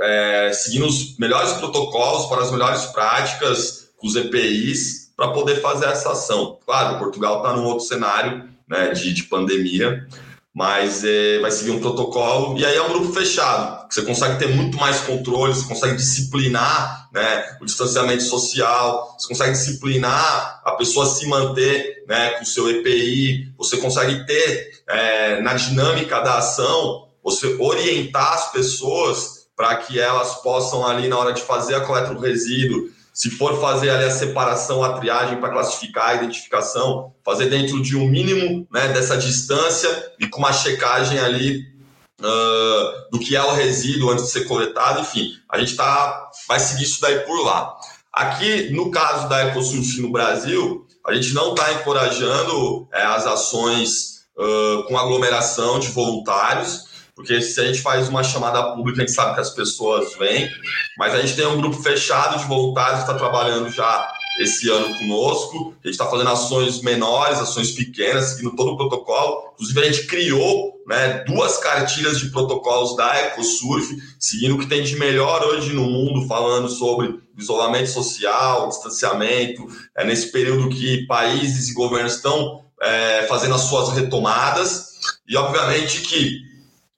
é, 0.00 0.52
seguindo 0.52 0.86
os 0.86 1.16
melhores 1.16 1.52
protocolos 1.54 2.26
para 2.26 2.42
as 2.42 2.50
melhores 2.50 2.84
práticas, 2.86 3.88
os 4.02 4.16
EPIs, 4.16 5.12
para 5.16 5.28
poder 5.28 5.60
fazer 5.60 5.86
essa 5.86 6.12
ação. 6.12 6.58
Claro, 6.64 6.98
Portugal 6.98 7.38
está 7.38 7.54
num 7.54 7.64
outro 7.64 7.86
cenário 7.86 8.48
né, 8.68 8.90
de, 8.90 9.14
de 9.14 9.22
pandemia, 9.24 10.06
mas 10.54 11.04
é, 11.04 11.38
vai 11.40 11.50
seguir 11.50 11.70
um 11.70 11.80
protocolo, 11.80 12.58
e 12.58 12.64
aí 12.64 12.76
é 12.76 12.82
um 12.82 12.88
grupo 12.88 13.12
fechado, 13.12 13.86
você 13.90 14.02
consegue 14.02 14.38
ter 14.38 14.48
muito 14.48 14.78
mais 14.78 15.00
controle, 15.00 15.54
você 15.54 15.68
consegue 15.68 15.96
disciplinar 15.96 17.08
né, 17.12 17.58
o 17.60 17.66
distanciamento 17.66 18.22
social, 18.22 19.14
você 19.18 19.28
consegue 19.28 19.52
disciplinar 19.52 20.62
a 20.64 20.72
pessoa 20.72 21.06
se 21.06 21.26
manter 21.26 22.04
né, 22.08 22.30
com 22.30 22.42
o 22.42 22.46
seu 22.46 22.70
EPI, 22.70 23.52
você 23.56 23.76
consegue 23.76 24.26
ter 24.26 24.82
é, 24.88 25.40
na 25.42 25.54
dinâmica 25.54 26.20
da 26.20 26.38
ação 26.38 27.05
você 27.26 27.56
orientar 27.58 28.34
as 28.34 28.52
pessoas 28.52 29.48
para 29.56 29.74
que 29.78 29.98
elas 29.98 30.36
possam 30.42 30.86
ali 30.86 31.08
na 31.08 31.18
hora 31.18 31.32
de 31.32 31.42
fazer 31.42 31.74
a 31.74 31.80
coleta 31.80 32.14
do 32.14 32.20
resíduo, 32.20 32.88
se 33.12 33.30
for 33.30 33.60
fazer 33.60 33.90
ali 33.90 34.04
a 34.04 34.10
separação, 34.12 34.84
a 34.84 34.92
triagem 34.92 35.40
para 35.40 35.50
classificar 35.50 36.10
a 36.10 36.14
identificação, 36.14 37.12
fazer 37.24 37.46
dentro 37.46 37.82
de 37.82 37.96
um 37.96 38.06
mínimo 38.06 38.64
né, 38.70 38.86
dessa 38.92 39.16
distância 39.16 40.12
e 40.20 40.28
com 40.28 40.38
uma 40.38 40.52
checagem 40.52 41.18
ali 41.18 41.64
uh, 42.20 43.10
do 43.10 43.18
que 43.18 43.34
é 43.34 43.42
o 43.42 43.54
resíduo 43.54 44.10
antes 44.10 44.26
de 44.26 44.30
ser 44.30 44.44
coletado, 44.44 45.00
enfim, 45.00 45.32
a 45.50 45.58
gente 45.58 45.74
tá, 45.74 46.30
vai 46.46 46.60
seguir 46.60 46.84
isso 46.84 47.00
daí 47.00 47.18
por 47.20 47.42
lá. 47.42 47.74
Aqui, 48.12 48.70
no 48.70 48.92
caso 48.92 49.28
da 49.28 49.46
EcoSurf 49.48 50.00
no 50.00 50.12
Brasil, 50.12 50.86
a 51.04 51.12
gente 51.12 51.34
não 51.34 51.54
está 51.54 51.72
encorajando 51.72 52.86
é, 52.92 53.02
as 53.02 53.26
ações 53.26 54.16
uh, 54.36 54.84
com 54.84 54.96
aglomeração 54.96 55.80
de 55.80 55.88
voluntários, 55.88 56.85
porque 57.16 57.40
se 57.40 57.58
a 57.58 57.64
gente 57.64 57.80
faz 57.80 58.10
uma 58.10 58.22
chamada 58.22 58.74
pública, 58.74 59.02
a 59.02 59.06
gente 59.06 59.16
sabe 59.16 59.34
que 59.34 59.40
as 59.40 59.48
pessoas 59.48 60.14
vêm, 60.18 60.50
mas 60.98 61.14
a 61.14 61.22
gente 61.22 61.34
tem 61.34 61.46
um 61.46 61.56
grupo 61.56 61.82
fechado 61.82 62.38
de 62.38 62.44
voluntários 62.44 63.02
que 63.02 63.10
está 63.10 63.14
trabalhando 63.14 63.70
já 63.70 64.12
esse 64.38 64.68
ano 64.68 64.94
conosco. 64.98 65.74
A 65.82 65.86
gente 65.86 65.94
está 65.94 66.04
fazendo 66.04 66.28
ações 66.28 66.82
menores, 66.82 67.38
ações 67.38 67.70
pequenas, 67.72 68.26
seguindo 68.26 68.54
todo 68.54 68.72
o 68.72 68.76
protocolo. 68.76 69.52
Inclusive, 69.54 69.80
a 69.80 69.90
gente 69.90 70.06
criou 70.06 70.74
né, 70.86 71.24
duas 71.26 71.56
cartilhas 71.56 72.18
de 72.18 72.28
protocolos 72.28 72.94
da 72.96 73.18
EcoSurf, 73.18 73.96
seguindo 74.20 74.56
o 74.56 74.58
que 74.58 74.66
tem 74.66 74.82
de 74.82 74.96
melhor 74.96 75.42
hoje 75.42 75.72
no 75.72 75.84
mundo, 75.84 76.28
falando 76.28 76.68
sobre 76.68 77.18
isolamento 77.36 77.88
social, 77.88 78.68
distanciamento, 78.68 79.66
é, 79.96 80.04
nesse 80.04 80.30
período 80.30 80.68
que 80.68 81.06
países 81.06 81.70
e 81.70 81.72
governos 81.72 82.16
estão 82.16 82.62
é, 82.82 83.26
fazendo 83.26 83.54
as 83.54 83.62
suas 83.62 83.94
retomadas. 83.94 84.96
E, 85.26 85.34
obviamente, 85.34 86.02
que 86.02 86.45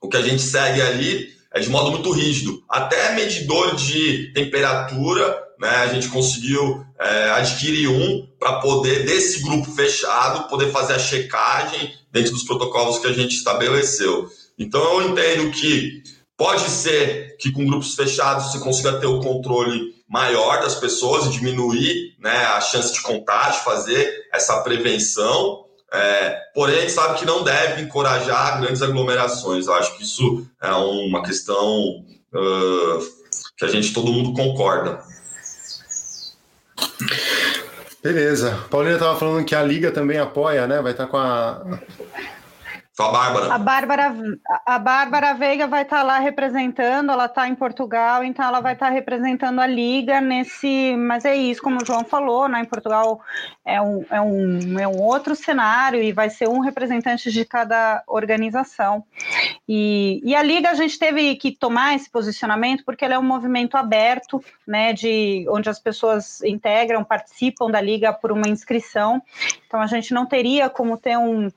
o 0.00 0.08
que 0.08 0.16
a 0.16 0.22
gente 0.22 0.42
segue 0.42 0.80
ali 0.80 1.28
é 1.52 1.60
de 1.60 1.70
modo 1.70 1.90
muito 1.90 2.10
rígido. 2.10 2.62
Até 2.68 3.14
medidor 3.14 3.74
de 3.74 4.32
temperatura, 4.32 5.44
né, 5.58 5.68
a 5.68 5.88
gente 5.88 6.08
conseguiu 6.08 6.84
é, 7.00 7.30
adquirir 7.30 7.88
um 7.88 8.26
para 8.38 8.60
poder, 8.60 9.04
desse 9.04 9.42
grupo 9.42 9.70
fechado, 9.72 10.48
poder 10.48 10.70
fazer 10.70 10.94
a 10.94 10.98
checagem 10.98 11.92
dentro 12.12 12.32
dos 12.32 12.44
protocolos 12.44 12.98
que 12.98 13.06
a 13.06 13.12
gente 13.12 13.34
estabeleceu. 13.34 14.28
Então, 14.58 15.00
eu 15.00 15.10
entendo 15.10 15.50
que 15.50 16.02
pode 16.36 16.68
ser 16.70 17.36
que 17.38 17.50
com 17.50 17.66
grupos 17.66 17.94
fechados 17.94 18.52
você 18.52 18.58
consiga 18.58 18.98
ter 18.98 19.06
o 19.06 19.20
controle 19.20 19.98
maior 20.08 20.60
das 20.62 20.76
pessoas 20.76 21.26
e 21.26 21.30
diminuir 21.30 22.16
né, 22.18 22.36
a 22.46 22.60
chance 22.60 22.92
de 22.92 23.02
contágio, 23.02 23.62
fazer 23.62 24.26
essa 24.32 24.60
prevenção, 24.62 25.64
é, 25.92 26.30
porém, 26.54 26.78
a 26.78 26.80
gente 26.80 26.92
sabe 26.92 27.18
que 27.18 27.24
não 27.24 27.42
deve 27.42 27.82
encorajar 27.82 28.60
grandes 28.60 28.82
aglomerações. 28.82 29.66
Eu 29.66 29.74
acho 29.74 29.96
que 29.96 30.04
isso 30.04 30.46
é 30.62 30.70
uma 30.70 31.22
questão 31.22 32.04
uh, 32.34 32.98
que 33.56 33.64
a 33.64 33.68
gente, 33.68 33.92
todo 33.92 34.12
mundo 34.12 34.34
concorda. 34.34 35.00
Beleza. 38.02 38.64
Paulina 38.70 38.94
estava 38.94 39.18
falando 39.18 39.44
que 39.44 39.54
a 39.54 39.62
Liga 39.62 39.90
também 39.90 40.18
apoia, 40.18 40.66
né? 40.66 40.80
Vai 40.80 40.92
estar 40.92 41.06
com 41.06 41.16
a 41.16 41.80
a 43.04 43.12
Bárbara. 43.12 43.54
A 43.54 43.58
Bárbara, 43.58 44.14
a 44.66 44.78
Bárbara 44.78 45.34
Veiga 45.34 45.66
vai 45.66 45.82
estar 45.82 45.98
tá 45.98 46.02
lá 46.02 46.18
representando, 46.18 47.12
ela 47.12 47.26
está 47.26 47.48
em 47.48 47.54
Portugal, 47.54 48.24
então 48.24 48.44
ela 48.44 48.60
vai 48.60 48.72
estar 48.72 48.86
tá 48.86 48.92
representando 48.92 49.60
a 49.60 49.66
Liga 49.66 50.20
nesse. 50.20 50.96
Mas 50.96 51.24
é 51.24 51.36
isso, 51.36 51.62
como 51.62 51.78
o 51.80 51.86
João 51.86 52.04
falou, 52.04 52.48
né? 52.48 52.60
Em 52.60 52.64
Portugal 52.64 53.20
é 53.64 53.80
um, 53.80 54.04
é, 54.10 54.20
um, 54.20 54.78
é 54.80 54.88
um 54.88 55.00
outro 55.00 55.34
cenário 55.36 56.02
e 56.02 56.12
vai 56.12 56.28
ser 56.28 56.48
um 56.48 56.60
representante 56.60 57.30
de 57.30 57.44
cada 57.44 58.02
organização. 58.06 59.04
E, 59.68 60.20
e 60.24 60.34
a 60.34 60.42
Liga 60.42 60.70
a 60.70 60.74
gente 60.74 60.98
teve 60.98 61.36
que 61.36 61.52
tomar 61.52 61.94
esse 61.94 62.10
posicionamento 62.10 62.84
porque 62.84 63.04
ela 63.04 63.14
é 63.14 63.18
um 63.18 63.22
movimento 63.22 63.76
aberto, 63.76 64.42
né? 64.66 64.92
De 64.92 65.46
onde 65.48 65.68
as 65.70 65.78
pessoas 65.78 66.42
integram, 66.42 67.04
participam 67.04 67.70
da 67.70 67.80
Liga 67.80 68.12
por 68.12 68.32
uma 68.32 68.48
inscrição. 68.48 69.22
Então 69.66 69.80
a 69.80 69.86
gente 69.86 70.12
não 70.12 70.26
teria 70.26 70.68
como 70.68 70.96
ter 70.96 71.16
um 71.16 71.48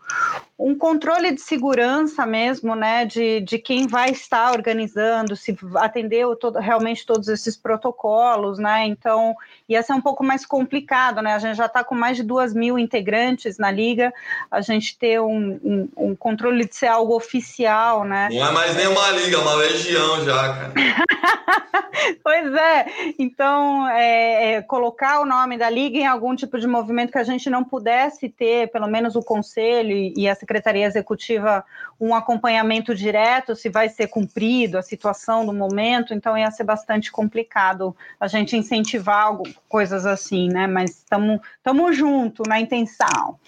um 0.61 0.77
controle 0.77 1.33
de 1.33 1.41
segurança 1.41 2.25
mesmo, 2.25 2.75
né, 2.75 3.03
de, 3.03 3.41
de 3.41 3.57
quem 3.57 3.87
vai 3.87 4.11
estar 4.11 4.51
organizando, 4.51 5.35
se 5.35 5.57
atendeu 5.75 6.35
todo, 6.35 6.59
realmente 6.59 7.05
todos 7.05 7.27
esses 7.27 7.57
protocolos, 7.57 8.59
né, 8.59 8.85
então 8.85 9.35
ia 9.71 9.83
ser 9.83 9.93
um 9.93 10.01
pouco 10.01 10.23
mais 10.23 10.45
complicado, 10.45 11.21
né, 11.21 11.33
a 11.33 11.39
gente 11.39 11.55
já 11.55 11.65
está 11.65 11.83
com 11.83 11.95
mais 11.95 12.17
de 12.17 12.23
duas 12.23 12.53
mil 12.53 12.77
integrantes 12.77 13.57
na 13.57 13.71
liga, 13.71 14.13
a 14.49 14.61
gente 14.61 14.97
ter 14.97 15.19
um, 15.21 15.59
um, 15.63 15.89
um, 15.97 16.15
controle 16.15 16.67
de 16.67 16.75
ser 16.75 16.87
algo 16.87 17.15
oficial, 17.15 18.03
né. 18.03 18.29
Não 18.31 18.47
é 18.47 18.51
mais 18.51 18.75
nem 18.75 18.87
uma 18.87 19.09
liga, 19.11 19.37
é 19.37 19.39
uma 19.39 19.55
legião 19.55 20.25
já, 20.25 20.53
cara. 20.53 20.73
pois 22.23 22.53
é, 22.53 22.85
então 23.17 23.87
é, 23.89 24.53
é, 24.53 24.61
colocar 24.61 25.19
o 25.21 25.25
nome 25.25 25.57
da 25.57 25.69
liga 25.69 25.97
em 25.97 26.07
algum 26.07 26.35
tipo 26.35 26.59
de 26.59 26.67
movimento 26.67 27.11
que 27.11 27.17
a 27.17 27.23
gente 27.23 27.49
não 27.49 27.63
pudesse 27.63 28.29
ter, 28.29 28.69
pelo 28.71 28.87
menos 28.87 29.15
o 29.15 29.21
conselho 29.21 29.91
e 30.15 30.27
a 30.27 30.35
secretaria 30.35 30.85
executiva, 30.85 31.63
um 31.99 32.15
acompanhamento 32.15 32.95
direto, 32.95 33.55
se 33.55 33.69
vai 33.69 33.87
ser 33.87 34.07
cumprido 34.07 34.77
a 34.77 34.81
situação 34.81 35.45
do 35.45 35.53
momento, 35.53 36.13
então 36.13 36.37
ia 36.37 36.49
ser 36.49 36.63
bastante 36.63 37.11
complicado 37.11 37.95
a 38.19 38.27
gente 38.27 38.57
incentivar 38.57 39.25
algo, 39.25 39.43
coisas 39.67 40.05
assim, 40.05 40.49
né? 40.49 40.67
Mas 40.67 40.91
estamos 40.91 41.97
junto 41.97 42.43
na 42.47 42.59
intenção. 42.59 43.39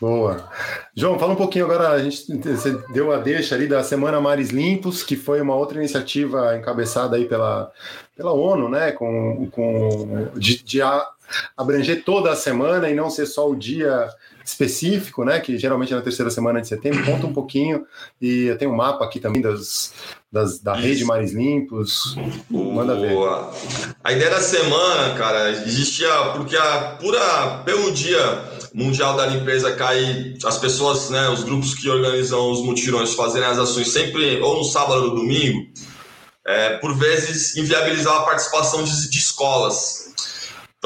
Boa. 0.00 0.48
João, 0.94 1.18
fala 1.18 1.32
um 1.32 1.36
pouquinho 1.36 1.64
agora, 1.64 1.90
a 1.90 1.98
gente 2.02 2.26
você 2.36 2.72
deu 2.92 3.12
a 3.12 3.18
deixa 3.18 3.54
ali 3.54 3.66
da 3.66 3.82
Semana 3.82 4.20
Mares 4.20 4.50
Limpos, 4.50 5.02
que 5.02 5.16
foi 5.16 5.40
uma 5.40 5.54
outra 5.54 5.78
iniciativa 5.78 6.54
encabeçada 6.56 7.16
aí 7.16 7.24
pela, 7.24 7.72
pela 8.14 8.32
ONU, 8.32 8.68
né, 8.68 8.92
com, 8.92 9.48
com 9.50 10.28
de, 10.36 10.62
de 10.62 10.80
abranger 11.56 12.04
toda 12.04 12.30
a 12.30 12.36
semana 12.36 12.90
e 12.90 12.94
não 12.94 13.08
ser 13.08 13.24
só 13.24 13.48
o 13.48 13.56
dia 13.56 14.08
específico, 14.46 15.24
né? 15.24 15.40
Que 15.40 15.58
geralmente 15.58 15.92
é 15.92 15.96
na 15.96 16.02
terceira 16.02 16.30
semana 16.30 16.60
de 16.60 16.68
setembro. 16.68 17.04
Conta 17.04 17.26
um 17.26 17.32
pouquinho. 17.32 17.84
E 18.20 18.44
eu 18.44 18.56
tenho 18.56 18.70
um 18.70 18.76
mapa 18.76 19.04
aqui 19.04 19.18
também 19.18 19.42
das, 19.42 19.92
das 20.30 20.60
da 20.60 20.74
rede 20.74 21.04
Mares 21.04 21.32
Limpos. 21.32 22.16
Manda 22.48 22.94
ver. 22.94 23.16
A 24.02 24.12
ideia 24.12 24.30
da 24.30 24.40
semana, 24.40 25.14
cara, 25.16 25.50
existia 25.50 26.08
porque 26.36 26.56
a 26.56 26.96
pura 27.00 27.62
pelo 27.64 27.90
dia 27.92 28.44
mundial 28.72 29.16
da 29.16 29.26
limpeza 29.26 29.74
cai 29.74 30.34
as 30.44 30.58
pessoas, 30.58 31.10
né, 31.10 31.28
os 31.28 31.42
grupos 31.42 31.74
que 31.74 31.88
organizam 31.88 32.50
os 32.50 32.62
mutirões 32.62 33.14
fazerem 33.14 33.48
as 33.48 33.58
ações 33.58 33.88
sempre 33.88 34.40
ou 34.40 34.58
no 34.58 34.64
sábado 34.64 35.02
ou 35.02 35.08
no 35.08 35.14
domingo. 35.16 35.66
É, 36.46 36.76
por 36.78 36.96
vezes 36.96 37.56
inviabilizar 37.56 38.18
a 38.18 38.22
participação 38.22 38.84
de, 38.84 39.10
de 39.10 39.18
escolas 39.18 40.06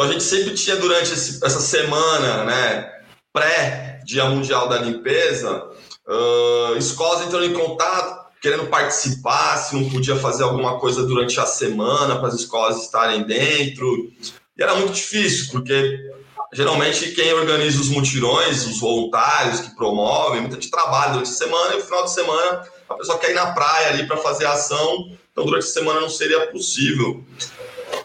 então 0.01 0.09
a 0.09 0.13
gente 0.13 0.25
sempre 0.25 0.55
tinha 0.55 0.77
durante 0.77 1.13
esse, 1.13 1.45
essa 1.45 1.61
semana, 1.61 2.45
né, 2.45 2.91
pré-Dia 3.33 4.25
Mundial 4.27 4.69
da 4.69 4.79
Limpeza, 4.79 5.71
uh, 6.07 6.77
escolas 6.77 7.27
entrando 7.27 7.45
em 7.45 7.53
contato, 7.53 8.31
querendo 8.41 8.67
participar, 8.67 9.57
se 9.59 9.75
não 9.75 9.89
podia 9.91 10.17
fazer 10.17 10.43
alguma 10.43 10.79
coisa 10.79 11.05
durante 11.05 11.39
a 11.39 11.47
semana 11.47 12.19
para 12.19 12.29
as 12.29 12.35
escolas 12.35 12.83
estarem 12.83 13.23
dentro. 13.23 14.11
E 14.57 14.63
era 14.63 14.75
muito 14.75 14.93
difícil, 14.93 15.51
porque 15.53 16.11
geralmente 16.53 17.13
quem 17.13 17.33
organiza 17.33 17.81
os 17.81 17.89
mutirões, 17.89 18.67
os 18.67 18.81
voluntários 18.81 19.61
que 19.61 19.77
promovem, 19.77 20.41
muita 20.41 20.57
gente 20.57 20.71
trabalha 20.71 21.13
durante 21.13 21.31
a 21.31 21.35
semana 21.35 21.75
e 21.75 21.79
no 21.79 21.85
final 21.85 22.05
de 22.05 22.13
semana 22.13 22.69
a 22.89 22.95
pessoa 22.95 23.19
quer 23.19 23.31
ir 23.31 23.35
na 23.35 23.53
praia 23.53 23.89
ali 23.89 24.07
para 24.07 24.17
fazer 24.17 24.47
ação, 24.47 25.13
então 25.31 25.45
durante 25.45 25.65
a 25.65 25.71
semana 25.71 26.01
não 26.01 26.11
seria 26.11 26.49
possível. 26.49 27.23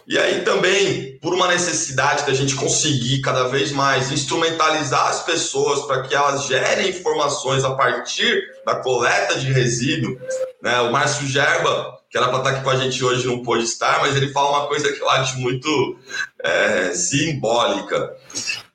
E 0.06 0.16
aí 0.16 0.42
também, 0.42 1.18
por 1.18 1.34
uma 1.34 1.48
necessidade 1.48 2.24
da 2.24 2.32
gente 2.32 2.54
conseguir 2.54 3.20
cada 3.22 3.48
vez 3.48 3.72
mais 3.72 4.12
instrumentalizar 4.12 5.08
as 5.08 5.24
pessoas 5.24 5.84
para 5.86 6.02
que 6.02 6.14
elas 6.14 6.46
gerem 6.46 6.90
informações 6.90 7.64
a 7.64 7.74
partir 7.74 8.40
da 8.64 8.76
coleta 8.76 9.36
de 9.36 9.52
resíduo, 9.52 10.16
né? 10.62 10.80
O 10.82 10.92
Márcio 10.92 11.26
Gerba, 11.26 11.98
que 12.08 12.16
era 12.16 12.28
para 12.28 12.38
estar 12.38 12.50
aqui 12.50 12.62
com 12.62 12.70
a 12.70 12.76
gente 12.76 13.04
hoje, 13.04 13.26
não 13.26 13.42
pôde 13.42 13.64
estar, 13.64 14.00
mas 14.00 14.14
ele 14.14 14.32
fala 14.32 14.60
uma 14.60 14.68
coisa 14.68 14.92
que 14.92 15.00
eu 15.00 15.10
acho 15.10 15.38
muito 15.38 15.98
é, 16.40 16.92
simbólica. 16.92 18.14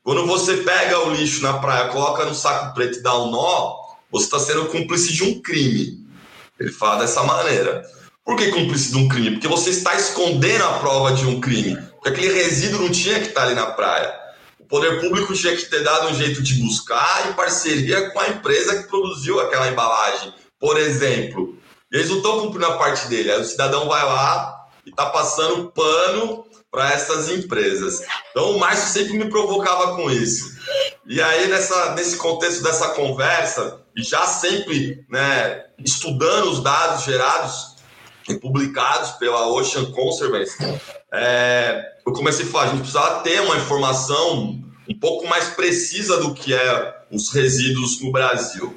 Quando 0.03 0.25
você 0.25 0.57
pega 0.57 0.99
o 0.99 1.13
lixo 1.13 1.41
na 1.41 1.53
praia, 1.59 1.89
coloca 1.89 2.25
no 2.25 2.35
saco 2.35 2.73
preto 2.73 2.99
e 2.99 3.03
dá 3.03 3.17
um 3.17 3.31
nó, 3.31 3.77
você 4.11 4.25
está 4.25 4.39
sendo 4.39 4.65
cúmplice 4.65 5.13
de 5.13 5.23
um 5.23 5.41
crime. 5.41 6.05
Ele 6.59 6.71
fala 6.71 7.01
dessa 7.01 7.23
maneira. 7.23 7.83
Por 8.23 8.35
que 8.35 8.51
cúmplice 8.51 8.91
de 8.91 8.97
um 8.97 9.07
crime? 9.07 9.31
Porque 9.31 9.47
você 9.47 9.71
está 9.71 9.95
escondendo 9.95 10.63
a 10.63 10.79
prova 10.79 11.13
de 11.13 11.25
um 11.25 11.41
crime. 11.41 11.75
Porque 11.93 12.09
aquele 12.09 12.33
resíduo 12.33 12.81
não 12.81 12.91
tinha 12.91 13.19
que 13.19 13.27
estar 13.27 13.43
ali 13.43 13.55
na 13.55 13.67
praia. 13.67 14.13
O 14.59 14.65
poder 14.65 15.01
público 15.01 15.33
tinha 15.33 15.55
que 15.55 15.65
ter 15.65 15.83
dado 15.83 16.09
um 16.09 16.13
jeito 16.13 16.41
de 16.41 16.55
buscar 16.55 17.29
em 17.29 17.33
parceria 17.33 18.11
com 18.11 18.19
a 18.19 18.29
empresa 18.29 18.81
que 18.81 18.89
produziu 18.89 19.39
aquela 19.39 19.67
embalagem, 19.67 20.33
por 20.59 20.77
exemplo. 20.77 21.57
E 21.91 21.97
eles 21.97 22.09
não 22.09 22.17
estão 22.17 22.41
cumprindo 22.41 22.67
a 22.67 22.77
parte 22.77 23.07
dele. 23.07 23.31
Aí 23.31 23.41
o 23.41 23.45
cidadão 23.45 23.87
vai 23.87 24.03
lá 24.03 24.67
e 24.85 24.91
está 24.91 25.07
passando 25.07 25.71
pano 25.71 26.45
para 26.71 26.93
essas 26.93 27.29
empresas. 27.29 28.01
Então 28.29 28.51
o 28.51 28.59
Márcio 28.59 28.87
sempre 28.87 29.17
me 29.17 29.29
provocava 29.29 29.95
com 29.95 30.09
isso. 30.09 30.57
E 31.05 31.21
aí, 31.21 31.47
nessa, 31.47 31.93
nesse 31.95 32.15
contexto 32.15 32.63
dessa 32.63 32.89
conversa, 32.89 33.81
e 33.95 34.01
já 34.01 34.25
sempre 34.25 35.03
né, 35.09 35.65
estudando 35.83 36.49
os 36.49 36.63
dados 36.63 37.03
gerados 37.03 37.70
publicados 38.39 39.11
pela 39.11 39.47
Ocean 39.47 39.91
Conservancy, 39.91 40.57
é, 41.11 41.83
eu 42.05 42.13
comecei 42.13 42.45
a 42.45 42.49
falar, 42.49 42.63
a 42.63 42.67
gente 42.67 42.79
precisava 42.79 43.21
ter 43.21 43.41
uma 43.41 43.57
informação 43.57 44.61
um 44.87 44.99
pouco 44.99 45.27
mais 45.27 45.49
precisa 45.49 46.17
do 46.17 46.33
que 46.33 46.53
é 46.53 47.01
os 47.11 47.31
resíduos 47.33 48.01
no 48.01 48.11
Brasil. 48.11 48.75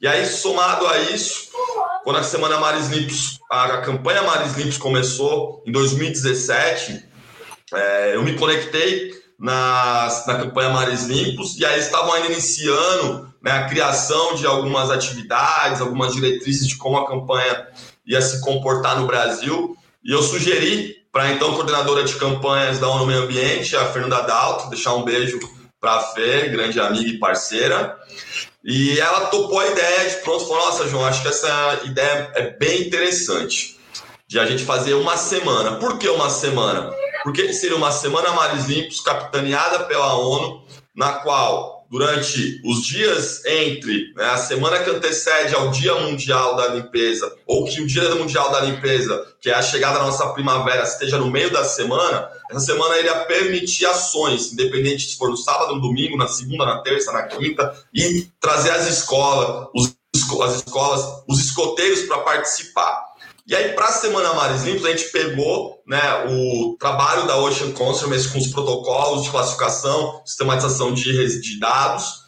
E 0.00 0.06
aí, 0.06 0.26
somado 0.26 0.86
a 0.86 0.98
isso, 0.98 1.48
quando 2.04 2.18
a 2.18 2.22
Semana 2.22 2.58
Mares 2.58 2.88
Limpos, 2.88 3.40
a, 3.50 3.78
campanha 3.78 4.22
Mares 4.22 4.54
Limpos 4.54 4.76
começou 4.76 5.62
em 5.66 5.72
2017, 5.72 7.04
é, 7.72 8.14
eu 8.14 8.22
me 8.22 8.34
conectei 8.34 9.12
na, 9.38 10.08
na 10.26 10.38
campanha 10.38 10.70
Mares 10.70 11.04
Limpos 11.04 11.58
e 11.58 11.64
aí 11.64 11.80
estavam 11.80 12.12
ainda 12.12 12.32
iniciando 12.32 13.34
né, 13.42 13.50
a 13.52 13.68
criação 13.68 14.34
de 14.34 14.46
algumas 14.46 14.90
atividades, 14.90 15.80
algumas 15.80 16.14
diretrizes 16.14 16.66
de 16.66 16.76
como 16.76 16.98
a 16.98 17.06
campanha 17.06 17.68
ia 18.06 18.20
se 18.20 18.40
comportar 18.40 19.00
no 19.00 19.06
Brasil. 19.06 19.76
E 20.04 20.12
eu 20.12 20.22
sugeri 20.22 20.96
para 21.10 21.32
então 21.32 21.54
coordenadora 21.54 22.04
de 22.04 22.14
campanhas 22.16 22.78
da 22.78 22.88
ONU 22.88 23.06
Meio 23.06 23.22
Ambiente, 23.22 23.74
a 23.74 23.86
Fernanda 23.86 24.20
Dalto, 24.20 24.68
deixar 24.68 24.94
um 24.94 25.02
beijo 25.02 25.38
para 25.80 25.94
a 25.94 26.00
Fê, 26.00 26.48
grande 26.48 26.78
amiga 26.78 27.08
e 27.08 27.18
parceira. 27.18 27.98
E 28.64 28.98
ela 28.98 29.26
topou 29.26 29.58
a 29.58 29.66
ideia 29.66 30.10
de 30.10 30.16
pronto, 30.16 30.46
falou: 30.46 30.66
Nossa, 30.66 30.88
João, 30.88 31.04
acho 31.04 31.22
que 31.22 31.28
essa 31.28 31.80
ideia 31.84 32.30
é 32.34 32.50
bem 32.50 32.82
interessante 32.82 33.76
de 34.28 34.38
a 34.38 34.46
gente 34.46 34.64
fazer 34.64 34.94
uma 34.94 35.16
semana. 35.16 35.76
Por 35.76 35.98
que 35.98 36.08
uma 36.08 36.28
semana? 36.28 36.92
Porque 37.22 37.52
seria 37.52 37.76
uma 37.76 37.92
semana 37.92 38.32
Mares 38.32 38.66
Limpos, 38.66 39.00
capitaneada 39.00 39.84
pela 39.84 40.16
ONU, 40.16 40.64
na 40.94 41.12
qual 41.12 41.75
durante 41.90 42.60
os 42.64 42.84
dias 42.84 43.44
entre 43.44 44.12
né, 44.14 44.24
a 44.24 44.36
semana 44.36 44.80
que 44.80 44.90
antecede 44.90 45.54
ao 45.54 45.70
Dia 45.70 45.94
Mundial 45.94 46.56
da 46.56 46.68
Limpeza, 46.68 47.32
ou 47.46 47.64
que 47.64 47.80
o 47.80 47.86
Dia 47.86 48.14
Mundial 48.14 48.50
da 48.50 48.60
Limpeza, 48.60 49.34
que 49.40 49.50
é 49.50 49.54
a 49.54 49.62
chegada 49.62 49.98
da 49.98 50.04
nossa 50.04 50.28
primavera, 50.30 50.82
esteja 50.82 51.18
no 51.18 51.30
meio 51.30 51.50
da 51.52 51.64
semana, 51.64 52.28
essa 52.50 52.60
semana 52.60 52.98
iria 52.98 53.24
permitir 53.24 53.86
ações, 53.86 54.52
independente 54.52 55.10
se 55.10 55.16
for 55.16 55.30
no 55.30 55.36
sábado, 55.36 55.74
no 55.74 55.80
domingo, 55.80 56.16
na 56.16 56.28
segunda, 56.28 56.64
na 56.64 56.82
terça, 56.82 57.12
na 57.12 57.24
quinta, 57.24 57.72
e 57.94 58.28
trazer 58.40 58.70
as 58.70 58.86
escolas, 58.88 59.68
os, 59.74 59.96
as 60.42 60.56
escolas, 60.56 61.24
os 61.28 61.40
escoteiros 61.40 62.02
para 62.02 62.18
participar. 62.18 63.05
E 63.46 63.54
aí, 63.54 63.74
para 63.74 63.86
a 63.86 63.92
Semana 63.92 64.34
Mares 64.34 64.64
Limpos, 64.64 64.84
a 64.84 64.90
gente 64.90 65.04
pegou 65.12 65.80
né, 65.86 66.00
o 66.28 66.76
trabalho 66.80 67.28
da 67.28 67.36
Ocean 67.36 67.70
Conservancy 67.70 68.28
com 68.28 68.38
os 68.38 68.48
protocolos 68.48 69.22
de 69.22 69.30
classificação, 69.30 70.20
sistematização 70.24 70.92
de, 70.92 71.40
de 71.40 71.60
dados, 71.60 72.24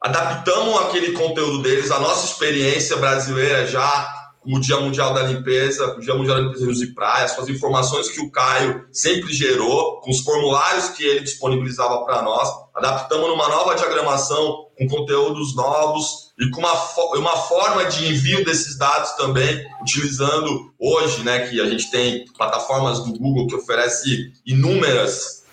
adaptamos 0.00 0.80
aquele 0.80 1.12
conteúdo 1.12 1.62
deles, 1.62 1.92
a 1.92 2.00
nossa 2.00 2.26
experiência 2.26 2.96
brasileira 2.96 3.68
já 3.68 4.22
o 4.44 4.58
Dia 4.58 4.80
Mundial 4.80 5.14
da 5.14 5.22
Limpeza, 5.22 5.94
o 5.96 6.00
Dia 6.00 6.14
Mundial 6.14 6.38
da 6.38 6.42
Limpeza 6.42 6.64
Rios 6.64 6.82
e 6.82 6.92
Praias, 6.92 7.32
com 7.32 7.42
as 7.42 7.48
informações 7.48 8.08
que 8.08 8.20
o 8.20 8.30
Caio 8.30 8.84
sempre 8.90 9.32
gerou, 9.32 10.00
com 10.00 10.10
os 10.10 10.20
formulários 10.20 10.88
que 10.88 11.04
ele 11.04 11.20
disponibilizava 11.20 12.04
para 12.04 12.22
nós, 12.22 12.48
adaptamos 12.74 13.28
numa 13.28 13.48
nova 13.48 13.76
diagramação 13.76 14.66
com 14.76 14.88
conteúdos 14.88 15.54
novos 15.54 16.31
e 16.42 16.50
com 16.50 16.60
uma, 16.60 16.74
uma 17.16 17.36
forma 17.36 17.84
de 17.84 18.08
envio 18.08 18.44
desses 18.44 18.76
dados 18.76 19.12
também, 19.12 19.64
utilizando 19.80 20.74
hoje, 20.76 21.22
né, 21.22 21.46
que 21.46 21.60
a 21.60 21.70
gente 21.70 21.88
tem 21.90 22.24
plataformas 22.36 22.98
do 22.98 23.12
Google 23.16 23.46
que 23.46 23.54
oferece 23.54 24.32
inúmeras 24.44 25.44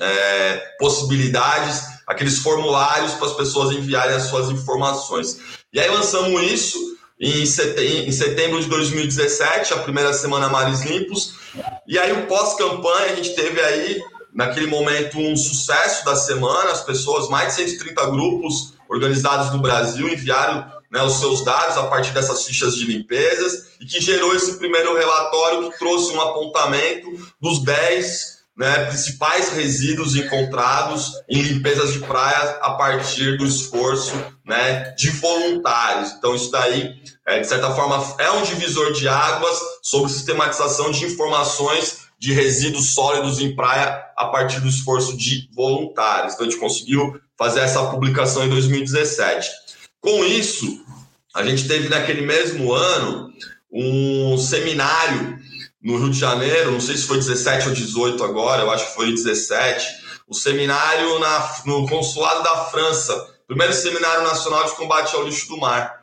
é, 0.00 0.56
possibilidades, 0.78 1.82
aqueles 2.06 2.38
formulários 2.38 3.14
para 3.14 3.26
as 3.26 3.32
pessoas 3.32 3.74
enviarem 3.74 4.14
as 4.14 4.24
suas 4.24 4.48
informações. 4.50 5.36
E 5.72 5.80
aí 5.80 5.90
lançamos 5.90 6.40
isso 6.42 6.78
em 7.18 7.44
setembro 7.44 8.60
de 8.60 8.68
2017, 8.68 9.72
a 9.72 9.78
primeira 9.78 10.12
semana 10.12 10.48
Mares 10.48 10.82
Limpos, 10.82 11.34
e 11.88 11.98
aí 11.98 12.12
o 12.12 12.26
pós-campanha 12.26 13.12
a 13.12 13.16
gente 13.16 13.34
teve 13.34 13.60
aí 13.60 14.00
naquele 14.32 14.66
momento, 14.66 15.18
um 15.18 15.34
sucesso 15.34 16.04
da 16.04 16.14
semana. 16.14 16.70
As 16.70 16.84
pessoas, 16.84 17.28
mais 17.30 17.56
de 17.56 17.62
130 17.62 18.10
grupos 18.10 18.75
organizados 18.88 19.52
no 19.52 19.60
Brasil, 19.60 20.08
enviaram 20.08 20.70
né, 20.90 21.02
os 21.02 21.14
seus 21.14 21.44
dados 21.44 21.76
a 21.76 21.84
partir 21.84 22.12
dessas 22.12 22.44
fichas 22.44 22.74
de 22.76 22.84
limpezas 22.84 23.72
e 23.80 23.86
que 23.86 24.00
gerou 24.00 24.34
esse 24.34 24.56
primeiro 24.56 24.96
relatório 24.96 25.70
que 25.70 25.78
trouxe 25.78 26.12
um 26.12 26.20
apontamento 26.20 27.08
dos 27.40 27.62
10 27.62 28.36
né, 28.56 28.86
principais 28.86 29.50
resíduos 29.50 30.16
encontrados 30.16 31.12
em 31.28 31.42
limpezas 31.42 31.92
de 31.92 31.98
praia 32.00 32.58
a 32.62 32.70
partir 32.72 33.36
do 33.36 33.44
esforço 33.44 34.14
né, 34.44 34.94
de 34.96 35.10
voluntários. 35.10 36.12
Então, 36.12 36.34
isso 36.34 36.50
daí, 36.50 36.94
é, 37.26 37.40
de 37.40 37.46
certa 37.46 37.74
forma, 37.74 38.02
é 38.18 38.30
um 38.30 38.42
divisor 38.42 38.92
de 38.92 39.06
águas 39.06 39.58
sobre 39.82 40.10
sistematização 40.10 40.90
de 40.90 41.04
informações 41.04 42.06
de 42.18 42.32
resíduos 42.32 42.94
sólidos 42.94 43.38
em 43.40 43.54
praia 43.54 44.02
a 44.16 44.26
partir 44.28 44.60
do 44.60 44.68
esforço 44.68 45.14
de 45.18 45.50
voluntários. 45.54 46.32
Então, 46.32 46.46
a 46.46 46.48
gente 46.48 46.58
conseguiu 46.58 47.20
fazer 47.38 47.60
essa 47.60 47.84
publicação 47.86 48.44
em 48.44 48.48
2017. 48.48 49.50
Com 50.00 50.24
isso, 50.24 50.84
a 51.34 51.44
gente 51.44 51.68
teve 51.68 51.88
naquele 51.88 52.22
mesmo 52.22 52.72
ano 52.72 53.32
um 53.70 54.38
seminário 54.38 55.38
no 55.82 55.98
Rio 55.98 56.10
de 56.10 56.18
Janeiro, 56.18 56.72
não 56.72 56.80
sei 56.80 56.96
se 56.96 57.06
foi 57.06 57.18
17 57.18 57.68
ou 57.68 57.74
18 57.74 58.24
agora, 58.24 58.62
eu 58.62 58.70
acho 58.70 58.88
que 58.88 58.94
foi 58.94 59.10
17, 59.10 59.86
o 60.26 60.34
seminário 60.34 61.18
na, 61.18 61.54
no 61.64 61.88
consulado 61.88 62.42
da 62.42 62.64
França, 62.66 63.14
primeiro 63.46 63.72
seminário 63.72 64.24
nacional 64.24 64.64
de 64.64 64.74
combate 64.74 65.14
ao 65.14 65.24
lixo 65.24 65.46
do 65.48 65.58
mar. 65.58 66.00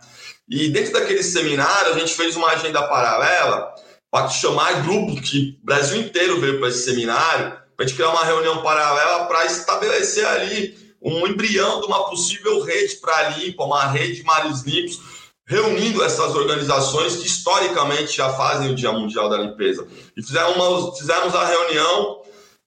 E 0.48 0.70
dentro 0.70 0.94
daquele 0.94 1.24
seminário, 1.24 1.94
a 1.94 2.00
gente 2.00 2.14
fez 2.14 2.36
uma 2.36 2.50
agenda 2.50 2.84
paralela 2.84 3.74
para 4.10 4.30
chamar 4.30 4.84
grupo 4.84 5.20
que 5.22 5.58
o 5.62 5.66
Brasil 5.66 6.00
inteiro 6.00 6.40
veio 6.40 6.60
para 6.60 6.70
esse 6.70 6.84
seminário, 6.84 7.52
para 7.76 7.86
a 7.86 7.88
gente 7.88 7.96
criar 7.96 8.10
uma 8.10 8.24
reunião 8.24 8.62
paralela 8.62 9.26
para 9.26 9.46
estabelecer 9.46 10.26
ali 10.26 10.83
um 11.04 11.28
embrião 11.28 11.82
de 11.82 11.88
uma 11.88 12.10
possível 12.10 12.62
rede 12.64 12.95
para 12.95 13.30
limpa, 13.30 13.64
uma 13.64 13.86
rede 13.88 14.16
de 14.16 14.24
mares 14.24 14.62
limpos, 14.62 14.99
reunindo 15.45 16.04
essas 16.04 16.34
organizações 16.34 17.18
que 17.18 17.28
historicamente 17.28 18.16
já 18.16 18.30
fazem 18.34 18.72
o 18.72 18.76
Dia 18.76 18.91
Mundial 18.91 19.30
da 19.30 19.38
Limpeza. 19.38 19.86
E 20.16 20.24
fizemos, 20.24 20.56
uma, 20.56 20.95
fizemos 20.95 21.36
a 21.36 21.45
reunião 21.45 22.22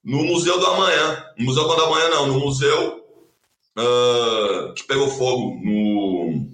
no 0.05 0.23
Museu 0.25 0.59
do 0.59 0.67
Amanhã. 0.67 1.25
No 1.39 1.47
Museu 1.47 1.65
do 1.65 1.83
Amanhã 1.83 2.09
não, 2.11 2.27
no 2.27 2.41
Museu 2.41 3.03
uh, 3.79 4.75
que 4.75 4.85
pegou 4.85 5.09
fogo, 5.09 5.59
no, 5.65 6.47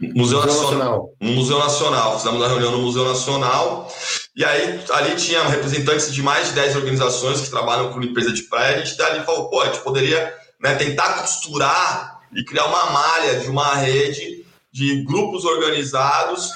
no 0.00 0.14
Museu, 0.14 0.44
Nacional. 0.44 1.14
No 1.20 1.32
Museu 1.32 1.58
Nacional. 1.58 2.18
Fizemos 2.18 2.42
a 2.42 2.48
reunião 2.48 2.72
no 2.72 2.82
Museu 2.82 3.04
Nacional. 3.04 3.92
E 4.34 4.44
aí, 4.44 4.80
ali 4.92 5.16
tinha 5.16 5.42
representantes 5.44 6.12
de 6.12 6.22
mais 6.22 6.48
de 6.48 6.54
10 6.54 6.76
organizações 6.76 7.40
que 7.40 7.50
trabalham 7.50 7.92
com 7.92 8.00
limpeza 8.00 8.32
de 8.32 8.44
praia. 8.44 8.76
A 8.76 8.84
gente 8.84 9.00
ali 9.02 9.24
falou, 9.24 9.50
pô, 9.50 9.60
a 9.60 9.66
gente 9.66 9.80
poderia 9.80 10.39
né, 10.60 10.74
tentar 10.74 11.20
costurar 11.20 12.20
e 12.34 12.44
criar 12.44 12.66
uma 12.66 12.90
malha 12.90 13.40
de 13.40 13.48
uma 13.48 13.74
rede 13.74 14.44
de 14.72 15.02
grupos 15.02 15.44
organizados 15.44 16.50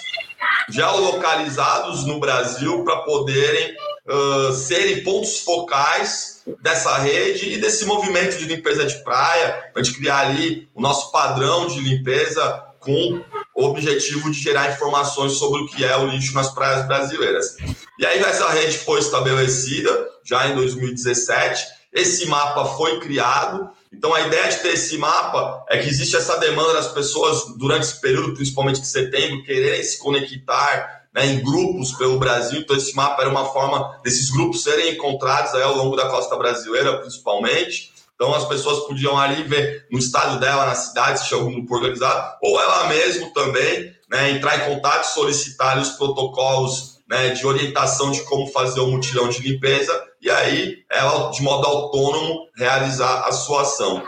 geolocalizados 0.69 2.05
no 2.05 2.21
Brasil 2.21 2.85
para 2.85 2.99
poderem 2.99 3.75
uh, 4.07 4.53
serem 4.53 5.03
pontos 5.03 5.41
focais 5.41 6.43
dessa 6.61 6.97
rede 6.99 7.53
e 7.53 7.59
desse 7.59 7.85
movimento 7.85 8.37
de 8.37 8.45
limpeza 8.45 8.85
de 8.85 9.03
praia, 9.03 9.71
para 9.73 9.81
a 9.81 9.85
gente 9.85 9.97
criar 9.97 10.29
ali 10.29 10.69
o 10.75 10.81
nosso 10.81 11.11
padrão 11.11 11.67
de 11.67 11.81
limpeza 11.81 12.63
com 12.81 13.23
o 13.55 13.65
objetivo 13.65 14.31
de 14.31 14.39
gerar 14.39 14.73
informações 14.73 15.33
sobre 15.33 15.63
o 15.63 15.67
que 15.67 15.85
é 15.85 15.97
o 15.97 16.07
lixo 16.07 16.35
nas 16.35 16.53
praias 16.53 16.87
brasileiras. 16.87 17.57
E 17.99 18.05
aí 18.05 18.19
essa 18.21 18.49
rede 18.51 18.77
foi 18.79 19.01
estabelecida 19.01 20.09
já 20.23 20.49
em 20.49 20.55
2017, 20.55 21.65
esse 21.93 22.27
mapa 22.27 22.65
foi 22.77 23.01
criado 23.01 23.71
então, 23.97 24.13
a 24.13 24.23
ideia 24.23 24.49
de 24.49 24.59
ter 24.59 24.75
esse 24.75 24.99
mapa 24.99 25.65
é 25.71 25.79
que 25.79 25.89
existe 25.89 26.17
essa 26.17 26.37
demanda 26.39 26.73
das 26.73 26.89
pessoas, 26.89 27.57
durante 27.57 27.85
esse 27.85 28.01
período, 28.01 28.35
principalmente 28.35 28.81
de 28.81 28.89
setembro, 28.89 29.45
quererem 29.45 29.83
se 29.85 29.99
conectar 29.99 31.05
né, 31.15 31.27
em 31.27 31.41
grupos 31.43 31.93
pelo 31.93 32.19
Brasil. 32.19 32.61
Então, 32.61 32.77
esse 32.77 32.95
mapa 32.97 33.23
era 33.23 33.31
uma 33.31 33.47
forma 33.47 34.01
desses 34.03 34.31
grupos 34.31 34.65
serem 34.65 34.95
encontrados 34.95 35.55
aí 35.55 35.63
ao 35.63 35.77
longo 35.77 35.95
da 35.95 36.09
costa 36.09 36.37
brasileira, 36.37 36.99
principalmente. 36.99 37.93
Então, 38.17 38.35
as 38.35 38.45
pessoas 38.47 38.85
podiam 38.87 39.17
ali 39.17 39.45
ver 39.45 39.87
no 39.91 39.99
estado 39.99 40.41
dela, 40.41 40.67
na 40.67 40.75
cidade, 40.75 41.21
se 41.21 41.29
tinha 41.29 41.39
algum 41.39 41.53
grupo 41.53 41.77
organizado, 41.77 42.37
ou 42.43 42.61
ela 42.61 42.89
mesmo 42.89 43.33
também 43.33 43.95
né, 44.11 44.33
entrar 44.33 44.57
em 44.57 44.75
contato 44.75 45.05
solicitar 45.05 45.79
os 45.79 45.91
protocolos 45.91 46.94
né, 47.15 47.29
de 47.29 47.47
orientação 47.47 48.11
de 48.11 48.25
como 48.25 48.49
fazer 48.49 48.81
o 48.81 48.89
mutirão 48.89 49.29
de 49.29 49.39
limpeza 49.39 50.05
e 50.21 50.29
aí 50.29 50.79
ela, 50.91 51.31
de 51.31 51.43
modo 51.43 51.65
autônomo, 51.65 52.49
realizar 52.57 53.29
a 53.29 53.31
sua 53.31 53.63
ação. 53.63 54.03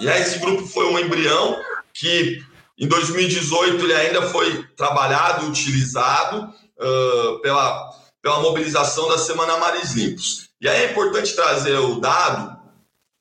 E 0.00 0.08
aí 0.08 0.22
esse 0.22 0.38
grupo 0.38 0.66
foi 0.66 0.86
um 0.86 0.98
embrião 0.98 1.60
que 1.92 2.42
em 2.78 2.88
2018 2.88 3.84
ele 3.84 3.92
ainda 3.92 4.22
foi 4.22 4.64
trabalhado 4.78 5.46
utilizado 5.46 6.50
uh, 6.80 7.38
pela, 7.42 7.90
pela 8.22 8.40
mobilização 8.40 9.08
da 9.10 9.18
Semana 9.18 9.58
Mares 9.58 9.92
Limpos. 9.92 10.48
E 10.58 10.66
aí 10.66 10.84
é 10.84 10.90
importante 10.92 11.36
trazer 11.36 11.76
o 11.76 12.00
dado 12.00 12.56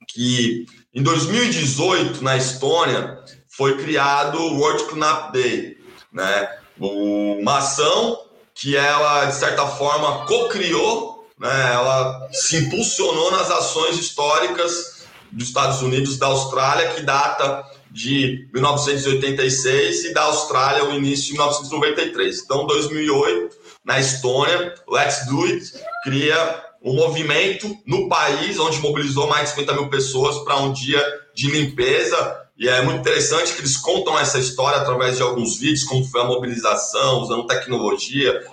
que 0.07 0.65
em 0.95 1.03
2018, 1.03 2.23
na 2.23 2.37
Estônia, 2.37 3.19
foi 3.49 3.75
criado 3.77 4.39
o 4.39 4.57
World 4.57 4.85
Cleanup 4.85 5.33
Day, 5.33 5.77
né? 6.13 6.49
uma 6.79 7.57
ação 7.57 8.26
que 8.59 8.75
ela, 8.75 9.25
de 9.25 9.35
certa 9.35 9.67
forma, 9.67 10.25
co-criou 10.25 11.17
né, 11.39 11.71
ela 11.73 12.27
se 12.31 12.57
impulsionou 12.57 13.31
nas 13.31 13.51
ações 13.51 13.97
históricas 13.97 15.05
dos 15.31 15.47
Estados 15.47 15.81
Unidos 15.81 16.17
da 16.17 16.27
Austrália, 16.27 16.93
que 16.93 17.01
data 17.01 17.63
de 17.91 18.47
1986 18.53 20.05
e 20.05 20.13
da 20.13 20.23
Austrália 20.23 20.85
o 20.85 20.93
início 20.93 21.27
de 21.27 21.33
1993. 21.33 22.39
Então, 22.43 22.65
2008, 22.65 23.55
na 23.85 23.99
Estônia, 23.99 24.73
Let's 24.87 25.25
Do 25.27 25.43
It 25.45 25.73
cria 26.03 26.63
um 26.83 26.93
movimento 26.93 27.75
no 27.85 28.07
país 28.07 28.59
onde 28.59 28.79
mobilizou 28.79 29.27
mais 29.27 29.49
de 29.49 29.55
50 29.55 29.73
mil 29.73 29.89
pessoas 29.89 30.37
para 30.43 30.57
um 30.57 30.73
dia 30.73 31.01
de 31.35 31.49
limpeza. 31.49 32.46
E 32.57 32.67
é 32.67 32.81
muito 32.81 32.99
interessante 32.99 33.53
que 33.53 33.61
eles 33.61 33.77
contam 33.77 34.17
essa 34.17 34.39
história 34.39 34.79
através 34.79 35.15
de 35.15 35.21
alguns 35.21 35.57
vídeos, 35.57 35.83
como 35.83 36.03
foi 36.03 36.21
a 36.21 36.25
mobilização, 36.25 37.19
usando 37.21 37.45
tecnologia, 37.45 38.43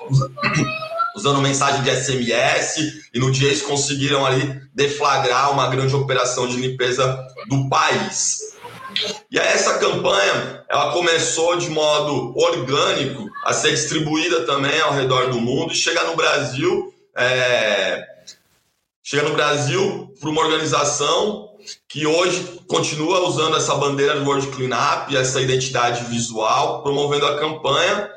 usando 1.16 1.40
mensagem 1.40 1.82
de 1.82 1.90
SMS, 1.90 3.08
e 3.14 3.18
no 3.18 3.30
dia 3.30 3.48
eles 3.48 3.62
conseguiram 3.62 4.26
ali 4.26 4.60
deflagrar 4.74 5.52
uma 5.52 5.68
grande 5.68 5.96
operação 5.96 6.46
de 6.46 6.56
limpeza 6.56 7.18
do 7.48 7.68
país. 7.70 8.54
E 9.30 9.38
essa 9.38 9.78
campanha, 9.78 10.64
ela 10.68 10.92
começou 10.92 11.56
de 11.56 11.70
modo 11.70 12.36
orgânico 12.36 13.28
a 13.44 13.54
ser 13.54 13.70
distribuída 13.70 14.44
também 14.44 14.78
ao 14.80 14.92
redor 14.92 15.30
do 15.30 15.40
mundo 15.40 15.72
e 15.72 15.76
chega 15.76 16.04
no 16.04 16.14
Brasil, 16.14 16.94
é, 17.16 18.06
chega 19.02 19.22
no 19.22 19.34
Brasil 19.34 20.12
para 20.20 20.28
uma 20.28 20.42
organização 20.42 21.53
que 21.88 22.06
hoje 22.06 22.60
continua 22.66 23.26
usando 23.28 23.56
essa 23.56 23.74
bandeira 23.74 24.18
do 24.18 24.26
World 24.26 24.48
Cleanup, 24.48 25.16
essa 25.16 25.40
identidade 25.40 26.04
visual, 26.04 26.82
promovendo 26.82 27.26
a 27.26 27.38
campanha. 27.38 28.10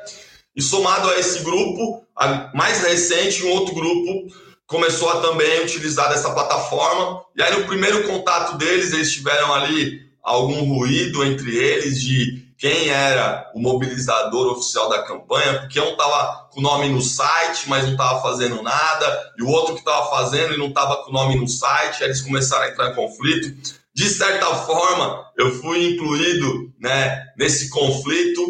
E 0.54 0.62
somado 0.62 1.08
a 1.08 1.18
esse 1.18 1.44
grupo, 1.44 2.04
a 2.16 2.50
mais 2.54 2.82
recente, 2.82 3.44
um 3.44 3.52
outro 3.52 3.74
grupo 3.74 4.32
começou 4.66 5.08
a 5.10 5.20
também 5.20 5.62
utilizar 5.62 6.12
essa 6.12 6.30
plataforma. 6.30 7.22
E 7.36 7.42
aí, 7.42 7.58
no 7.58 7.66
primeiro 7.66 8.06
contato 8.06 8.58
deles, 8.58 8.92
eles 8.92 9.12
tiveram 9.12 9.52
ali 9.54 10.08
algum 10.22 10.62
ruído 10.64 11.24
entre 11.24 11.56
eles 11.56 12.00
de 12.00 12.46
quem 12.58 12.88
era 12.90 13.50
o 13.54 13.60
mobilizador 13.60 14.48
oficial 14.48 14.88
da 14.88 15.02
campanha, 15.02 15.60
porque 15.60 15.80
um 15.80 15.92
estava 15.92 16.47
com 16.58 16.60
o 16.60 16.62
nome 16.62 16.88
no 16.88 17.00
site, 17.00 17.68
mas 17.68 17.84
não 17.84 17.92
estava 17.92 18.20
fazendo 18.20 18.60
nada, 18.60 19.32
e 19.38 19.44
o 19.44 19.48
outro 19.48 19.74
que 19.74 19.80
estava 19.80 20.10
fazendo 20.10 20.54
e 20.54 20.58
não 20.58 20.66
estava 20.66 20.96
com 20.96 21.10
o 21.10 21.12
nome 21.12 21.36
no 21.36 21.46
site, 21.46 22.02
eles 22.02 22.20
começaram 22.20 22.64
a 22.64 22.68
entrar 22.68 22.90
em 22.90 22.94
conflito. 22.96 23.56
De 23.94 24.08
certa 24.08 24.46
forma, 24.56 25.24
eu 25.38 25.54
fui 25.60 25.94
incluído 25.94 26.72
né, 26.80 27.26
nesse 27.38 27.70
conflito, 27.70 28.42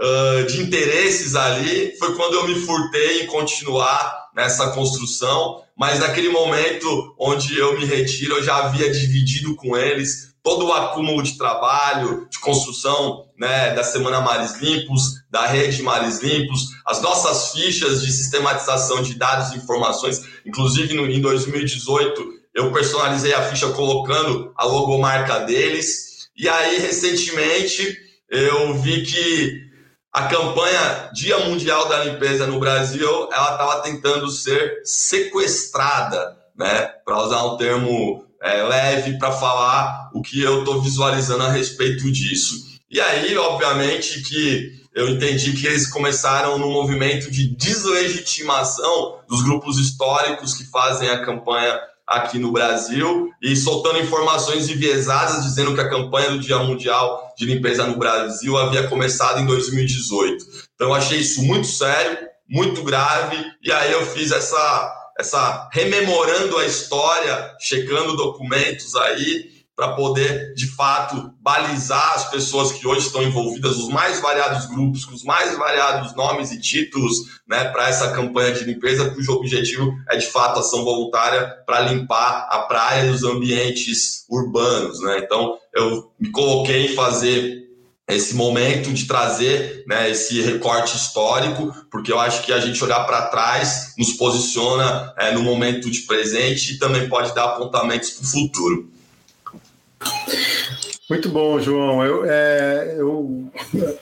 uh, 0.00 0.46
de 0.46 0.62
interesses 0.62 1.34
ali, 1.34 1.96
foi 1.98 2.14
quando 2.14 2.34
eu 2.34 2.46
me 2.46 2.54
furtei 2.54 3.22
em 3.22 3.26
continuar 3.26 4.26
nessa 4.36 4.70
construção, 4.70 5.60
mas 5.76 5.98
naquele 5.98 6.28
momento 6.28 7.16
onde 7.18 7.58
eu 7.58 7.76
me 7.76 7.84
retiro, 7.84 8.36
eu 8.36 8.44
já 8.44 8.58
havia 8.58 8.92
dividido 8.92 9.56
com 9.56 9.76
eles 9.76 10.25
todo 10.46 10.68
o 10.68 10.72
acúmulo 10.72 11.24
de 11.24 11.36
trabalho, 11.36 12.28
de 12.30 12.38
construção 12.38 13.26
né, 13.36 13.74
da 13.74 13.82
Semana 13.82 14.20
Mares 14.20 14.60
Limpos, 14.60 15.02
da 15.28 15.44
rede 15.44 15.82
Mares 15.82 16.20
Limpos, 16.22 16.68
as 16.86 17.02
nossas 17.02 17.50
fichas 17.50 18.00
de 18.00 18.12
sistematização 18.12 19.02
de 19.02 19.14
dados 19.14 19.50
e 19.50 19.56
informações, 19.56 20.22
inclusive 20.46 20.94
no, 20.94 21.04
em 21.04 21.20
2018 21.20 22.24
eu 22.54 22.72
personalizei 22.72 23.34
a 23.34 23.42
ficha 23.42 23.70
colocando 23.70 24.52
a 24.56 24.64
logomarca 24.64 25.40
deles, 25.40 26.28
e 26.36 26.48
aí 26.48 26.78
recentemente 26.78 27.98
eu 28.30 28.72
vi 28.74 29.02
que 29.02 29.66
a 30.12 30.28
campanha 30.28 31.10
Dia 31.12 31.40
Mundial 31.40 31.88
da 31.88 32.04
Limpeza 32.04 32.46
no 32.46 32.60
Brasil, 32.60 33.28
ela 33.32 33.50
estava 33.50 33.82
tentando 33.82 34.30
ser 34.30 34.80
sequestrada 34.84 36.36
né? 36.56 36.90
Para 37.04 37.22
usar 37.22 37.44
um 37.44 37.56
termo 37.56 38.25
é, 38.42 38.62
leve 38.62 39.18
para 39.18 39.32
falar 39.32 40.10
o 40.14 40.22
que 40.22 40.40
eu 40.40 40.60
estou 40.60 40.82
visualizando 40.82 41.44
a 41.44 41.50
respeito 41.50 42.10
disso. 42.10 42.66
E 42.90 43.00
aí, 43.00 43.36
obviamente, 43.36 44.22
que 44.22 44.72
eu 44.94 45.08
entendi 45.10 45.52
que 45.52 45.66
eles 45.66 45.86
começaram 45.86 46.58
no 46.58 46.70
movimento 46.70 47.30
de 47.30 47.54
deslegitimação 47.54 49.18
dos 49.28 49.42
grupos 49.42 49.78
históricos 49.78 50.54
que 50.54 50.64
fazem 50.64 51.10
a 51.10 51.22
campanha 51.22 51.78
aqui 52.06 52.38
no 52.38 52.52
Brasil 52.52 53.30
e 53.42 53.56
soltando 53.56 53.98
informações 53.98 54.68
enviesadas 54.68 55.44
dizendo 55.44 55.74
que 55.74 55.80
a 55.80 55.88
campanha 55.88 56.30
do 56.30 56.38
Dia 56.38 56.58
Mundial 56.60 57.34
de 57.36 57.44
Limpeza 57.44 57.84
no 57.84 57.98
Brasil 57.98 58.56
havia 58.56 58.88
começado 58.88 59.40
em 59.40 59.46
2018. 59.46 60.44
Então 60.74 60.88
eu 60.88 60.94
achei 60.94 61.18
isso 61.18 61.42
muito 61.42 61.66
sério, 61.66 62.16
muito 62.48 62.82
grave 62.84 63.36
e 63.62 63.72
aí 63.72 63.92
eu 63.92 64.06
fiz 64.06 64.30
essa 64.30 65.05
essa 65.18 65.68
rememorando 65.72 66.58
a 66.58 66.66
história, 66.66 67.54
checando 67.58 68.16
documentos 68.16 68.94
aí 68.96 69.56
para 69.76 69.92
poder, 69.92 70.54
de 70.54 70.66
fato, 70.68 71.34
balizar 71.38 72.14
as 72.14 72.30
pessoas 72.30 72.72
que 72.72 72.88
hoje 72.88 73.06
estão 73.06 73.22
envolvidas, 73.22 73.76
os 73.76 73.90
mais 73.90 74.20
variados 74.20 74.64
grupos, 74.66 75.04
com 75.04 75.14
os 75.14 75.22
mais 75.22 75.56
variados 75.58 76.16
nomes 76.16 76.50
e 76.50 76.58
títulos, 76.58 77.42
né, 77.46 77.64
para 77.68 77.86
essa 77.86 78.10
campanha 78.12 78.54
de 78.54 78.64
limpeza, 78.64 79.10
cujo 79.10 79.32
objetivo 79.32 79.92
é, 80.08 80.16
de 80.16 80.26
fato, 80.26 80.60
ação 80.60 80.82
voluntária 80.82 81.46
para 81.66 81.80
limpar 81.80 82.48
a 82.50 82.60
praia 82.60 83.04
e 83.04 83.10
os 83.10 83.22
ambientes 83.22 84.24
urbanos. 84.30 84.98
Né? 85.02 85.18
Então, 85.18 85.58
eu 85.74 86.10
me 86.18 86.30
coloquei 86.30 86.86
em 86.86 86.94
fazer 86.94 87.65
esse 88.08 88.34
momento 88.34 88.92
de 88.92 89.04
trazer 89.04 89.84
né, 89.86 90.10
esse 90.10 90.40
recorte 90.40 90.96
histórico, 90.96 91.74
porque 91.90 92.12
eu 92.12 92.20
acho 92.20 92.44
que 92.44 92.52
a 92.52 92.60
gente 92.60 92.82
olhar 92.84 93.00
para 93.04 93.26
trás 93.26 93.94
nos 93.98 94.12
posiciona 94.12 95.12
é, 95.18 95.32
no 95.32 95.42
momento 95.42 95.90
de 95.90 96.00
presente 96.02 96.74
e 96.74 96.78
também 96.78 97.08
pode 97.08 97.34
dar 97.34 97.44
apontamentos 97.44 98.10
para 98.10 98.24
o 98.24 98.28
futuro. 98.28 98.90
Muito 101.08 101.28
bom, 101.28 101.60
João. 101.60 102.04
Eu, 102.04 102.24
é, 102.24 102.96
eu, 102.98 103.48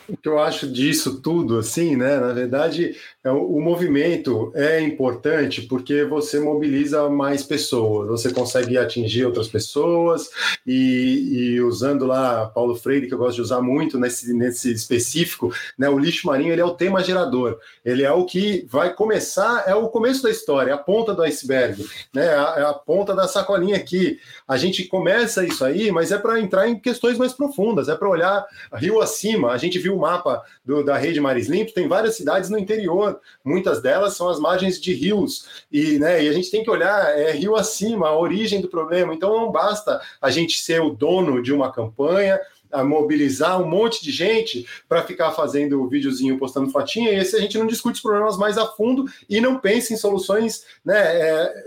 o 0.08 0.16
que 0.16 0.26
eu 0.26 0.38
acho 0.38 0.66
disso 0.66 1.20
tudo, 1.20 1.58
assim, 1.58 1.96
né? 1.96 2.18
Na 2.18 2.32
verdade, 2.32 2.96
é, 3.22 3.30
o 3.30 3.60
movimento 3.60 4.50
é 4.54 4.80
importante 4.80 5.60
porque 5.62 6.02
você 6.04 6.40
mobiliza 6.40 7.10
mais 7.10 7.42
pessoas, 7.42 8.08
você 8.08 8.32
consegue 8.32 8.78
atingir 8.78 9.26
outras 9.26 9.48
pessoas 9.48 10.30
e, 10.66 11.56
e, 11.56 11.60
usando 11.60 12.06
lá 12.06 12.46
Paulo 12.46 12.74
Freire, 12.74 13.06
que 13.06 13.12
eu 13.12 13.18
gosto 13.18 13.36
de 13.36 13.42
usar 13.42 13.60
muito 13.60 13.98
nesse, 13.98 14.32
nesse 14.32 14.72
específico, 14.72 15.52
né, 15.78 15.90
o 15.90 15.98
lixo 15.98 16.26
marinho 16.26 16.52
ele 16.52 16.62
é 16.62 16.64
o 16.64 16.74
tema 16.74 17.04
gerador, 17.04 17.58
ele 17.84 18.02
é 18.02 18.12
o 18.12 18.24
que 18.24 18.66
vai 18.66 18.94
começar, 18.94 19.64
é 19.66 19.74
o 19.74 19.90
começo 19.90 20.22
da 20.22 20.30
história, 20.30 20.70
é 20.70 20.74
a 20.74 20.78
ponta 20.78 21.12
do 21.12 21.22
iceberg, 21.22 21.84
né, 22.14 22.24
é 22.24 22.34
a, 22.34 22.54
é 22.58 22.62
a 22.62 22.72
ponta 22.72 23.14
da 23.14 23.28
sacolinha 23.28 23.76
aqui. 23.76 24.18
A 24.48 24.56
gente 24.56 24.84
começa 24.84 25.44
isso 25.44 25.64
aí, 25.64 25.90
mas 25.90 26.10
é 26.10 26.16
para 26.16 26.40
entrar 26.40 26.66
em 26.66 26.78
questões 26.78 26.93
mais 27.18 27.32
profundas, 27.32 27.88
é 27.88 27.94
para 27.94 28.08
olhar 28.08 28.46
rio 28.74 29.00
acima. 29.00 29.52
A 29.52 29.58
gente 29.58 29.78
viu 29.78 29.96
o 29.96 30.00
mapa 30.00 30.42
do, 30.64 30.84
da 30.84 30.96
rede 30.96 31.20
Mares 31.20 31.48
Limpos, 31.48 31.74
tem 31.74 31.88
várias 31.88 32.16
cidades 32.16 32.50
no 32.50 32.58
interior 32.58 33.20
muitas 33.44 33.82
delas 33.82 34.16
são 34.16 34.28
as 34.28 34.38
margens 34.38 34.80
de 34.80 34.92
rios, 34.92 35.64
e, 35.70 35.98
né, 35.98 36.24
e 36.24 36.28
a 36.28 36.32
gente 36.32 36.50
tem 36.50 36.62
que 36.62 36.70
olhar 36.70 37.16
é, 37.18 37.32
rio 37.32 37.56
acima, 37.56 38.08
a 38.08 38.18
origem 38.18 38.60
do 38.60 38.68
problema. 38.68 39.14
Então 39.14 39.36
não 39.36 39.50
basta 39.50 40.00
a 40.20 40.30
gente 40.30 40.58
ser 40.58 40.80
o 40.80 40.90
dono 40.90 41.42
de 41.42 41.52
uma 41.52 41.72
campanha, 41.72 42.40
a 42.74 42.84
mobilizar 42.84 43.60
um 43.60 43.68
monte 43.68 44.02
de 44.02 44.10
gente 44.10 44.66
para 44.88 45.02
ficar 45.02 45.30
fazendo 45.30 45.86
videozinho, 45.88 46.38
postando 46.38 46.70
fotinha, 46.70 47.12
e 47.12 47.24
se 47.24 47.36
a 47.36 47.40
gente 47.40 47.56
não 47.56 47.66
discute 47.66 47.96
os 47.96 48.02
problemas 48.02 48.36
mais 48.36 48.58
a 48.58 48.66
fundo 48.66 49.04
e 49.28 49.40
não 49.40 49.58
pensa 49.58 49.92
em 49.92 49.96
soluções, 49.96 50.64
né? 50.84 50.98
É, 50.98 51.64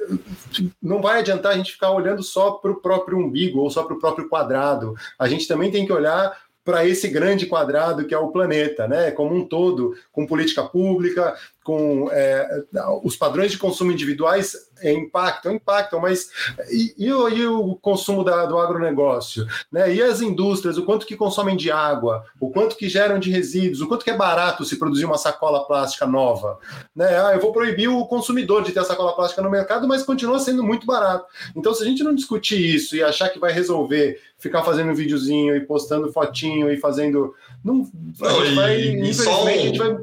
não 0.82 1.02
vai 1.02 1.20
adiantar 1.20 1.54
a 1.54 1.58
gente 1.58 1.72
ficar 1.72 1.92
olhando 1.92 2.22
só 2.22 2.52
para 2.52 2.72
o 2.72 2.82
próprio 2.82 3.18
umbigo 3.18 3.60
ou 3.60 3.70
só 3.70 3.84
para 3.84 3.96
o 3.96 4.00
próprio 4.00 4.28
quadrado. 4.28 4.96
A 5.18 5.28
gente 5.28 5.48
também 5.48 5.72
tem 5.72 5.86
que 5.86 5.94
olhar 5.94 6.38
para 6.68 6.86
esse 6.86 7.08
grande 7.08 7.46
quadrado 7.46 8.06
que 8.06 8.14
é 8.14 8.18
o 8.18 8.28
planeta, 8.28 8.90
né? 8.90 9.10
Como 9.12 9.34
um 9.34 9.48
todo, 9.48 9.96
com 10.12 10.28
política 10.28 10.64
pública, 10.64 11.34
com 11.68 12.08
é, 12.14 12.64
os 13.04 13.18
padrões 13.18 13.52
de 13.52 13.58
consumo 13.58 13.92
individuais 13.92 14.56
é, 14.80 14.94
impactam, 14.94 15.52
impactam, 15.52 16.00
mas 16.00 16.30
e, 16.72 16.96
e, 16.98 17.12
o, 17.12 17.28
e 17.28 17.46
o, 17.46 17.76
consumo 17.76 18.24
da, 18.24 18.46
do 18.46 18.58
agronegócio? 18.58 19.46
Né? 19.70 19.96
E 19.96 20.02
as 20.02 20.22
indústrias, 20.22 20.78
o 20.78 20.86
quanto 20.86 21.06
que 21.06 21.18
consomem 21.18 21.58
de 21.58 21.70
água, 21.70 22.24
o 22.40 22.50
quanto 22.52 22.78
que 22.78 22.88
geram 22.88 23.20
de 23.20 23.30
resíduos, 23.30 23.82
o 23.82 23.88
quanto 23.90 24.06
que 24.06 24.10
é 24.10 24.16
barato 24.16 24.64
se 24.64 24.78
produzir 24.80 25.04
uma 25.04 25.18
sacola 25.18 25.68
plástica 25.68 26.08
nova? 26.08 26.58
Né? 26.96 27.20
Ah, 27.20 27.34
eu 27.34 27.42
vou 27.42 27.52
proibir 27.52 27.90
o 27.90 28.06
consumidor 28.06 28.64
de 28.64 28.72
ter 28.72 28.80
a 28.80 28.86
sacola 28.86 29.14
plástica 29.14 29.42
no 29.42 29.52
mercado, 29.52 29.90
mas 29.90 30.04
continua 30.04 30.40
sendo 30.40 30.64
muito 30.64 30.88
barato. 30.88 31.26
Então, 31.54 31.74
se 31.74 31.84
a 31.84 31.86
gente 31.86 32.02
não 32.02 32.16
discutir 32.16 32.76
isso 32.76 32.96
e 32.96 33.04
achar 33.04 33.28
que 33.28 33.40
vai 33.40 33.52
resolver 33.52 34.22
ficar 34.38 34.64
fazendo 34.64 34.92
um 34.92 34.96
videozinho 34.96 35.56
e 35.56 35.62
postando 35.62 36.12
fotinho 36.12 36.72
e 36.72 36.78
fazendo. 36.78 37.34
Não, 37.68 37.92
não 38.20 38.46
e, 38.46 38.56
vai, 38.56 38.80
e 38.80 39.14
só 39.14 39.42
um... 39.42 39.46
vai... 39.46 39.98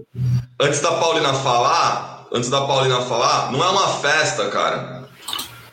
Antes 0.60 0.80
da 0.80 0.92
Paulina 0.92 1.32
falar, 1.32 2.28
antes 2.30 2.50
da 2.50 2.60
Paulina 2.60 3.00
falar, 3.00 3.50
não 3.50 3.64
é 3.64 3.68
uma 3.70 3.88
festa, 4.00 4.50
cara. 4.50 5.08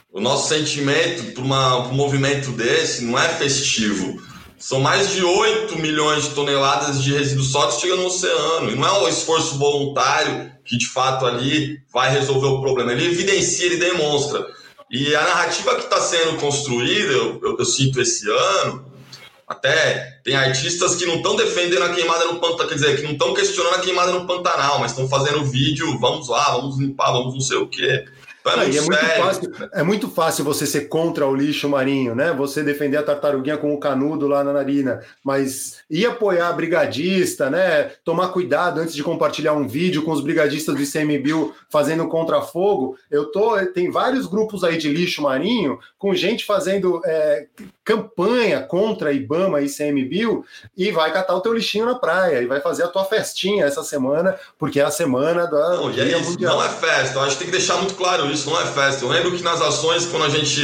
O 0.09 0.21
nosso 0.21 0.47
sentimento 0.47 1.33
para 1.33 1.77
um 1.89 1.93
movimento 1.93 2.51
desse 2.51 3.03
não 3.03 3.19
é 3.19 3.27
festivo. 3.27 4.21
São 4.57 4.79
mais 4.79 5.11
de 5.11 5.21
8 5.21 5.79
milhões 5.79 6.23
de 6.23 6.29
toneladas 6.29 7.03
de 7.03 7.13
resíduos 7.13 7.51
sólidos 7.51 7.75
que 7.75 7.81
chegam 7.81 7.97
no 7.97 8.05
oceano. 8.05 8.71
E 8.71 8.75
não 8.75 8.87
é 8.87 8.91
o 9.03 9.09
esforço 9.09 9.57
voluntário 9.57 10.49
que 10.63 10.77
de 10.77 10.87
fato 10.87 11.25
ali 11.25 11.79
vai 11.91 12.09
resolver 12.11 12.47
o 12.47 12.61
problema. 12.61 12.93
Ele 12.93 13.07
evidencia, 13.07 13.65
ele 13.65 13.77
demonstra. 13.77 14.45
E 14.89 15.13
a 15.15 15.21
narrativa 15.21 15.75
que 15.75 15.83
está 15.83 15.99
sendo 15.99 16.37
construída, 16.39 17.11
eu, 17.11 17.39
eu, 17.43 17.57
eu, 17.57 17.65
sinto 17.65 18.01
esse 18.01 18.29
ano, 18.29 18.90
até 19.51 20.19
tem 20.23 20.33
artistas 20.33 20.95
que 20.95 21.05
não 21.05 21.15
estão 21.15 21.35
defendendo 21.35 21.83
a 21.83 21.93
queimada 21.93 22.25
no 22.25 22.39
Pantanal, 22.39 22.67
quer 22.69 22.75
dizer, 22.75 22.95
que 22.95 23.03
não 23.03 23.11
estão 23.11 23.33
questionando 23.33 23.75
a 23.75 23.79
queimada 23.79 24.11
no 24.13 24.25
Pantanal, 24.25 24.79
mas 24.79 24.91
estão 24.91 25.09
fazendo 25.09 25.43
vídeo, 25.43 25.99
vamos 25.99 26.29
lá, 26.29 26.51
vamos 26.51 26.79
limpar, 26.79 27.11
vamos 27.11 27.33
não 27.33 27.41
sei 27.41 27.57
o 27.57 27.67
quê. 27.67 28.05
É, 28.43 28.81
muito, 28.81 28.97
fácil, 28.97 29.51
é 29.73 29.83
muito 29.83 30.09
fácil 30.09 30.43
você 30.43 30.65
ser 30.65 30.87
contra 30.87 31.27
o 31.27 31.35
lixo 31.35 31.69
marinho, 31.69 32.15
né? 32.15 32.33
Você 32.33 32.63
defender 32.63 32.97
a 32.97 33.03
tartaruguinha 33.03 33.57
com 33.57 33.73
o 33.73 33.79
canudo 33.79 34.27
lá 34.27 34.43
na 34.43 34.51
narina, 34.53 35.01
mas 35.23 35.79
e 35.89 36.05
apoiar 36.05 36.49
a 36.49 36.53
brigadista, 36.53 37.49
né? 37.49 37.91
Tomar 38.03 38.29
cuidado 38.29 38.79
antes 38.79 38.95
de 38.95 39.03
compartilhar 39.03 39.53
um 39.53 39.67
vídeo 39.67 40.03
com 40.03 40.11
os 40.11 40.21
brigadistas 40.21 40.75
do 40.75 40.81
ICMBio 40.81 41.53
fazendo 41.69 42.07
contrafogo. 42.07 42.97
Eu 43.09 43.31
tô, 43.31 43.57
tem 43.67 43.91
vários 43.91 44.25
grupos 44.25 44.63
aí 44.63 44.77
de 44.77 44.89
lixo 44.89 45.21
marinho 45.21 45.79
com 45.99 46.15
gente 46.15 46.43
fazendo 46.43 47.01
é, 47.05 47.45
campanha 47.83 48.61
contra 48.61 49.13
IBAMA 49.13 49.61
e 49.61 49.65
ICMBio 49.65 50.45
e 50.75 50.91
vai 50.91 51.11
catar 51.11 51.35
o 51.35 51.41
teu 51.41 51.53
lixinho 51.53 51.85
na 51.85 51.95
praia 51.95 52.41
e 52.41 52.47
vai 52.47 52.59
fazer 52.59 52.83
a 52.83 52.87
tua 52.87 53.05
festinha 53.05 53.65
essa 53.65 53.83
semana, 53.83 54.35
porque 54.57 54.79
é 54.79 54.83
a 54.83 54.91
semana 54.91 55.45
da 55.45 55.75
não, 55.75 55.89
é 55.89 56.19
isso. 56.19 56.39
Não 56.39 56.63
é 56.63 56.69
festa, 56.69 57.17
eu 57.17 57.21
acho 57.21 57.33
que 57.33 57.43
tem 57.43 57.51
que 57.51 57.57
deixar 57.57 57.77
muito 57.77 57.95
claro 57.95 58.30
isso, 58.31 58.49
não 58.49 58.59
é 58.59 58.65
festa. 58.65 59.03
Eu 59.03 59.09
lembro 59.09 59.35
que 59.35 59.43
nas 59.43 59.61
ações, 59.61 60.05
quando 60.05 60.25
a 60.25 60.29
gente 60.29 60.61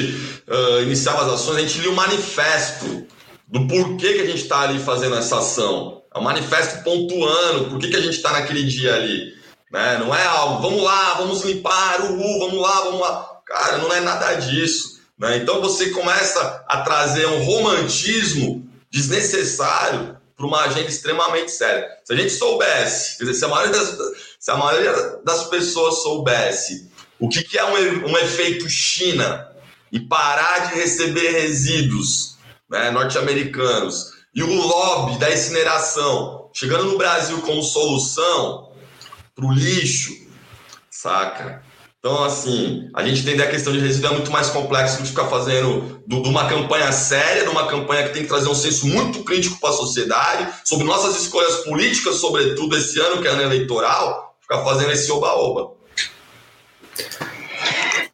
uh, 0.47 0.81
iniciava 0.81 1.25
as 1.25 1.33
ações, 1.33 1.57
a 1.57 1.61
gente 1.61 1.79
lia 1.79 1.91
o 1.91 1.95
manifesto 1.95 3.05
do 3.47 3.67
porquê 3.67 4.13
que 4.13 4.21
a 4.21 4.25
gente 4.25 4.43
está 4.43 4.61
ali 4.61 4.79
fazendo 4.79 5.15
essa 5.15 5.39
ação. 5.39 6.01
É 6.13 6.19
um 6.19 6.23
manifesto 6.23 6.83
pontuando 6.83 7.69
por 7.69 7.79
que, 7.79 7.89
que 7.89 7.95
a 7.95 8.01
gente 8.01 8.15
está 8.15 8.31
naquele 8.31 8.63
dia 8.63 8.95
ali. 8.95 9.33
Né? 9.71 9.97
Não 9.99 10.13
é 10.13 10.25
algo, 10.25 10.61
vamos 10.61 10.83
lá, 10.83 11.13
vamos 11.15 11.43
limpar, 11.43 12.01
uhul, 12.01 12.39
vamos 12.39 12.61
lá, 12.61 12.81
vamos 12.81 13.01
lá. 13.01 13.41
Cara, 13.45 13.77
não 13.77 13.91
é 13.93 13.99
nada 13.99 14.33
disso. 14.35 14.99
Né? 15.17 15.37
Então 15.37 15.61
você 15.61 15.89
começa 15.89 16.63
a 16.67 16.81
trazer 16.81 17.25
um 17.27 17.43
romantismo 17.43 18.67
desnecessário 18.89 20.17
para 20.35 20.45
uma 20.45 20.61
agenda 20.61 20.87
extremamente 20.87 21.51
séria. 21.51 21.87
Se 22.03 22.13
a 22.13 22.15
gente 22.15 22.31
soubesse, 22.31 23.17
quer 23.17 23.25
dizer, 23.25 23.39
se 23.39 23.45
a 23.45 23.47
maioria 23.47 23.71
das, 23.71 23.97
se 24.39 24.51
a 24.51 24.55
maioria 24.55 24.93
das 25.25 25.45
pessoas 25.45 26.03
soubesse 26.03 26.91
o 27.19 27.29
que, 27.29 27.43
que 27.43 27.57
é 27.57 27.65
um, 27.65 28.11
um 28.11 28.17
efeito 28.17 28.69
China 28.69 29.47
e 29.91 29.99
parar 29.99 30.69
de 30.69 30.75
receber 30.75 31.31
resíduos 31.31 32.37
né, 32.69 32.91
norte-americanos 32.91 34.11
e 34.35 34.43
o 34.43 34.53
lobby 34.53 35.17
da 35.17 35.31
incineração 35.31 36.49
chegando 36.53 36.85
no 36.85 36.97
Brasil 36.97 37.41
como 37.41 37.61
solução 37.61 38.71
para 39.35 39.45
o 39.45 39.53
lixo, 39.53 40.11
saca? 40.89 41.63
Então, 41.99 42.23
assim, 42.23 42.89
a 42.93 43.03
gente 43.03 43.21
entender 43.21 43.43
a 43.43 43.49
questão 43.49 43.73
de 43.73 43.79
resíduo 43.79 44.11
é 44.11 44.13
muito 44.13 44.31
mais 44.31 44.49
complexo 44.49 44.97
do 44.97 45.03
que 45.03 45.09
ficar 45.09 45.25
fazendo 45.25 46.01
de 46.07 46.15
uma 46.15 46.47
campanha 46.47 46.91
séria, 46.91 47.43
de 47.43 47.49
uma 47.49 47.67
campanha 47.67 48.07
que 48.07 48.13
tem 48.13 48.23
que 48.23 48.27
trazer 48.27 48.47
um 48.47 48.55
senso 48.55 48.87
muito 48.87 49.23
crítico 49.23 49.59
para 49.59 49.71
a 49.71 49.73
sociedade, 49.73 50.53
sobre 50.63 50.85
nossas 50.85 51.21
escolhas 51.21 51.57
políticas, 51.57 52.15
sobretudo 52.15 52.77
esse 52.77 52.99
ano, 52.99 53.21
que 53.21 53.27
é 53.27 53.31
ano 53.31 53.41
eleitoral, 53.41 54.35
ficar 54.41 54.63
fazendo 54.63 54.91
esse 54.91 55.11
oba-oba. 55.11 55.76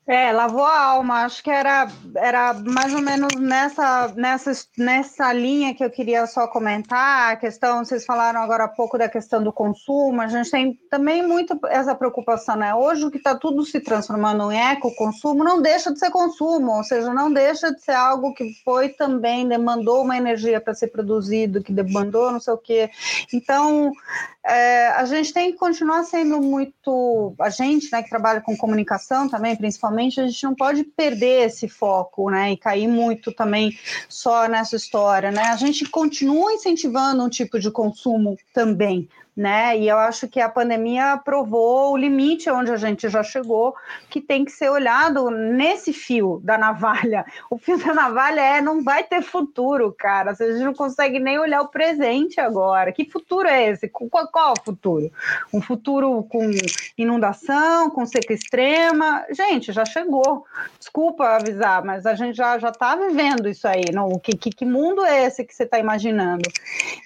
É, 0.06 0.34
lavou 0.34 0.66
a 0.66 0.80
alma. 0.80 1.24
Acho 1.24 1.42
que 1.42 1.50
era, 1.50 1.88
era 2.16 2.54
mais 2.54 2.94
ou 2.94 3.02
menos 3.02 3.34
nessa, 3.36 4.10
nessa, 4.16 4.52
nessa 4.78 5.32
linha 5.32 5.74
que 5.74 5.84
eu 5.84 5.90
queria 5.90 6.28
só 6.28 6.46
comentar. 6.46 7.32
A 7.32 7.36
questão, 7.38 7.86
vocês 7.86 8.06
falaram 8.06 8.42
agora 8.42 8.66
há 8.66 8.68
pouco 8.68 8.98
da 8.98 9.08
questão 9.08 9.42
do 9.42 9.54
consumo. 9.54 10.20
A 10.22 10.28
gente 10.28 10.52
tem 10.52 10.78
também 10.90 11.26
muito 11.26 11.58
essa 11.68 11.96
preocupação, 11.96 12.58
né? 12.58 12.76
Hoje 12.76 13.06
o 13.06 13.12
que 13.12 13.18
está 13.18 13.34
tudo 13.34 13.64
se 13.66 13.80
transformando 13.80 14.52
em 14.52 14.60
eco-consumo 14.60 15.42
não 15.42 15.62
deixa 15.62 15.92
de 15.92 16.00
ser 16.00 16.12
consumo, 16.12 16.74
ou 16.74 16.84
seja, 16.84 17.14
não 17.14 17.32
deixa 17.32 17.74
de 17.74 17.82
ser 17.82 17.94
algo 17.94 18.34
que 18.34 18.52
foi 18.66 18.90
também, 18.90 19.48
demandou 19.48 20.04
uma 20.04 20.18
energia 20.18 20.60
para 20.60 20.74
ser 20.74 20.88
produzido, 20.88 21.64
que 21.64 21.72
demandou 21.72 22.30
não 22.30 22.42
sei 22.42 22.54
o 22.54 22.58
quê. 22.58 22.90
Então, 23.34 23.94
é, 24.46 24.90
a 24.90 25.06
gente 25.06 25.32
tem 25.32 25.52
que 25.54 25.58
continuar 25.58 26.04
sendo 26.04 26.42
muito. 26.42 27.34
A 27.40 27.50
gente, 27.50 27.90
né, 27.92 28.04
que 28.04 28.10
trabalha 28.10 28.42
com 28.42 28.58
comunicação 28.58 29.30
também, 29.30 29.56
principalmente, 29.56 30.20
a 30.20 30.28
gente 30.28 30.44
não 30.44 30.54
pode 30.54 30.84
perder 30.84 31.48
esse 31.48 31.70
foco, 31.70 32.30
né, 32.30 32.52
e 32.52 32.58
cair 32.58 32.88
muito 32.88 33.32
também 33.32 33.78
só 34.10 34.48
nessa 34.48 34.76
história, 34.76 35.32
né? 35.32 35.44
A 35.44 35.56
gente 35.56 35.86
continua 35.90 36.52
incentivando 36.54 37.24
um 37.24 37.30
tipo 37.30 37.58
de 37.58 37.72
consumo 37.72 38.38
também, 38.54 39.08
né? 39.36 39.78
E 39.78 39.88
eu 39.88 39.98
acho 39.98 40.28
que 40.28 40.40
a 40.40 40.48
pandemia 40.48 41.20
provou 41.24 41.92
o 41.92 41.98
limite 41.98 42.50
onde 42.50 42.72
a 42.72 42.78
gente 42.78 43.10
já 43.10 43.24
chegou, 43.24 43.76
que 44.10 44.22
tem 44.22 44.46
que 44.46 44.52
ser 44.52 44.70
olhado 44.70 45.30
nesse 45.32 45.92
fio 45.92 46.40
da 46.44 46.58
navalha. 46.58 47.26
O 47.50 47.58
fio 47.58 47.78
da 47.78 47.94
navalha 47.94 48.42
é 48.42 48.62
não 48.62 48.84
vai 48.84 49.04
ter 49.04 49.22
futuro, 49.22 49.94
cara. 49.98 50.32
A 50.32 50.34
gente 50.34 50.64
não 50.64 50.74
consegue 50.74 51.20
nem 51.20 51.40
olhar 51.40 51.62
o 51.62 51.68
presente 51.68 52.40
agora. 52.40 52.92
Que 52.92 53.10
futuro 53.10 53.48
é 53.48 53.70
esse? 53.70 53.88
Qual, 53.88 54.28
qual 54.28 54.54
o 54.58 54.64
futuro? 54.64 55.12
Um 55.52 55.62
futuro 55.62 56.24
com 56.24 56.52
inundação, 56.98 57.90
com 57.90 58.06
seca 58.06 58.34
extrema? 58.34 59.26
Gente, 59.32 59.72
já 59.72 59.86
chegou. 59.86 60.46
Desculpa 60.78 61.36
avisar, 61.36 61.84
mas 61.84 62.06
a 62.06 62.14
gente 62.14 62.36
já 62.36 62.60
já 62.60 62.70
está 62.70 62.96
vivendo 62.96 63.50
isso 63.50 63.68
aí. 63.68 63.86
Não? 63.92 64.20
Que, 64.20 64.38
que, 64.38 64.52
que 64.52 64.66
mundo 64.66 65.04
é 65.04 65.26
esse 65.26 65.44
que 65.44 65.54
você 65.54 65.64
está 65.64 65.80
imaginando? 65.80 66.50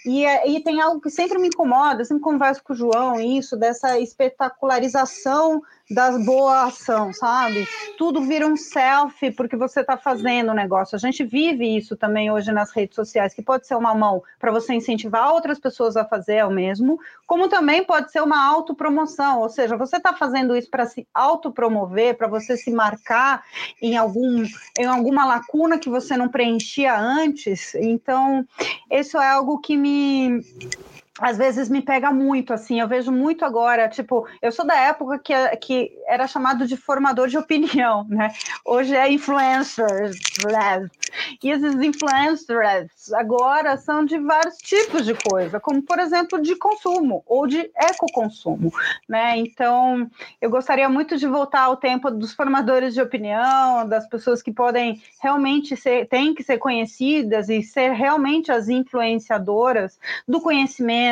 E, 0.06 0.26
é, 0.26 0.50
e 0.50 0.62
tem 0.62 0.82
algo 0.82 1.00
que 1.00 1.10
sempre 1.10 1.38
me 1.38 1.48
incomoda, 1.48 2.02
sempre 2.18 2.20
converso 2.20 2.64
com 2.64 2.74
o 2.74 2.76
João 2.76 3.20
isso, 3.20 3.56
dessa 3.56 4.00
espetacularização 4.00 5.62
das 5.90 6.22
boa 6.26 6.66
ação, 6.66 7.14
sabe? 7.14 7.66
Tudo 7.98 8.22
vira 8.22 8.46
um 8.46 8.58
selfie 8.58 9.32
porque 9.32 9.56
você 9.56 9.80
está 9.80 9.96
fazendo 9.98 10.52
o 10.52 10.54
negócio. 10.54 10.96
A 10.96 11.00
gente 11.00 11.24
vive 11.24 11.78
isso 11.78 11.96
também 11.96 12.30
hoje 12.30 12.52
nas 12.52 12.72
redes 12.72 12.96
sociais, 12.96 13.34
que 13.34 13.42
pode 13.42 13.66
ser 13.66 13.76
uma 13.76 13.96
mão 13.96 14.22
para 14.38 14.52
você 14.52 14.74
incentivar 14.74 15.32
outras 15.32 15.60
pessoas 15.60 15.96
a 15.96 16.04
fazer 16.04 16.46
o 16.46 16.52
mesmo, 16.52 17.00
como 17.26 17.48
também 17.48 17.86
pode 17.86 18.12
ser 18.12 18.22
uma 18.22 18.46
autopromoção, 18.46 19.40
ou 19.40 19.50
seja, 19.50 19.78
você 19.78 19.96
está 19.96 20.14
fazendo 20.14 20.56
isso 20.58 20.70
para 20.70 20.86
se 20.86 21.08
autopromover, 21.14 22.18
para 22.18 22.28
você 22.28 22.58
se 22.58 22.72
marcar 22.72 23.44
em 23.82 23.96
algum 23.96 24.44
em 24.78 24.86
alguma 24.86 25.26
lacuna 25.26 25.80
que 25.80 25.90
você 25.90 26.18
não 26.18 26.28
preenchia 26.28 26.98
antes. 27.00 27.74
Então, 27.76 28.46
isso 28.92 29.18
é 29.18 29.30
algo 29.30 29.60
que 29.60 29.78
me 29.78 30.42
às 31.20 31.38
vezes 31.38 31.70
me 31.70 31.82
pega 31.82 32.12
muito, 32.12 32.54
assim, 32.54 32.80
eu 32.80 32.88
vejo 32.88 33.12
muito 33.12 33.44
agora, 33.44 33.90
tipo, 33.90 34.28
eu 34.42 34.52
sou 34.52 34.66
da 34.66 34.76
época 34.76 35.18
que, 35.20 35.34
que 35.58 35.92
era 36.08 36.28
chamado 36.28 36.68
de 36.68 36.78
formador 36.78 37.28
de 37.28 37.38
opinião, 37.38 38.06
né? 38.08 38.34
Hoje 38.64 38.96
é 38.96 39.12
influencer, 39.12 40.12
e 41.44 41.50
esses 41.50 41.76
influencers 41.76 43.14
agora 43.14 43.78
são 43.78 44.06
de 44.06 44.18
vários 44.20 44.58
tipos 44.58 45.06
de 45.06 45.16
coisa, 45.16 45.60
como, 45.60 45.82
por 45.82 46.00
exemplo, 46.00 46.42
de 46.42 46.56
consumo 46.56 47.24
ou 47.26 47.48
de 47.48 47.70
ecoconsumo, 47.76 48.72
né? 49.08 49.38
Então, 49.38 50.10
eu 50.40 50.50
gostaria 50.50 50.88
muito 50.88 51.18
de 51.18 51.28
voltar 51.28 51.64
ao 51.64 51.78
tempo 51.78 52.12
dos 52.12 52.34
formadores 52.34 52.94
de 52.94 53.02
opinião, 53.02 53.88
das 53.88 54.08
pessoas 54.08 54.42
que 54.42 54.52
podem 54.52 55.02
realmente 55.22 55.76
ser, 55.76 56.08
têm 56.08 56.36
que 56.36 56.44
ser 56.44 56.58
conhecidas 56.58 57.50
e 57.50 57.64
ser 57.64 57.92
realmente 57.92 58.52
as 58.52 58.70
influenciadoras 58.70 60.00
do 60.28 60.40
conhecimento 60.40 61.07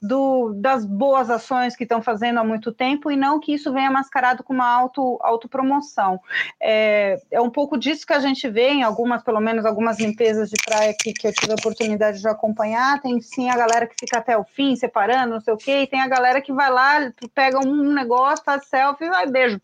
do, 0.00 0.52
das 0.54 0.84
boas 0.84 1.30
ações 1.30 1.76
que 1.76 1.84
estão 1.84 2.02
fazendo 2.02 2.38
há 2.38 2.44
muito 2.44 2.72
tempo 2.72 3.10
e 3.10 3.16
não 3.16 3.40
que 3.40 3.52
isso 3.54 3.72
venha 3.72 3.90
mascarado 3.90 4.42
com 4.42 4.52
uma 4.52 4.66
auto, 4.66 5.18
autopromoção. 5.22 6.20
É, 6.60 7.20
é 7.30 7.40
um 7.40 7.50
pouco 7.50 7.78
disso 7.78 8.06
que 8.06 8.12
a 8.12 8.20
gente 8.20 8.48
vê 8.48 8.70
em 8.70 8.82
algumas, 8.82 9.22
pelo 9.22 9.40
menos 9.40 9.64
algumas 9.64 9.98
limpezas 9.98 10.50
de 10.50 10.56
praia 10.64 10.94
que, 10.98 11.12
que 11.12 11.28
eu 11.28 11.32
tive 11.32 11.52
a 11.52 11.56
oportunidade 11.56 12.20
de 12.20 12.28
acompanhar. 12.28 13.00
Tem 13.00 13.20
sim 13.20 13.48
a 13.48 13.56
galera 13.56 13.86
que 13.86 13.94
fica 13.98 14.18
até 14.18 14.36
o 14.36 14.44
fim, 14.44 14.76
separando, 14.76 15.34
não 15.34 15.40
sei 15.40 15.54
o 15.54 15.58
quê, 15.58 15.82
e 15.82 15.86
tem 15.86 16.00
a 16.00 16.08
galera 16.08 16.40
que 16.40 16.52
vai 16.52 16.70
lá, 16.70 17.12
pega 17.34 17.58
um 17.58 17.92
negócio, 17.92 18.44
faz 18.44 18.66
selfie 18.66 19.04
e 19.04 19.10
vai, 19.10 19.26
beijo. 19.26 19.60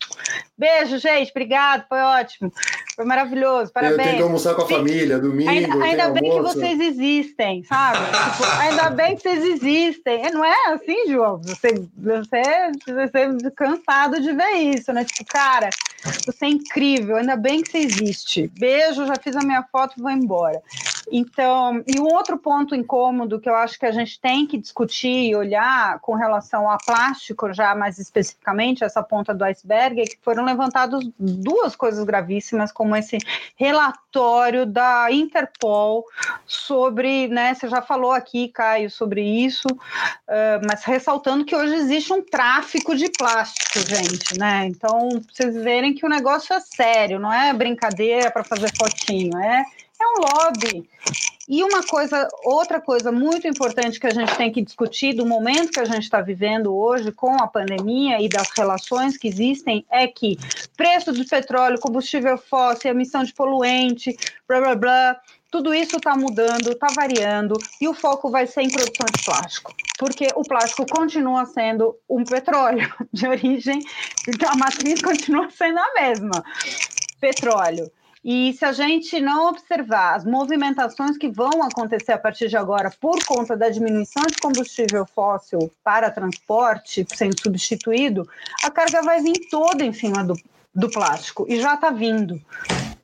Beijo, 0.57 0.99
gente, 0.99 1.31
obrigado, 1.31 1.87
foi 1.89 2.01
ótimo. 2.01 2.53
Foi 2.95 3.05
maravilhoso, 3.07 3.73
parabéns. 3.73 3.99
Eu 3.99 4.05
tenho 4.05 4.17
que 4.17 4.23
almoçar 4.23 4.55
com 4.55 4.63
a 4.63 4.69
família, 4.69 5.19
domingo. 5.19 5.49
Ainda, 5.49 5.85
ainda 5.85 6.11
bem 6.11 6.31
almoço. 6.31 6.55
que 6.55 6.61
vocês 6.61 6.81
existem, 6.81 7.65
sabe? 7.65 7.99
tipo, 8.37 8.45
ainda 8.59 8.91
bem 8.91 9.17
que 9.17 9.23
vocês 9.23 9.39
existem. 9.39 9.50
É, 9.59 10.31
não 10.31 10.45
é 10.45 10.55
assim, 10.73 11.09
João? 11.09 11.39
Você, 11.39 11.69
você, 11.97 12.73
você 12.87 13.19
é 13.19 13.51
cansado 13.55 14.21
de 14.21 14.33
ver 14.33 14.53
isso, 14.77 14.93
né? 14.93 15.05
Tipo, 15.05 15.25
cara, 15.27 15.71
você 16.27 16.47
é 16.47 16.49
incrível, 16.49 17.17
ainda 17.17 17.37
bem 17.37 17.63
que 17.63 17.71
você 17.71 17.79
existe. 17.79 18.51
Beijo, 18.59 19.07
já 19.07 19.15
fiz 19.17 19.37
a 19.37 19.41
minha 19.41 19.63
foto 19.63 19.95
e 19.97 20.03
vou 20.03 20.11
embora. 20.11 20.63
Então, 21.11 21.83
e 21.87 21.99
um 21.99 22.05
outro 22.05 22.39
ponto 22.39 22.75
incômodo 22.75 23.41
que 23.41 23.49
eu 23.49 23.55
acho 23.55 23.79
que 23.79 23.87
a 23.87 23.91
gente 23.91 24.21
tem 24.21 24.47
que 24.47 24.57
discutir 24.57 25.31
e 25.31 25.35
olhar 25.35 25.99
com 26.01 26.15
relação 26.15 26.71
a 26.71 26.79
plástico, 26.79 27.53
já 27.53 27.75
mais 27.75 27.99
especificamente, 27.99 28.85
essa 28.85 29.03
ponta 29.03 29.35
do 29.35 29.45
iceberg, 29.45 30.01
é 30.01 30.05
que 30.05 30.19
foram 30.23 30.45
levantadas 30.45 31.05
duas 31.19 31.75
coisas 31.75 32.05
gravíssimas, 32.05 32.71
como 32.71 32.95
esse 32.95 33.19
relatório 33.57 34.65
da 34.65 35.11
Interpol 35.11 36.05
sobre, 36.47 37.29
né, 37.29 37.55
você 37.55 37.69
já 37.69 37.83
falou 37.83 38.13
aqui, 38.13 38.49
Caio, 38.49 38.91
sobre 38.91 39.23
isso, 39.23 39.67
uh, 39.69 40.61
mas 40.67 40.85
ressaltando 40.85 41.45
que 41.45 41.55
hoje 41.55 41.75
existe 41.75 42.13
um 42.13 42.23
tráfico 42.23 42.95
de 42.95 43.09
plástico, 43.11 43.81
gente, 43.81 44.39
né? 44.39 44.67
Então, 44.67 45.09
vocês 45.33 45.55
verem 45.55 45.90
que 45.95 46.07
o 46.07 46.09
negócio 46.09 46.55
é 46.55 46.61
sério, 46.61 47.19
não 47.19 47.33
é 47.33 47.53
brincadeira 47.53 48.31
para 48.31 48.45
fazer 48.45 48.71
fotinho, 48.77 49.39
é 49.39 49.65
é 50.01 50.07
um 50.07 50.23
lobby. 50.23 50.89
E 51.49 51.63
uma 51.65 51.83
coisa, 51.83 52.29
outra 52.45 52.81
coisa 52.81 53.11
muito 53.11 53.47
importante 53.47 53.99
que 53.99 54.07
a 54.07 54.15
gente 54.15 54.35
tem 54.37 54.53
que 54.53 54.63
discutir 54.63 55.15
do 55.15 55.27
momento 55.27 55.73
que 55.73 55.81
a 55.81 55.85
gente 55.85 56.05
está 56.05 56.21
vivendo 56.21 56.75
hoje 56.75 57.11
com 57.11 57.35
a 57.43 57.47
pandemia 57.47 58.21
e 58.21 58.29
das 58.29 58.49
relações 58.57 59.17
que 59.17 59.29
existem 59.29 59.85
é 59.91 60.07
que 60.07 60.39
preço 60.77 61.13
do 61.13 61.27
petróleo, 61.27 61.81
combustível 61.81 62.39
fóssil, 62.39 62.93
emissão 62.93 63.25
de 63.25 63.35
poluente, 63.35 64.17
blá 64.49 64.61
blá 64.61 64.75
blá, 64.77 65.21
tudo 65.51 65.75
isso 65.75 65.97
está 65.97 66.17
mudando, 66.17 66.71
está 66.71 66.87
variando 66.95 67.55
e 67.81 67.89
o 67.89 67.95
foco 67.95 68.31
vai 68.31 68.47
ser 68.47 68.63
em 68.63 68.71
produção 68.71 69.07
de 69.15 69.25
plástico, 69.25 69.75
porque 69.99 70.29
o 70.37 70.43
plástico 70.43 70.87
continua 70.87 71.45
sendo 71.45 71.97
um 72.09 72.25
petróleo 72.25 72.89
de 73.13 73.27
origem, 73.27 73.81
então 74.29 74.51
a 74.51 74.57
matriz 74.57 75.03
continua 75.03 75.51
sendo 75.51 75.79
a 75.79 75.93
mesma, 75.95 76.45
petróleo. 77.21 77.91
E 78.23 78.53
se 78.53 78.67
a 78.67 78.73
gente 78.73 79.19
não 79.19 79.49
observar 79.49 80.15
as 80.15 80.27
movimentações 80.27 81.17
que 81.17 81.31
vão 81.31 81.63
acontecer 81.63 82.13
a 82.13 82.19
partir 82.19 82.49
de 82.49 82.57
agora 82.57 82.93
por 83.01 83.25
conta 83.25 83.57
da 83.57 83.71
diminuição 83.71 84.23
de 84.25 84.37
combustível 84.37 85.07
fóssil 85.07 85.73
para 85.83 86.11
transporte 86.11 87.07
sendo 87.15 87.41
substituído, 87.41 88.29
a 88.63 88.71
carga 88.71 89.01
vai 89.01 89.23
vir 89.23 89.49
toda 89.51 89.83
em 89.83 89.93
cima 89.95 90.23
do, 90.23 90.35
do 90.75 90.91
plástico 90.91 91.47
e 91.49 91.59
já 91.59 91.75
está 91.75 91.89
vindo. 91.89 92.39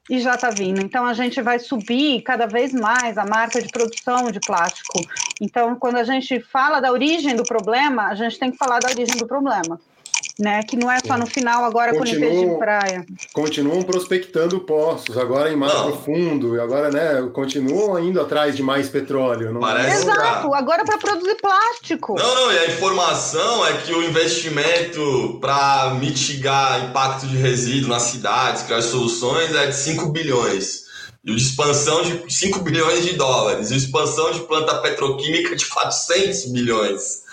E 0.08 0.20
já 0.20 0.34
está 0.34 0.50
vindo. 0.50 0.80
Então 0.80 1.04
a 1.04 1.14
gente 1.14 1.42
vai 1.42 1.58
subir 1.58 2.22
cada 2.22 2.46
vez 2.46 2.72
mais 2.72 3.18
a 3.18 3.24
marca 3.24 3.60
de 3.60 3.68
produção 3.68 4.30
de 4.30 4.38
plástico. 4.40 5.00
Então, 5.40 5.74
quando 5.76 5.96
a 5.96 6.04
gente 6.04 6.40
fala 6.40 6.80
da 6.80 6.92
origem 6.92 7.34
do 7.34 7.44
problema, 7.44 8.06
a 8.06 8.14
gente 8.14 8.38
tem 8.38 8.50
que 8.50 8.56
falar 8.56 8.80
da 8.80 8.88
origem 8.88 9.16
do 9.16 9.26
problema 9.26 9.80
né? 10.38 10.62
Que 10.62 10.76
não 10.76 10.90
é 10.90 10.98
só 11.00 11.16
no 11.16 11.26
final 11.26 11.64
agora 11.64 11.92
continuam, 11.92 12.20
com 12.20 12.26
limpeza 12.26 12.52
de 12.52 12.58
praia. 12.58 13.06
Continuam 13.32 13.82
prospectando 13.82 14.60
poços, 14.60 15.16
agora 15.16 15.52
em 15.52 15.56
mais 15.56 15.72
não. 15.72 15.92
profundo, 15.92 16.56
e 16.56 16.60
agora, 16.60 16.90
né, 16.90 17.28
continuam 17.32 17.98
indo 17.98 18.20
atrás 18.20 18.56
de 18.56 18.62
mais 18.62 18.88
petróleo. 18.88 19.52
Não 19.52 19.60
Parece 19.60 20.02
Exato, 20.02 20.52
agora 20.54 20.84
para 20.84 20.98
produzir 20.98 21.36
plástico. 21.36 22.14
Não, 22.18 22.34
não, 22.34 22.52
e 22.52 22.58
a 22.58 22.66
informação 22.66 23.66
é 23.66 23.72
que 23.78 23.92
o 23.92 24.02
investimento 24.02 25.38
para 25.40 25.94
mitigar 25.94 26.84
impacto 26.84 27.26
de 27.26 27.36
resíduo 27.36 27.90
nas 27.90 28.02
cidades, 28.02 28.62
criar 28.62 28.82
soluções, 28.82 29.54
é 29.54 29.66
de 29.66 29.76
5 29.76 30.08
bilhões. 30.10 30.86
E 31.24 31.34
de 31.34 31.42
expansão 31.42 32.02
de 32.02 32.32
5 32.32 32.60
bilhões 32.62 33.04
de 33.04 33.14
dólares. 33.14 33.70
E 33.70 33.76
expansão 33.76 34.30
de 34.30 34.40
planta 34.40 34.76
petroquímica 34.76 35.56
de 35.56 35.66
400 35.66 36.52
bilhões. 36.52 37.25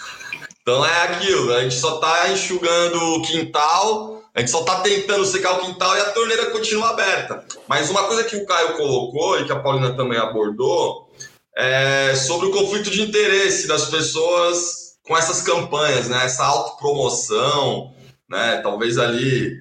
Então 0.64 0.86
é 0.86 1.04
aquilo, 1.04 1.54
a 1.54 1.62
gente 1.62 1.76
só 1.76 1.96
está 1.96 2.30
enxugando 2.32 2.98
o 2.98 3.22
quintal, 3.22 4.24
a 4.34 4.40
gente 4.40 4.50
só 4.50 4.62
está 4.62 4.80
tentando 4.80 5.26
secar 5.26 5.58
o 5.58 5.66
quintal 5.66 5.96
e 5.98 6.00
a 6.00 6.12
torneira 6.12 6.52
continua 6.52 6.92
aberta. 6.92 7.46
Mas 7.68 7.90
uma 7.90 8.04
coisa 8.04 8.24
que 8.24 8.38
o 8.38 8.46
Caio 8.46 8.78
colocou 8.78 9.40
e 9.40 9.46
que 9.46 9.52
a 9.52 9.60
Paulina 9.60 9.94
também 9.94 10.18
abordou 10.18 11.12
é 11.56 12.16
sobre 12.16 12.48
o 12.48 12.52
conflito 12.52 12.90
de 12.90 13.02
interesse 13.02 13.68
das 13.68 13.86
pessoas 13.90 14.96
com 15.04 15.18
essas 15.18 15.42
campanhas, 15.42 16.08
né? 16.08 16.24
Essa 16.24 16.46
autopromoção, 16.46 17.94
né? 18.30 18.62
Talvez 18.64 18.98
ali 18.98 19.54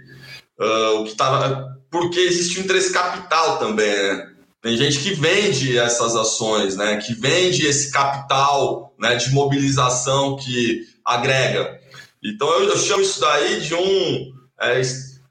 uh, 0.60 1.00
o 1.00 1.04
que 1.04 1.10
estava. 1.10 1.68
Porque 1.90 2.20
existe 2.20 2.60
um 2.60 2.62
interesse 2.62 2.92
capital 2.92 3.58
também, 3.58 3.92
né? 3.92 4.28
Tem 4.62 4.76
gente 4.76 5.00
que 5.00 5.12
vende 5.14 5.76
essas 5.76 6.14
ações, 6.14 6.76
né? 6.76 6.96
Que 6.98 7.12
vende 7.12 7.66
esse 7.66 7.90
capital 7.90 8.94
né, 8.98 9.16
de 9.16 9.34
mobilização 9.34 10.36
que 10.36 10.91
agrega. 11.04 11.80
Então 12.22 12.48
eu, 12.50 12.70
eu 12.70 12.78
chamo 12.78 13.02
isso 13.02 13.20
daí 13.20 13.60
de 13.60 13.74
um 13.74 14.32
é, 14.60 14.80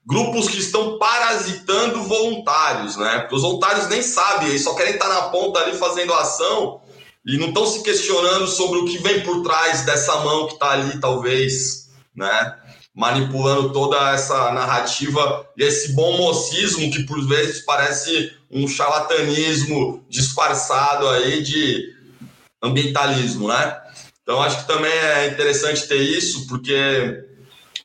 grupos 0.05 0.49
que 0.49 0.59
estão 0.59 0.97
parasitando 0.97 2.03
voluntários, 2.03 2.97
né? 2.97 3.19
Porque 3.19 3.35
os 3.35 3.41
voluntários 3.41 3.87
nem 3.87 4.01
sabem, 4.01 4.49
eles 4.49 4.63
só 4.63 4.73
querem 4.75 4.93
estar 4.93 5.07
na 5.07 5.23
ponta 5.29 5.59
ali 5.59 5.77
fazendo 5.77 6.13
ação 6.13 6.81
e 7.25 7.37
não 7.37 7.49
estão 7.49 7.65
se 7.65 7.83
questionando 7.83 8.47
sobre 8.47 8.79
o 8.79 8.85
que 8.85 8.97
vem 8.97 9.21
por 9.21 9.43
trás 9.43 9.83
dessa 9.83 10.17
mão 10.17 10.47
que 10.47 10.53
está 10.53 10.71
ali, 10.71 10.99
talvez, 10.99 11.89
né? 12.15 12.57
Manipulando 12.93 13.71
toda 13.71 14.11
essa 14.11 14.51
narrativa 14.51 15.47
e 15.55 15.63
esse 15.63 15.93
bom 15.93 16.17
mocismo 16.17 16.91
que 16.91 17.03
por 17.03 17.25
vezes 17.25 17.63
parece 17.63 18.33
um 18.49 18.67
charlatanismo 18.67 20.03
disfarçado 20.09 21.07
aí 21.07 21.41
de 21.41 21.95
ambientalismo, 22.61 23.47
né? 23.47 23.81
Então 24.31 24.41
acho 24.41 24.59
que 24.59 24.67
também 24.67 24.89
é 24.89 25.27
interessante 25.27 25.85
ter 25.89 25.97
isso, 25.97 26.47
porque 26.47 26.73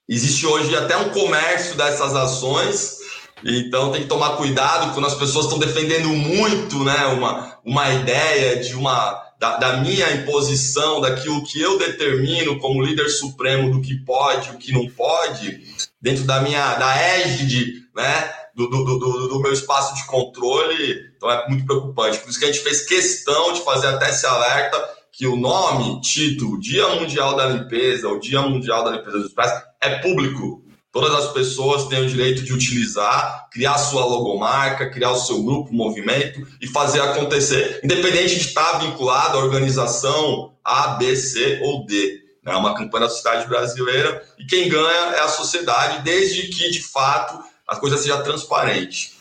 existe 0.09 0.47
hoje 0.47 0.77
até 0.77 0.97
um 0.97 1.09
comércio 1.09 1.75
dessas 1.75 2.15
ações, 2.15 2.99
então 3.45 3.91
tem 3.91 4.03
que 4.03 4.07
tomar 4.07 4.37
cuidado 4.37 4.95
quando 4.95 5.07
as 5.07 5.17
pessoas 5.17 5.47
estão 5.47 5.59
defendendo 5.59 6.09
muito 6.09 6.85
né, 6.85 7.07
uma, 7.07 7.59
uma 7.65 7.91
ideia 7.91 8.63
de 8.63 8.77
uma 8.77 9.25
da, 9.41 9.57
da, 9.57 9.77
minha 9.79 10.09
imposição, 10.13 11.01
daquilo 11.01 11.45
que 11.45 11.61
eu 11.61 11.79
determino 11.79 12.61
como 12.61 12.81
líder 12.81 13.09
supremo 13.09 13.69
do 13.69 13.83
que 13.83 13.97
pode, 14.05 14.51
o 14.51 14.57
que 14.57 14.71
não 14.71 14.89
pode, 14.89 15.65
dentro 16.01 16.23
da 16.23 16.41
minha 16.41 16.77
da 16.77 16.97
égide, 16.97 17.83
né, 17.93 18.33
do, 18.55 18.69
do, 18.69 18.85
do, 18.85 19.29
do 19.31 19.41
meu 19.41 19.53
espaço 19.53 19.97
de 19.97 20.07
controle. 20.07 21.11
Então 21.17 21.29
é 21.29 21.49
muito 21.49 21.67
preocupante. 21.67 22.21
Por 22.21 22.31
isso 22.31 22.39
que 22.39 22.45
a 22.45 22.53
gente 22.53 22.63
fez 22.63 22.83
questão 22.83 23.53
de 23.53 23.65
fazer 23.65 23.89
até 23.89 24.11
esse 24.11 24.25
alerta 24.25 24.97
que 25.17 25.27
o 25.27 25.35
nome, 25.35 25.99
título, 26.03 26.61
Dia 26.61 26.87
Mundial 26.91 27.35
da 27.35 27.47
Limpeza, 27.47 28.07
o 28.07 28.21
Dia 28.21 28.43
Mundial 28.43 28.85
da 28.85 28.91
Limpeza 28.91 29.19
dos 29.19 29.33
Pratos, 29.33 29.63
é 29.81 29.99
público. 30.01 30.63
Todas 30.93 31.11
as 31.15 31.33
pessoas 31.33 31.89
têm 31.89 32.05
o 32.05 32.07
direito 32.07 32.43
de 32.43 32.53
utilizar, 32.53 33.49
criar 33.51 33.79
sua 33.79 34.05
logomarca, 34.05 34.91
criar 34.91 35.13
o 35.13 35.19
seu 35.19 35.43
grupo, 35.43 35.73
movimento 35.73 36.47
e 36.61 36.67
fazer 36.67 37.01
acontecer, 37.01 37.81
independente 37.83 38.35
de 38.35 38.43
estar 38.43 38.79
vinculado 38.79 39.39
à 39.39 39.43
organização 39.43 40.55
A, 40.63 40.89
B, 40.97 41.17
C 41.17 41.61
ou 41.65 41.87
D. 41.87 42.23
É 42.45 42.55
uma 42.55 42.75
campanha 42.75 43.07
da 43.07 43.11
sociedade 43.11 43.49
brasileira 43.49 44.23
e 44.39 44.45
quem 44.45 44.69
ganha 44.69 45.17
é 45.17 45.21
a 45.21 45.29
sociedade, 45.29 46.03
desde 46.03 46.49
que, 46.49 46.71
de 46.71 46.83
fato, 46.83 47.43
a 47.67 47.77
coisa 47.77 47.97
seja 47.97 48.21
transparente. 48.23 49.15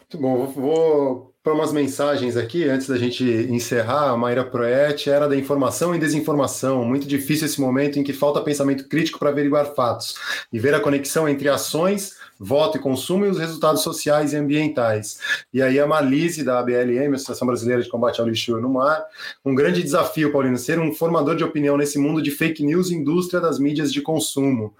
Muito 0.00 0.18
bom, 0.18 0.46
vou 0.46 1.31
para 1.42 1.54
umas 1.54 1.72
mensagens 1.72 2.36
aqui, 2.36 2.68
antes 2.68 2.86
da 2.86 2.96
gente 2.96 3.24
encerrar, 3.24 4.10
a 4.10 4.16
Mayra 4.16 4.44
Proet 4.44 5.10
era 5.10 5.28
da 5.28 5.36
informação 5.36 5.92
e 5.92 5.98
desinformação. 5.98 6.84
Muito 6.84 7.06
difícil 7.06 7.46
esse 7.46 7.60
momento 7.60 7.98
em 7.98 8.04
que 8.04 8.12
falta 8.12 8.40
pensamento 8.40 8.86
crítico 8.86 9.18
para 9.18 9.30
averiguar 9.30 9.74
fatos 9.74 10.14
e 10.52 10.60
ver 10.60 10.72
a 10.72 10.80
conexão 10.80 11.28
entre 11.28 11.48
ações 11.48 12.16
voto 12.42 12.76
e 12.76 12.80
consumo 12.80 13.24
e 13.24 13.28
os 13.28 13.38
resultados 13.38 13.82
sociais 13.82 14.32
e 14.32 14.36
ambientais. 14.36 15.20
E 15.54 15.62
aí 15.62 15.78
a 15.78 15.86
Malise, 15.86 16.42
da 16.42 16.58
ABLM, 16.58 17.14
Associação 17.14 17.46
Brasileira 17.46 17.80
de 17.80 17.88
Combate 17.88 18.20
ao 18.20 18.26
Lixo 18.26 18.60
no 18.60 18.68
Mar, 18.68 19.04
um 19.44 19.54
grande 19.54 19.80
desafio, 19.80 20.32
Paulino, 20.32 20.58
ser 20.58 20.80
um 20.80 20.92
formador 20.92 21.36
de 21.36 21.44
opinião 21.44 21.76
nesse 21.76 21.98
mundo 21.98 22.20
de 22.20 22.32
fake 22.32 22.64
news 22.64 22.90
e 22.90 22.94
indústria 22.94 23.40
das 23.40 23.60
mídias 23.60 23.92
de 23.92 24.02
consumo. 24.02 24.74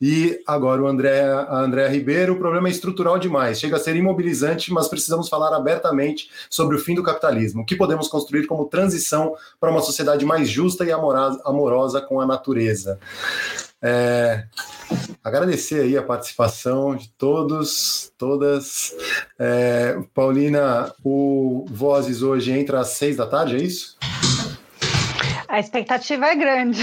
E 0.00 0.40
agora 0.44 0.82
o 0.82 0.88
André, 0.88 1.22
a 1.22 1.60
Andréa 1.60 1.88
Ribeiro, 1.88 2.32
o 2.32 2.38
problema 2.38 2.66
é 2.66 2.72
estrutural 2.72 3.16
demais, 3.16 3.60
chega 3.60 3.76
a 3.76 3.80
ser 3.80 3.94
imobilizante, 3.94 4.72
mas 4.72 4.88
precisamos 4.88 5.28
falar 5.28 5.54
abertamente 5.54 6.28
sobre 6.50 6.74
o 6.76 6.80
fim 6.80 6.96
do 6.96 7.02
capitalismo, 7.02 7.62
o 7.62 7.64
que 7.64 7.76
podemos 7.76 8.08
construir 8.08 8.46
como 8.46 8.66
transição 8.66 9.36
para 9.60 9.70
uma 9.70 9.80
sociedade 9.80 10.24
mais 10.26 10.48
justa 10.48 10.84
e 10.84 10.90
amorosa 10.90 12.00
com 12.00 12.20
a 12.20 12.26
natureza. 12.26 12.98
É, 13.80 14.46
agradecer 15.22 15.82
aí 15.82 15.96
a 15.96 16.02
participação 16.02 16.94
de 16.94 17.08
todos, 17.10 18.12
todas. 18.18 18.94
É, 19.38 19.98
Paulina, 20.14 20.92
o 21.02 21.64
Vozes 21.68 22.22
hoje 22.22 22.52
entra 22.52 22.80
às 22.80 22.88
seis 22.88 23.16
da 23.16 23.26
tarde, 23.26 23.56
é 23.56 23.62
isso? 23.62 23.96
A 25.54 25.60
expectativa 25.60 26.26
é 26.26 26.34
grande. 26.34 26.82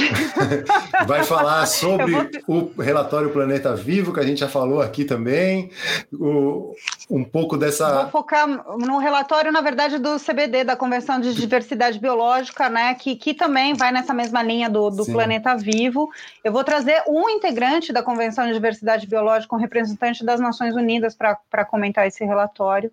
Vai 1.06 1.26
falar 1.26 1.66
sobre 1.66 2.14
vou... 2.48 2.72
o 2.78 2.82
relatório 2.82 3.30
Planeta 3.30 3.76
Vivo, 3.76 4.14
que 4.14 4.22
a 4.22 4.24
gente 4.24 4.40
já 4.40 4.48
falou 4.48 4.82
aqui 4.82 5.04
também, 5.04 5.70
o, 6.14 6.74
um 7.10 7.22
pouco 7.22 7.58
dessa. 7.58 8.04
Vou 8.04 8.12
focar 8.12 8.48
no 8.48 8.98
relatório, 8.98 9.52
na 9.52 9.60
verdade, 9.60 9.98
do 9.98 10.18
CBD, 10.18 10.64
da 10.64 10.78
Convenção 10.78 11.20
de 11.20 11.34
Diversidade 11.34 12.00
Biológica, 12.00 12.70
né, 12.70 12.94
que, 12.94 13.18
que 13.18 13.34
também 13.34 13.74
vai 13.74 13.92
nessa 13.92 14.14
mesma 14.14 14.42
linha 14.42 14.70
do, 14.70 14.90
do 14.90 15.06
Planeta 15.06 15.54
Vivo. 15.58 16.10
Eu 16.42 16.54
vou 16.54 16.64
trazer 16.64 17.04
um 17.10 17.30
integrante 17.30 17.92
da 17.92 18.02
Convenção 18.02 18.48
de 18.48 18.54
Diversidade 18.54 19.06
Biológica, 19.06 19.54
um 19.54 19.60
representante 19.60 20.24
das 20.24 20.40
Nações 20.40 20.74
Unidas, 20.76 21.14
para 21.14 21.66
comentar 21.66 22.08
esse 22.08 22.24
relatório. 22.24 22.90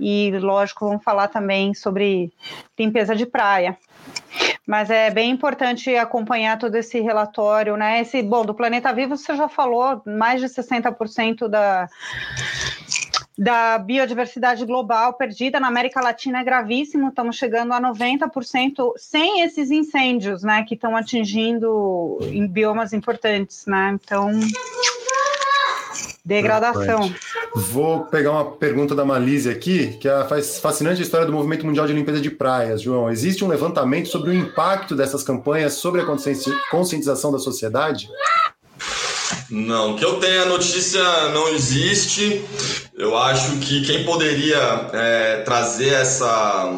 E, 0.00 0.32
lógico, 0.40 0.84
vamos 0.84 1.04
falar 1.04 1.28
também 1.28 1.74
sobre 1.74 2.32
limpeza 2.76 3.14
de 3.14 3.24
praia. 3.24 3.78
Mas 4.66 4.90
é 4.90 5.10
bem 5.10 5.30
importante 5.30 5.94
acompanhar 5.94 6.58
todo 6.58 6.74
esse 6.74 7.00
relatório, 7.00 7.76
né? 7.76 8.00
Esse, 8.00 8.20
bom, 8.22 8.44
do 8.44 8.52
Planeta 8.52 8.92
Vivo 8.92 9.16
você 9.16 9.36
já 9.36 9.48
falou, 9.48 10.02
mais 10.04 10.40
de 10.40 10.48
60% 10.48 11.46
da, 11.46 11.88
da 13.38 13.78
biodiversidade 13.78 14.64
global 14.64 15.12
perdida 15.12 15.60
na 15.60 15.68
América 15.68 16.00
Latina 16.00 16.40
é 16.40 16.44
gravíssimo, 16.44 17.08
estamos 17.08 17.36
chegando 17.36 17.72
a 17.72 17.80
90% 17.80 18.92
sem 18.96 19.42
esses 19.42 19.70
incêndios, 19.70 20.42
né, 20.42 20.64
que 20.64 20.74
estão 20.74 20.96
atingindo 20.96 22.18
em 22.22 22.46
biomas 22.46 22.92
importantes, 22.92 23.66
né? 23.66 23.96
Então, 24.02 24.30
Degradação. 26.24 27.14
Vou 27.54 28.00
pegar 28.06 28.32
uma 28.32 28.44
pergunta 28.52 28.94
da 28.94 29.04
Malise 29.04 29.48
aqui, 29.48 29.96
que 30.00 30.08
é 30.08 30.12
a 30.12 30.24
fascinante 30.24 31.00
história 31.00 31.24
do 31.24 31.32
Movimento 31.32 31.64
Mundial 31.64 31.86
de 31.86 31.92
Limpeza 31.92 32.20
de 32.20 32.30
Praias. 32.30 32.82
João, 32.82 33.08
existe 33.08 33.44
um 33.44 33.48
levantamento 33.48 34.08
sobre 34.08 34.30
o 34.30 34.34
impacto 34.34 34.96
dessas 34.96 35.22
campanhas 35.22 35.74
sobre 35.74 36.00
a 36.00 36.04
conscientização 36.70 37.30
da 37.30 37.38
sociedade? 37.38 38.08
Não, 39.50 39.94
que 39.94 40.04
eu 40.04 40.18
tenha 40.18 40.44
notícia 40.46 41.02
não 41.28 41.48
existe. 41.48 42.44
Eu 42.94 43.16
acho 43.16 43.58
que 43.58 43.82
quem 43.82 44.04
poderia 44.04 44.90
é, 44.92 45.42
trazer 45.42 45.92
essa, 45.92 46.72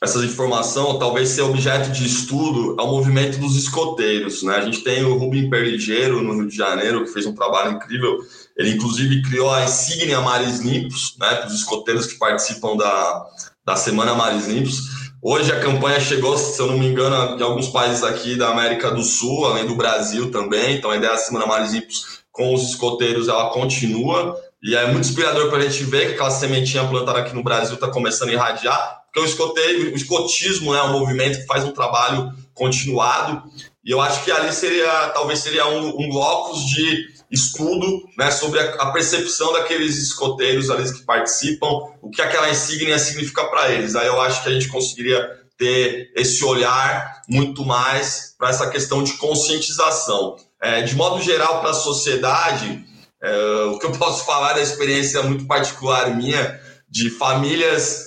essa 0.00 0.24
informação, 0.24 0.98
talvez 0.98 1.30
ser 1.30 1.42
objeto 1.42 1.90
de 1.90 2.06
estudo, 2.06 2.76
é 2.78 2.82
o 2.82 2.90
movimento 2.90 3.38
dos 3.38 3.56
escoteiros. 3.56 4.42
Né? 4.42 4.54
A 4.54 4.60
gente 4.60 4.82
tem 4.82 5.04
o 5.04 5.16
Rubem 5.16 5.50
Perligeiro, 5.50 6.22
no 6.22 6.34
Rio 6.34 6.48
de 6.48 6.56
Janeiro, 6.56 7.04
que 7.04 7.12
fez 7.12 7.26
um 7.26 7.34
trabalho 7.34 7.72
incrível 7.72 8.18
ele, 8.56 8.70
inclusive, 8.70 9.22
criou 9.22 9.50
a 9.50 9.64
insígnia 9.64 10.20
Mares 10.20 10.60
Limpos, 10.60 11.16
né, 11.18 11.34
para 11.34 11.46
os 11.46 11.54
escoteiros 11.54 12.06
que 12.06 12.18
participam 12.18 12.76
da, 12.76 13.26
da 13.64 13.76
Semana 13.76 14.14
Mares 14.14 14.46
Limpos. 14.46 15.04
Hoje 15.22 15.50
a 15.50 15.60
campanha 15.60 15.98
chegou, 16.00 16.36
se 16.36 16.60
eu 16.60 16.66
não 16.66 16.78
me 16.78 16.86
engano, 16.86 17.36
de 17.36 17.42
alguns 17.42 17.68
países 17.68 18.04
aqui 18.04 18.36
da 18.36 18.48
América 18.48 18.90
do 18.90 19.02
Sul, 19.02 19.46
além 19.46 19.66
do 19.66 19.74
Brasil 19.74 20.30
também. 20.30 20.76
Então 20.76 20.90
a 20.90 20.96
ideia 20.96 21.12
da 21.12 21.18
Semana 21.18 21.46
Mares 21.46 21.72
Limpos 21.72 22.24
com 22.34 22.52
os 22.52 22.68
escoteiros, 22.68 23.28
ela 23.28 23.48
continua. 23.50 24.38
E 24.62 24.74
é 24.74 24.90
muito 24.90 25.08
inspirador 25.08 25.48
para 25.48 25.58
a 25.58 25.68
gente 25.68 25.84
ver 25.84 26.08
que 26.08 26.14
aquela 26.14 26.30
sementinha 26.30 26.86
plantada 26.86 27.20
aqui 27.20 27.34
no 27.34 27.44
Brasil 27.44 27.74
está 27.74 27.88
começando 27.88 28.30
a 28.30 28.32
irradiar, 28.32 29.02
porque 29.06 29.20
o, 29.20 29.24
escoteiro, 29.24 29.92
o 29.92 29.94
escotismo 29.94 30.72
né, 30.72 30.80
é 30.80 30.82
um 30.82 30.98
movimento 30.98 31.38
que 31.38 31.46
faz 31.46 31.64
um 31.64 31.72
trabalho 31.72 32.32
continuado. 32.52 33.42
E 33.84 33.90
eu 33.90 34.00
acho 34.00 34.24
que 34.24 34.32
ali 34.32 34.52
seria, 34.52 35.10
talvez 35.10 35.38
seria 35.40 35.66
um, 35.68 35.88
um 35.88 36.08
locus 36.12 36.66
de 36.66 37.13
estudo 37.34 38.08
né, 38.16 38.30
sobre 38.30 38.60
a, 38.60 38.74
a, 38.74 38.92
percepção 38.92 39.52
daqueles 39.52 39.96
escoteiros 39.96 40.70
ali 40.70 40.90
que 40.92 41.02
participam, 41.02 41.68
o 42.00 42.10
que 42.10 42.22
aquela 42.22 42.48
insígnia 42.48 42.98
significa 42.98 43.44
para 43.44 43.72
eles. 43.72 43.94
Aí 43.94 44.06
eu 44.06 44.20
acho 44.20 44.42
que 44.42 44.48
a 44.48 44.52
gente 44.52 44.68
conseguiria 44.68 45.28
ter 45.58 46.12
esse 46.16 46.44
olhar 46.44 47.22
muito 47.28 47.64
mais 47.64 48.34
para 48.38 48.50
essa 48.50 48.70
questão 48.70 49.02
de 49.02 49.14
conscientização. 49.14 50.36
É, 50.62 50.82
de 50.82 50.94
modo 50.94 51.22
geral, 51.22 51.60
para 51.60 51.70
a 51.70 51.74
sociedade, 51.74 52.84
é, 53.22 53.64
o 53.70 53.78
que 53.78 53.86
eu 53.86 53.92
posso 53.92 54.24
falar 54.24 54.54
da 54.54 54.62
experiência 54.62 55.22
muito 55.22 55.46
particular 55.46 56.16
minha, 56.16 56.60
de 56.88 57.10
famílias 57.10 58.04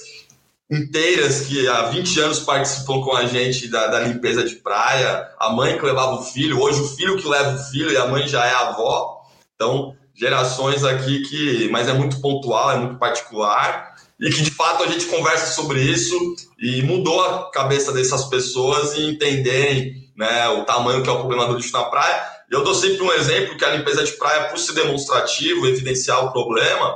inteiras 0.69 1.41
que 1.41 1.67
há 1.67 1.83
20 1.83 2.19
anos 2.19 2.39
participam 2.39 3.01
com 3.01 3.15
a 3.15 3.25
gente 3.25 3.69
da, 3.69 3.87
da, 3.87 3.99
limpeza 4.01 4.43
de 4.43 4.55
praia, 4.55 5.29
a 5.39 5.49
mãe 5.49 5.77
que 5.77 5.85
levava 5.85 6.15
o 6.15 6.23
filho, 6.23 6.61
hoje 6.61 6.81
o 6.81 6.87
filho 6.87 7.17
que 7.17 7.27
leva 7.27 7.55
o 7.55 7.63
filho 7.71 7.91
e 7.91 7.97
a 7.97 8.07
mãe 8.07 8.27
já 8.27 8.45
é 8.45 8.53
avó. 8.53 9.16
Então, 9.57 9.95
gerações 10.13 10.83
aqui 10.83 11.23
que, 11.23 11.67
mas 11.69 11.87
é 11.87 11.93
muito 11.93 12.21
pontual, 12.21 12.71
é 12.71 12.77
muito 12.77 12.99
particular 12.99 13.95
e 14.19 14.29
que 14.29 14.43
de 14.43 14.51
fato 14.51 14.83
a 14.83 14.87
gente 14.87 15.05
conversa 15.07 15.53
sobre 15.53 15.81
isso 15.81 16.15
e 16.59 16.83
mudou 16.83 17.19
a 17.21 17.51
cabeça 17.51 17.91
dessas 17.91 18.25
pessoas 18.25 18.95
e 18.95 19.09
entenderem 19.09 20.11
né, 20.15 20.47
o 20.49 20.63
tamanho 20.63 21.01
que 21.01 21.09
é 21.09 21.11
o 21.11 21.19
problema 21.19 21.47
do 21.47 21.55
lixo 21.55 21.73
na 21.73 21.85
praia. 21.85 22.23
Eu 22.49 22.63
dou 22.63 22.73
sempre 22.73 23.01
um 23.01 23.11
exemplo 23.11 23.57
que 23.57 23.65
a 23.65 23.75
limpeza 23.75 24.03
de 24.03 24.13
praia, 24.13 24.45
por 24.45 24.57
ser 24.57 24.73
demonstrativo, 24.73 25.67
evidenciar 25.67 26.23
o 26.23 26.31
problema, 26.31 26.95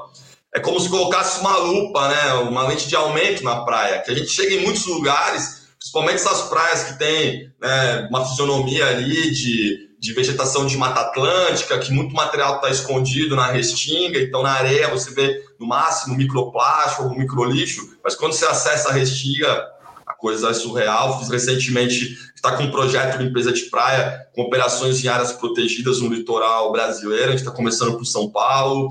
é 0.53 0.59
como 0.59 0.79
se 0.79 0.89
colocasse 0.89 1.39
uma 1.39 1.57
lupa, 1.57 2.07
né, 2.09 2.33
uma 2.33 2.67
lente 2.67 2.87
de 2.87 2.95
aumento 2.95 3.43
na 3.43 3.63
praia, 3.63 4.01
que 4.01 4.11
a 4.11 4.15
gente 4.15 4.29
chega 4.29 4.55
em 4.55 4.63
muitos 4.63 4.85
lugares, 4.85 5.67
principalmente 5.77 6.15
essas 6.15 6.43
praias 6.43 6.83
que 6.83 6.99
tem 6.99 7.51
né, 7.59 8.07
uma 8.09 8.25
fisionomia 8.25 8.87
ali 8.87 9.31
de, 9.31 9.90
de 10.01 10.13
vegetação 10.13 10.65
de 10.65 10.75
mata 10.75 10.99
atlântica, 10.99 11.77
que 11.77 11.93
muito 11.93 12.15
material 12.15 12.55
está 12.55 12.71
escondido 12.71 13.35
na 13.35 13.45
restinga, 13.45 14.19
então 14.19 14.41
na 14.41 14.51
areia 14.51 14.89
você 14.89 15.11
vê 15.11 15.45
no 15.59 15.67
máximo 15.67 16.15
microplástico 16.15 17.07
microlixo, 17.15 17.97
mas 18.03 18.15
quando 18.15 18.33
você 18.33 18.45
acessa 18.45 18.89
a 18.89 18.93
restinga, 18.93 19.63
a 20.07 20.13
coisa 20.13 20.49
é 20.49 20.53
surreal. 20.53 21.19
Fiz 21.19 21.29
recentemente, 21.29 22.17
está 22.35 22.57
com 22.57 22.63
um 22.63 22.71
projeto 22.71 23.19
de 23.19 23.23
limpeza 23.23 23.53
de 23.53 23.61
praia 23.65 24.25
com 24.33 24.41
operações 24.41 25.05
em 25.05 25.07
áreas 25.07 25.33
protegidas 25.33 26.01
no 26.01 26.11
litoral 26.11 26.71
brasileiro, 26.71 27.27
a 27.27 27.31
gente 27.31 27.41
está 27.41 27.51
começando 27.51 27.95
por 27.95 28.05
São 28.05 28.27
Paulo, 28.27 28.89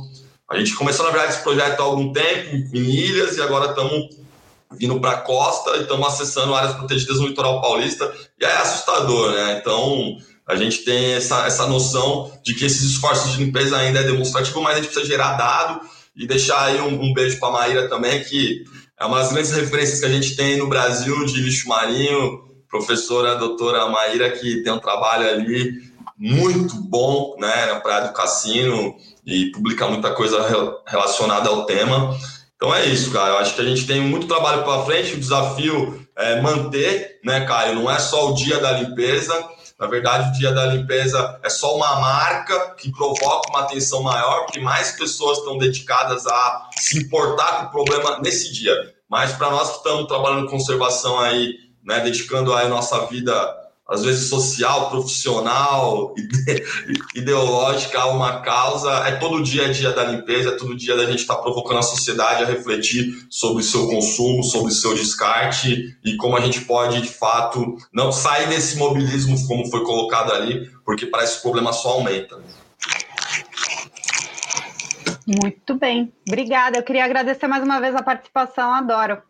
a 0.48 0.56
gente 0.58 0.76
começou, 0.76 1.04
na 1.04 1.10
verdade, 1.10 1.34
esse 1.34 1.42
projeto 1.42 1.80
há 1.80 1.82
algum 1.82 2.12
tempo, 2.12 2.54
em 2.54 2.88
ilhas, 2.88 3.36
e 3.36 3.42
agora 3.42 3.70
estamos 3.70 4.16
vindo 4.78 5.00
para 5.00 5.10
a 5.10 5.20
costa 5.22 5.76
e 5.76 5.82
estamos 5.82 6.06
acessando 6.06 6.54
áreas 6.54 6.76
protegidas 6.76 7.18
no 7.18 7.26
litoral 7.26 7.60
paulista, 7.60 8.14
e 8.40 8.44
é 8.44 8.56
assustador, 8.58 9.32
né? 9.32 9.58
Então, 9.60 10.16
a 10.50 10.56
gente 10.56 10.84
tem 10.84 11.12
essa, 11.12 11.46
essa 11.46 11.66
noção 11.66 12.30
de 12.42 12.54
que 12.54 12.64
esses 12.64 12.82
esforços 12.82 13.32
de 13.32 13.44
limpeza 13.44 13.76
ainda 13.76 14.00
é 14.00 14.04
demonstrativo, 14.04 14.60
mas 14.60 14.74
a 14.74 14.76
gente 14.76 14.90
precisa 14.90 15.06
gerar 15.06 15.34
dado 15.34 15.80
e 16.16 16.26
deixar 16.26 16.64
aí 16.64 16.80
um, 16.80 17.02
um 17.02 17.14
beijo 17.14 17.38
para 17.38 17.48
a 17.48 17.52
Maíra 17.52 17.88
também, 17.88 18.22
que 18.24 18.64
é 18.98 19.06
uma 19.06 19.18
das 19.18 19.32
grandes 19.32 19.52
referências 19.52 20.00
que 20.00 20.06
a 20.06 20.10
gente 20.10 20.36
tem 20.36 20.58
no 20.58 20.68
Brasil 20.68 21.24
de 21.24 21.40
lixo 21.40 21.68
marinho, 21.68 22.44
professora 22.68 23.36
doutora 23.36 23.88
Maíra, 23.88 24.30
que 24.30 24.62
tem 24.62 24.72
um 24.72 24.78
trabalho 24.78 25.28
ali 25.28 25.88
muito 26.18 26.74
bom 26.76 27.36
né, 27.38 27.66
na 27.66 27.80
Praia 27.80 28.08
do 28.08 28.12
Cassino, 28.12 28.94
e 29.24 29.50
publicar 29.52 29.88
muita 29.88 30.12
coisa 30.12 30.44
relacionada 30.86 31.48
ao 31.48 31.64
tema. 31.64 32.16
Então 32.56 32.74
é 32.74 32.84
isso, 32.86 33.10
cara. 33.10 33.30
Eu 33.30 33.38
acho 33.38 33.54
que 33.54 33.60
a 33.60 33.64
gente 33.64 33.86
tem 33.86 34.00
muito 34.00 34.26
trabalho 34.26 34.64
para 34.64 34.82
frente. 34.84 35.14
O 35.14 35.20
desafio 35.20 36.06
é 36.16 36.40
manter, 36.40 37.20
né, 37.24 37.46
Caio? 37.46 37.76
Não 37.76 37.90
é 37.90 37.98
só 37.98 38.30
o 38.30 38.34
dia 38.34 38.58
da 38.58 38.72
limpeza. 38.72 39.32
Na 39.80 39.86
verdade, 39.86 40.28
o 40.28 40.32
dia 40.38 40.52
da 40.52 40.66
limpeza 40.66 41.40
é 41.42 41.48
só 41.48 41.74
uma 41.74 41.98
marca 41.98 42.74
que 42.74 42.92
provoca 42.92 43.48
uma 43.48 43.60
atenção 43.60 44.02
maior, 44.02 44.44
porque 44.44 44.60
mais 44.60 44.92
pessoas 44.92 45.38
estão 45.38 45.56
dedicadas 45.56 46.26
a 46.26 46.68
se 46.76 46.98
importar 46.98 47.60
com 47.60 47.66
o 47.66 47.70
problema 47.70 48.20
nesse 48.20 48.52
dia. 48.52 48.74
Mas 49.08 49.32
para 49.32 49.50
nós 49.50 49.70
que 49.70 49.76
estamos 49.78 50.06
trabalhando 50.06 50.50
conservação 50.50 51.18
aí, 51.18 51.54
né, 51.82 51.98
dedicando 52.00 52.52
a 52.52 52.68
nossa 52.68 53.06
vida 53.06 53.32
às 53.90 54.04
vezes 54.04 54.28
social, 54.28 54.88
profissional, 54.88 56.14
ideológica 57.14 58.00
a 58.00 58.06
uma 58.06 58.40
causa, 58.40 58.88
é 59.08 59.16
todo 59.16 59.42
dia 59.42 59.66
a 59.66 59.72
dia 59.72 59.90
da 59.90 60.04
limpeza, 60.04 60.50
é 60.50 60.56
todo 60.56 60.76
dia 60.76 60.96
da 60.96 61.06
gente 61.06 61.18
estar 61.20 61.34
tá 61.34 61.42
provocando 61.42 61.78
a 61.78 61.82
sociedade 61.82 62.44
a 62.44 62.46
refletir 62.46 63.26
sobre 63.28 63.62
o 63.62 63.66
seu 63.66 63.88
consumo, 63.88 64.44
sobre 64.44 64.70
o 64.70 64.74
seu 64.74 64.94
descarte 64.94 65.98
e 66.04 66.16
como 66.16 66.36
a 66.36 66.40
gente 66.40 66.60
pode, 66.60 67.02
de 67.02 67.08
fato, 67.08 67.76
não 67.92 68.12
sair 68.12 68.48
desse 68.48 68.76
mobilismo 68.76 69.36
como 69.48 69.68
foi 69.68 69.82
colocado 69.82 70.32
ali, 70.32 70.70
porque 70.84 71.06
parece 71.06 71.34
que 71.34 71.38
o 71.40 71.42
problema 71.42 71.72
só 71.72 71.90
aumenta. 71.90 72.38
Muito 75.26 75.74
bem, 75.74 76.12
obrigada. 76.26 76.78
Eu 76.78 76.82
queria 76.82 77.04
agradecer 77.04 77.46
mais 77.48 77.62
uma 77.62 77.80
vez 77.80 77.94
a 77.94 78.02
participação, 78.02 78.72
adoro 78.72 79.20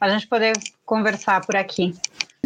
a 0.00 0.08
gente 0.10 0.26
poder 0.26 0.52
conversar 0.84 1.44
por 1.44 1.56
aqui. 1.56 1.94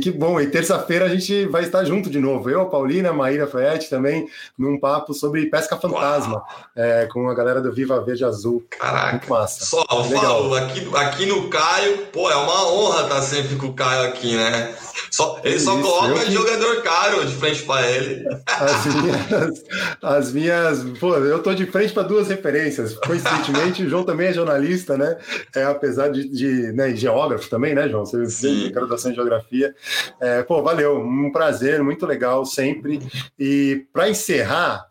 Que 0.01 0.11
bom, 0.11 0.41
e 0.41 0.47
terça-feira 0.47 1.07
a 1.07 1.09
gente 1.09 1.47
vai 1.47 1.63
estar 1.65 1.85
junto 1.85 2.09
de 2.11 2.19
novo. 2.19 2.49
Eu, 2.49 2.61
a 2.61 2.67
Paulina, 2.67 3.11
a 3.11 3.13
Maíra 3.13 3.47
Fayette 3.47 3.91
também, 3.91 4.29
num 4.57 4.79
papo 4.79 5.13
sobre 5.13 5.47
pesca 5.47 5.77
fantasma, 5.77 6.43
é, 6.75 7.09
com 7.11 7.29
a 7.29 7.35
galera 7.35 7.61
do 7.61 7.73
Viva 7.73 8.01
Verde 8.01 8.25
Azul. 8.25 8.65
Caraca, 8.71 9.13
Muito 9.13 9.31
massa. 9.31 9.65
Só, 9.65 9.85
Legal. 10.09 10.55
aqui, 10.55 10.89
aqui 10.95 11.27
no 11.27 11.49
Caio, 11.49 12.07
pô, 12.13 12.31
é 12.31 12.37
uma 12.37 12.71
honra 12.71 13.03
estar 13.03 13.23
sempre 13.23 13.57
com 13.57 13.67
o 13.67 13.75
Caio 13.75 14.09
aqui, 14.09 14.37
né? 14.37 14.75
Só, 15.11 15.41
ele 15.43 15.59
só 15.59 15.81
coloca 15.81 16.25
que... 16.25 16.33
jogador 16.33 16.83
caro 16.83 17.25
de 17.25 17.35
frente 17.35 17.63
para 17.63 17.87
ele. 17.91 18.25
As 18.47 18.87
minhas, 18.95 19.65
as 20.03 20.33
minhas. 20.33 20.85
Pô, 20.99 21.17
eu 21.17 21.43
tô 21.43 21.55
de 21.55 21.67
frente 21.67 21.93
para 21.93 22.03
duas 22.03 22.29
referências. 22.29 22.95
Coincidentemente, 22.95 23.83
o 23.83 23.89
João 23.89 24.05
também 24.05 24.29
é 24.29 24.33
jornalista, 24.33 24.97
né? 24.97 25.17
É, 25.55 25.65
apesar 25.65 26.09
de, 26.09 26.29
de 26.29 26.73
né, 26.73 26.95
geógrafo 26.95 27.49
também, 27.49 27.75
né, 27.75 27.89
João? 27.89 28.05
Você 28.05 28.47
tem 28.47 28.71
graduação 28.71 29.11
em 29.11 29.15
geografia. 29.15 29.75
É, 30.21 30.43
pô, 30.43 30.63
valeu, 30.63 30.99
um 30.99 31.31
prazer, 31.31 31.83
muito 31.83 32.07
legal 32.07 32.45
sempre. 32.45 33.01
E 33.39 33.87
para 33.93 34.09
encerrar, 34.09 34.87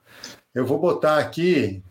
eu 0.54 0.66
vou 0.66 0.80
botar 0.80 1.18
aqui 1.18 1.84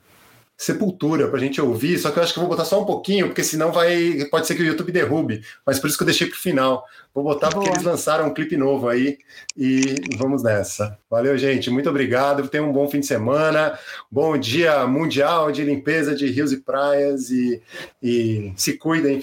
Sepultura 0.58 1.28
para 1.28 1.36
a 1.36 1.40
gente 1.40 1.60
ouvir, 1.60 1.98
só 1.98 2.10
que 2.10 2.18
eu 2.18 2.22
acho 2.22 2.32
que 2.32 2.38
eu 2.38 2.42
vou 2.42 2.48
botar 2.48 2.64
só 2.64 2.80
um 2.80 2.86
pouquinho, 2.86 3.26
porque 3.26 3.44
senão 3.44 3.70
vai 3.70 4.24
pode 4.30 4.46
ser 4.46 4.54
que 4.54 4.62
o 4.62 4.64
YouTube 4.64 4.90
derrube, 4.90 5.42
mas 5.66 5.78
por 5.78 5.86
isso 5.86 5.98
que 5.98 6.02
eu 6.02 6.06
deixei 6.06 6.26
para 6.26 6.34
o 6.34 6.40
final. 6.40 6.82
Vou 7.12 7.22
botar 7.22 7.50
porque 7.50 7.68
eles 7.68 7.82
lançaram 7.82 8.26
um 8.26 8.32
clipe 8.32 8.56
novo 8.56 8.88
aí 8.88 9.18
e 9.54 9.82
vamos 10.16 10.42
nessa. 10.42 10.98
Valeu, 11.10 11.36
gente, 11.36 11.68
muito 11.68 11.90
obrigado, 11.90 12.48
tenham 12.48 12.70
um 12.70 12.72
bom 12.72 12.88
fim 12.88 13.00
de 13.00 13.06
semana, 13.06 13.78
bom 14.10 14.38
dia 14.38 14.86
mundial 14.86 15.52
de 15.52 15.62
limpeza 15.62 16.14
de 16.14 16.26
rios 16.26 16.52
e 16.52 16.62
praias 16.62 17.28
e, 17.28 17.62
e 18.02 18.54
se 18.56 18.78
cuidem. 18.78 19.22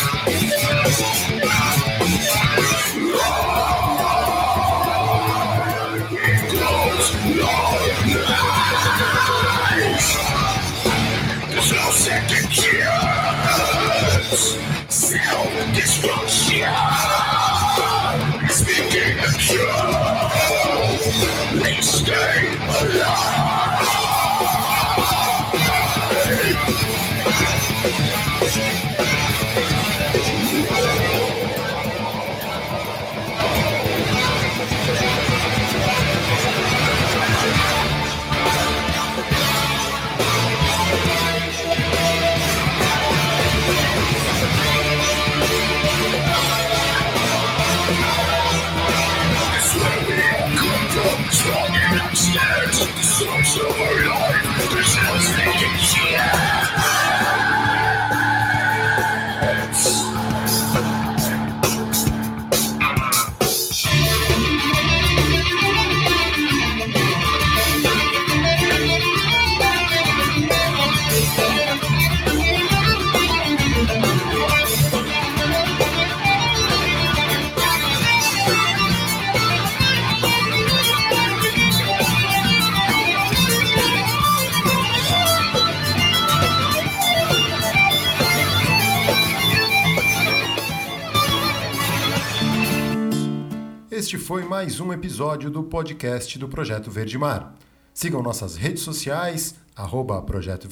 Este 94.11 94.25
foi 94.25 94.43
mais 94.43 94.81
um 94.81 94.91
episódio 94.91 95.49
do 95.49 95.63
podcast 95.63 96.37
do 96.37 96.49
Projeto 96.49 96.91
Verde 96.91 97.17
Mar. 97.17 97.55
Sigam 97.93 98.21
nossas 98.21 98.57
redes 98.57 98.83
sociais, 98.83 99.55
arroba 99.73 100.21
Projeto 100.21 100.67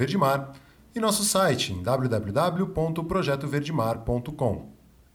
e 0.93 0.99
nosso 0.99 1.23
site 1.23 1.71
em 1.71 1.81
www.projetoverdemar.com. 1.81 4.73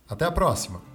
Até 0.08 0.24
a 0.24 0.32
próxima! 0.32 0.93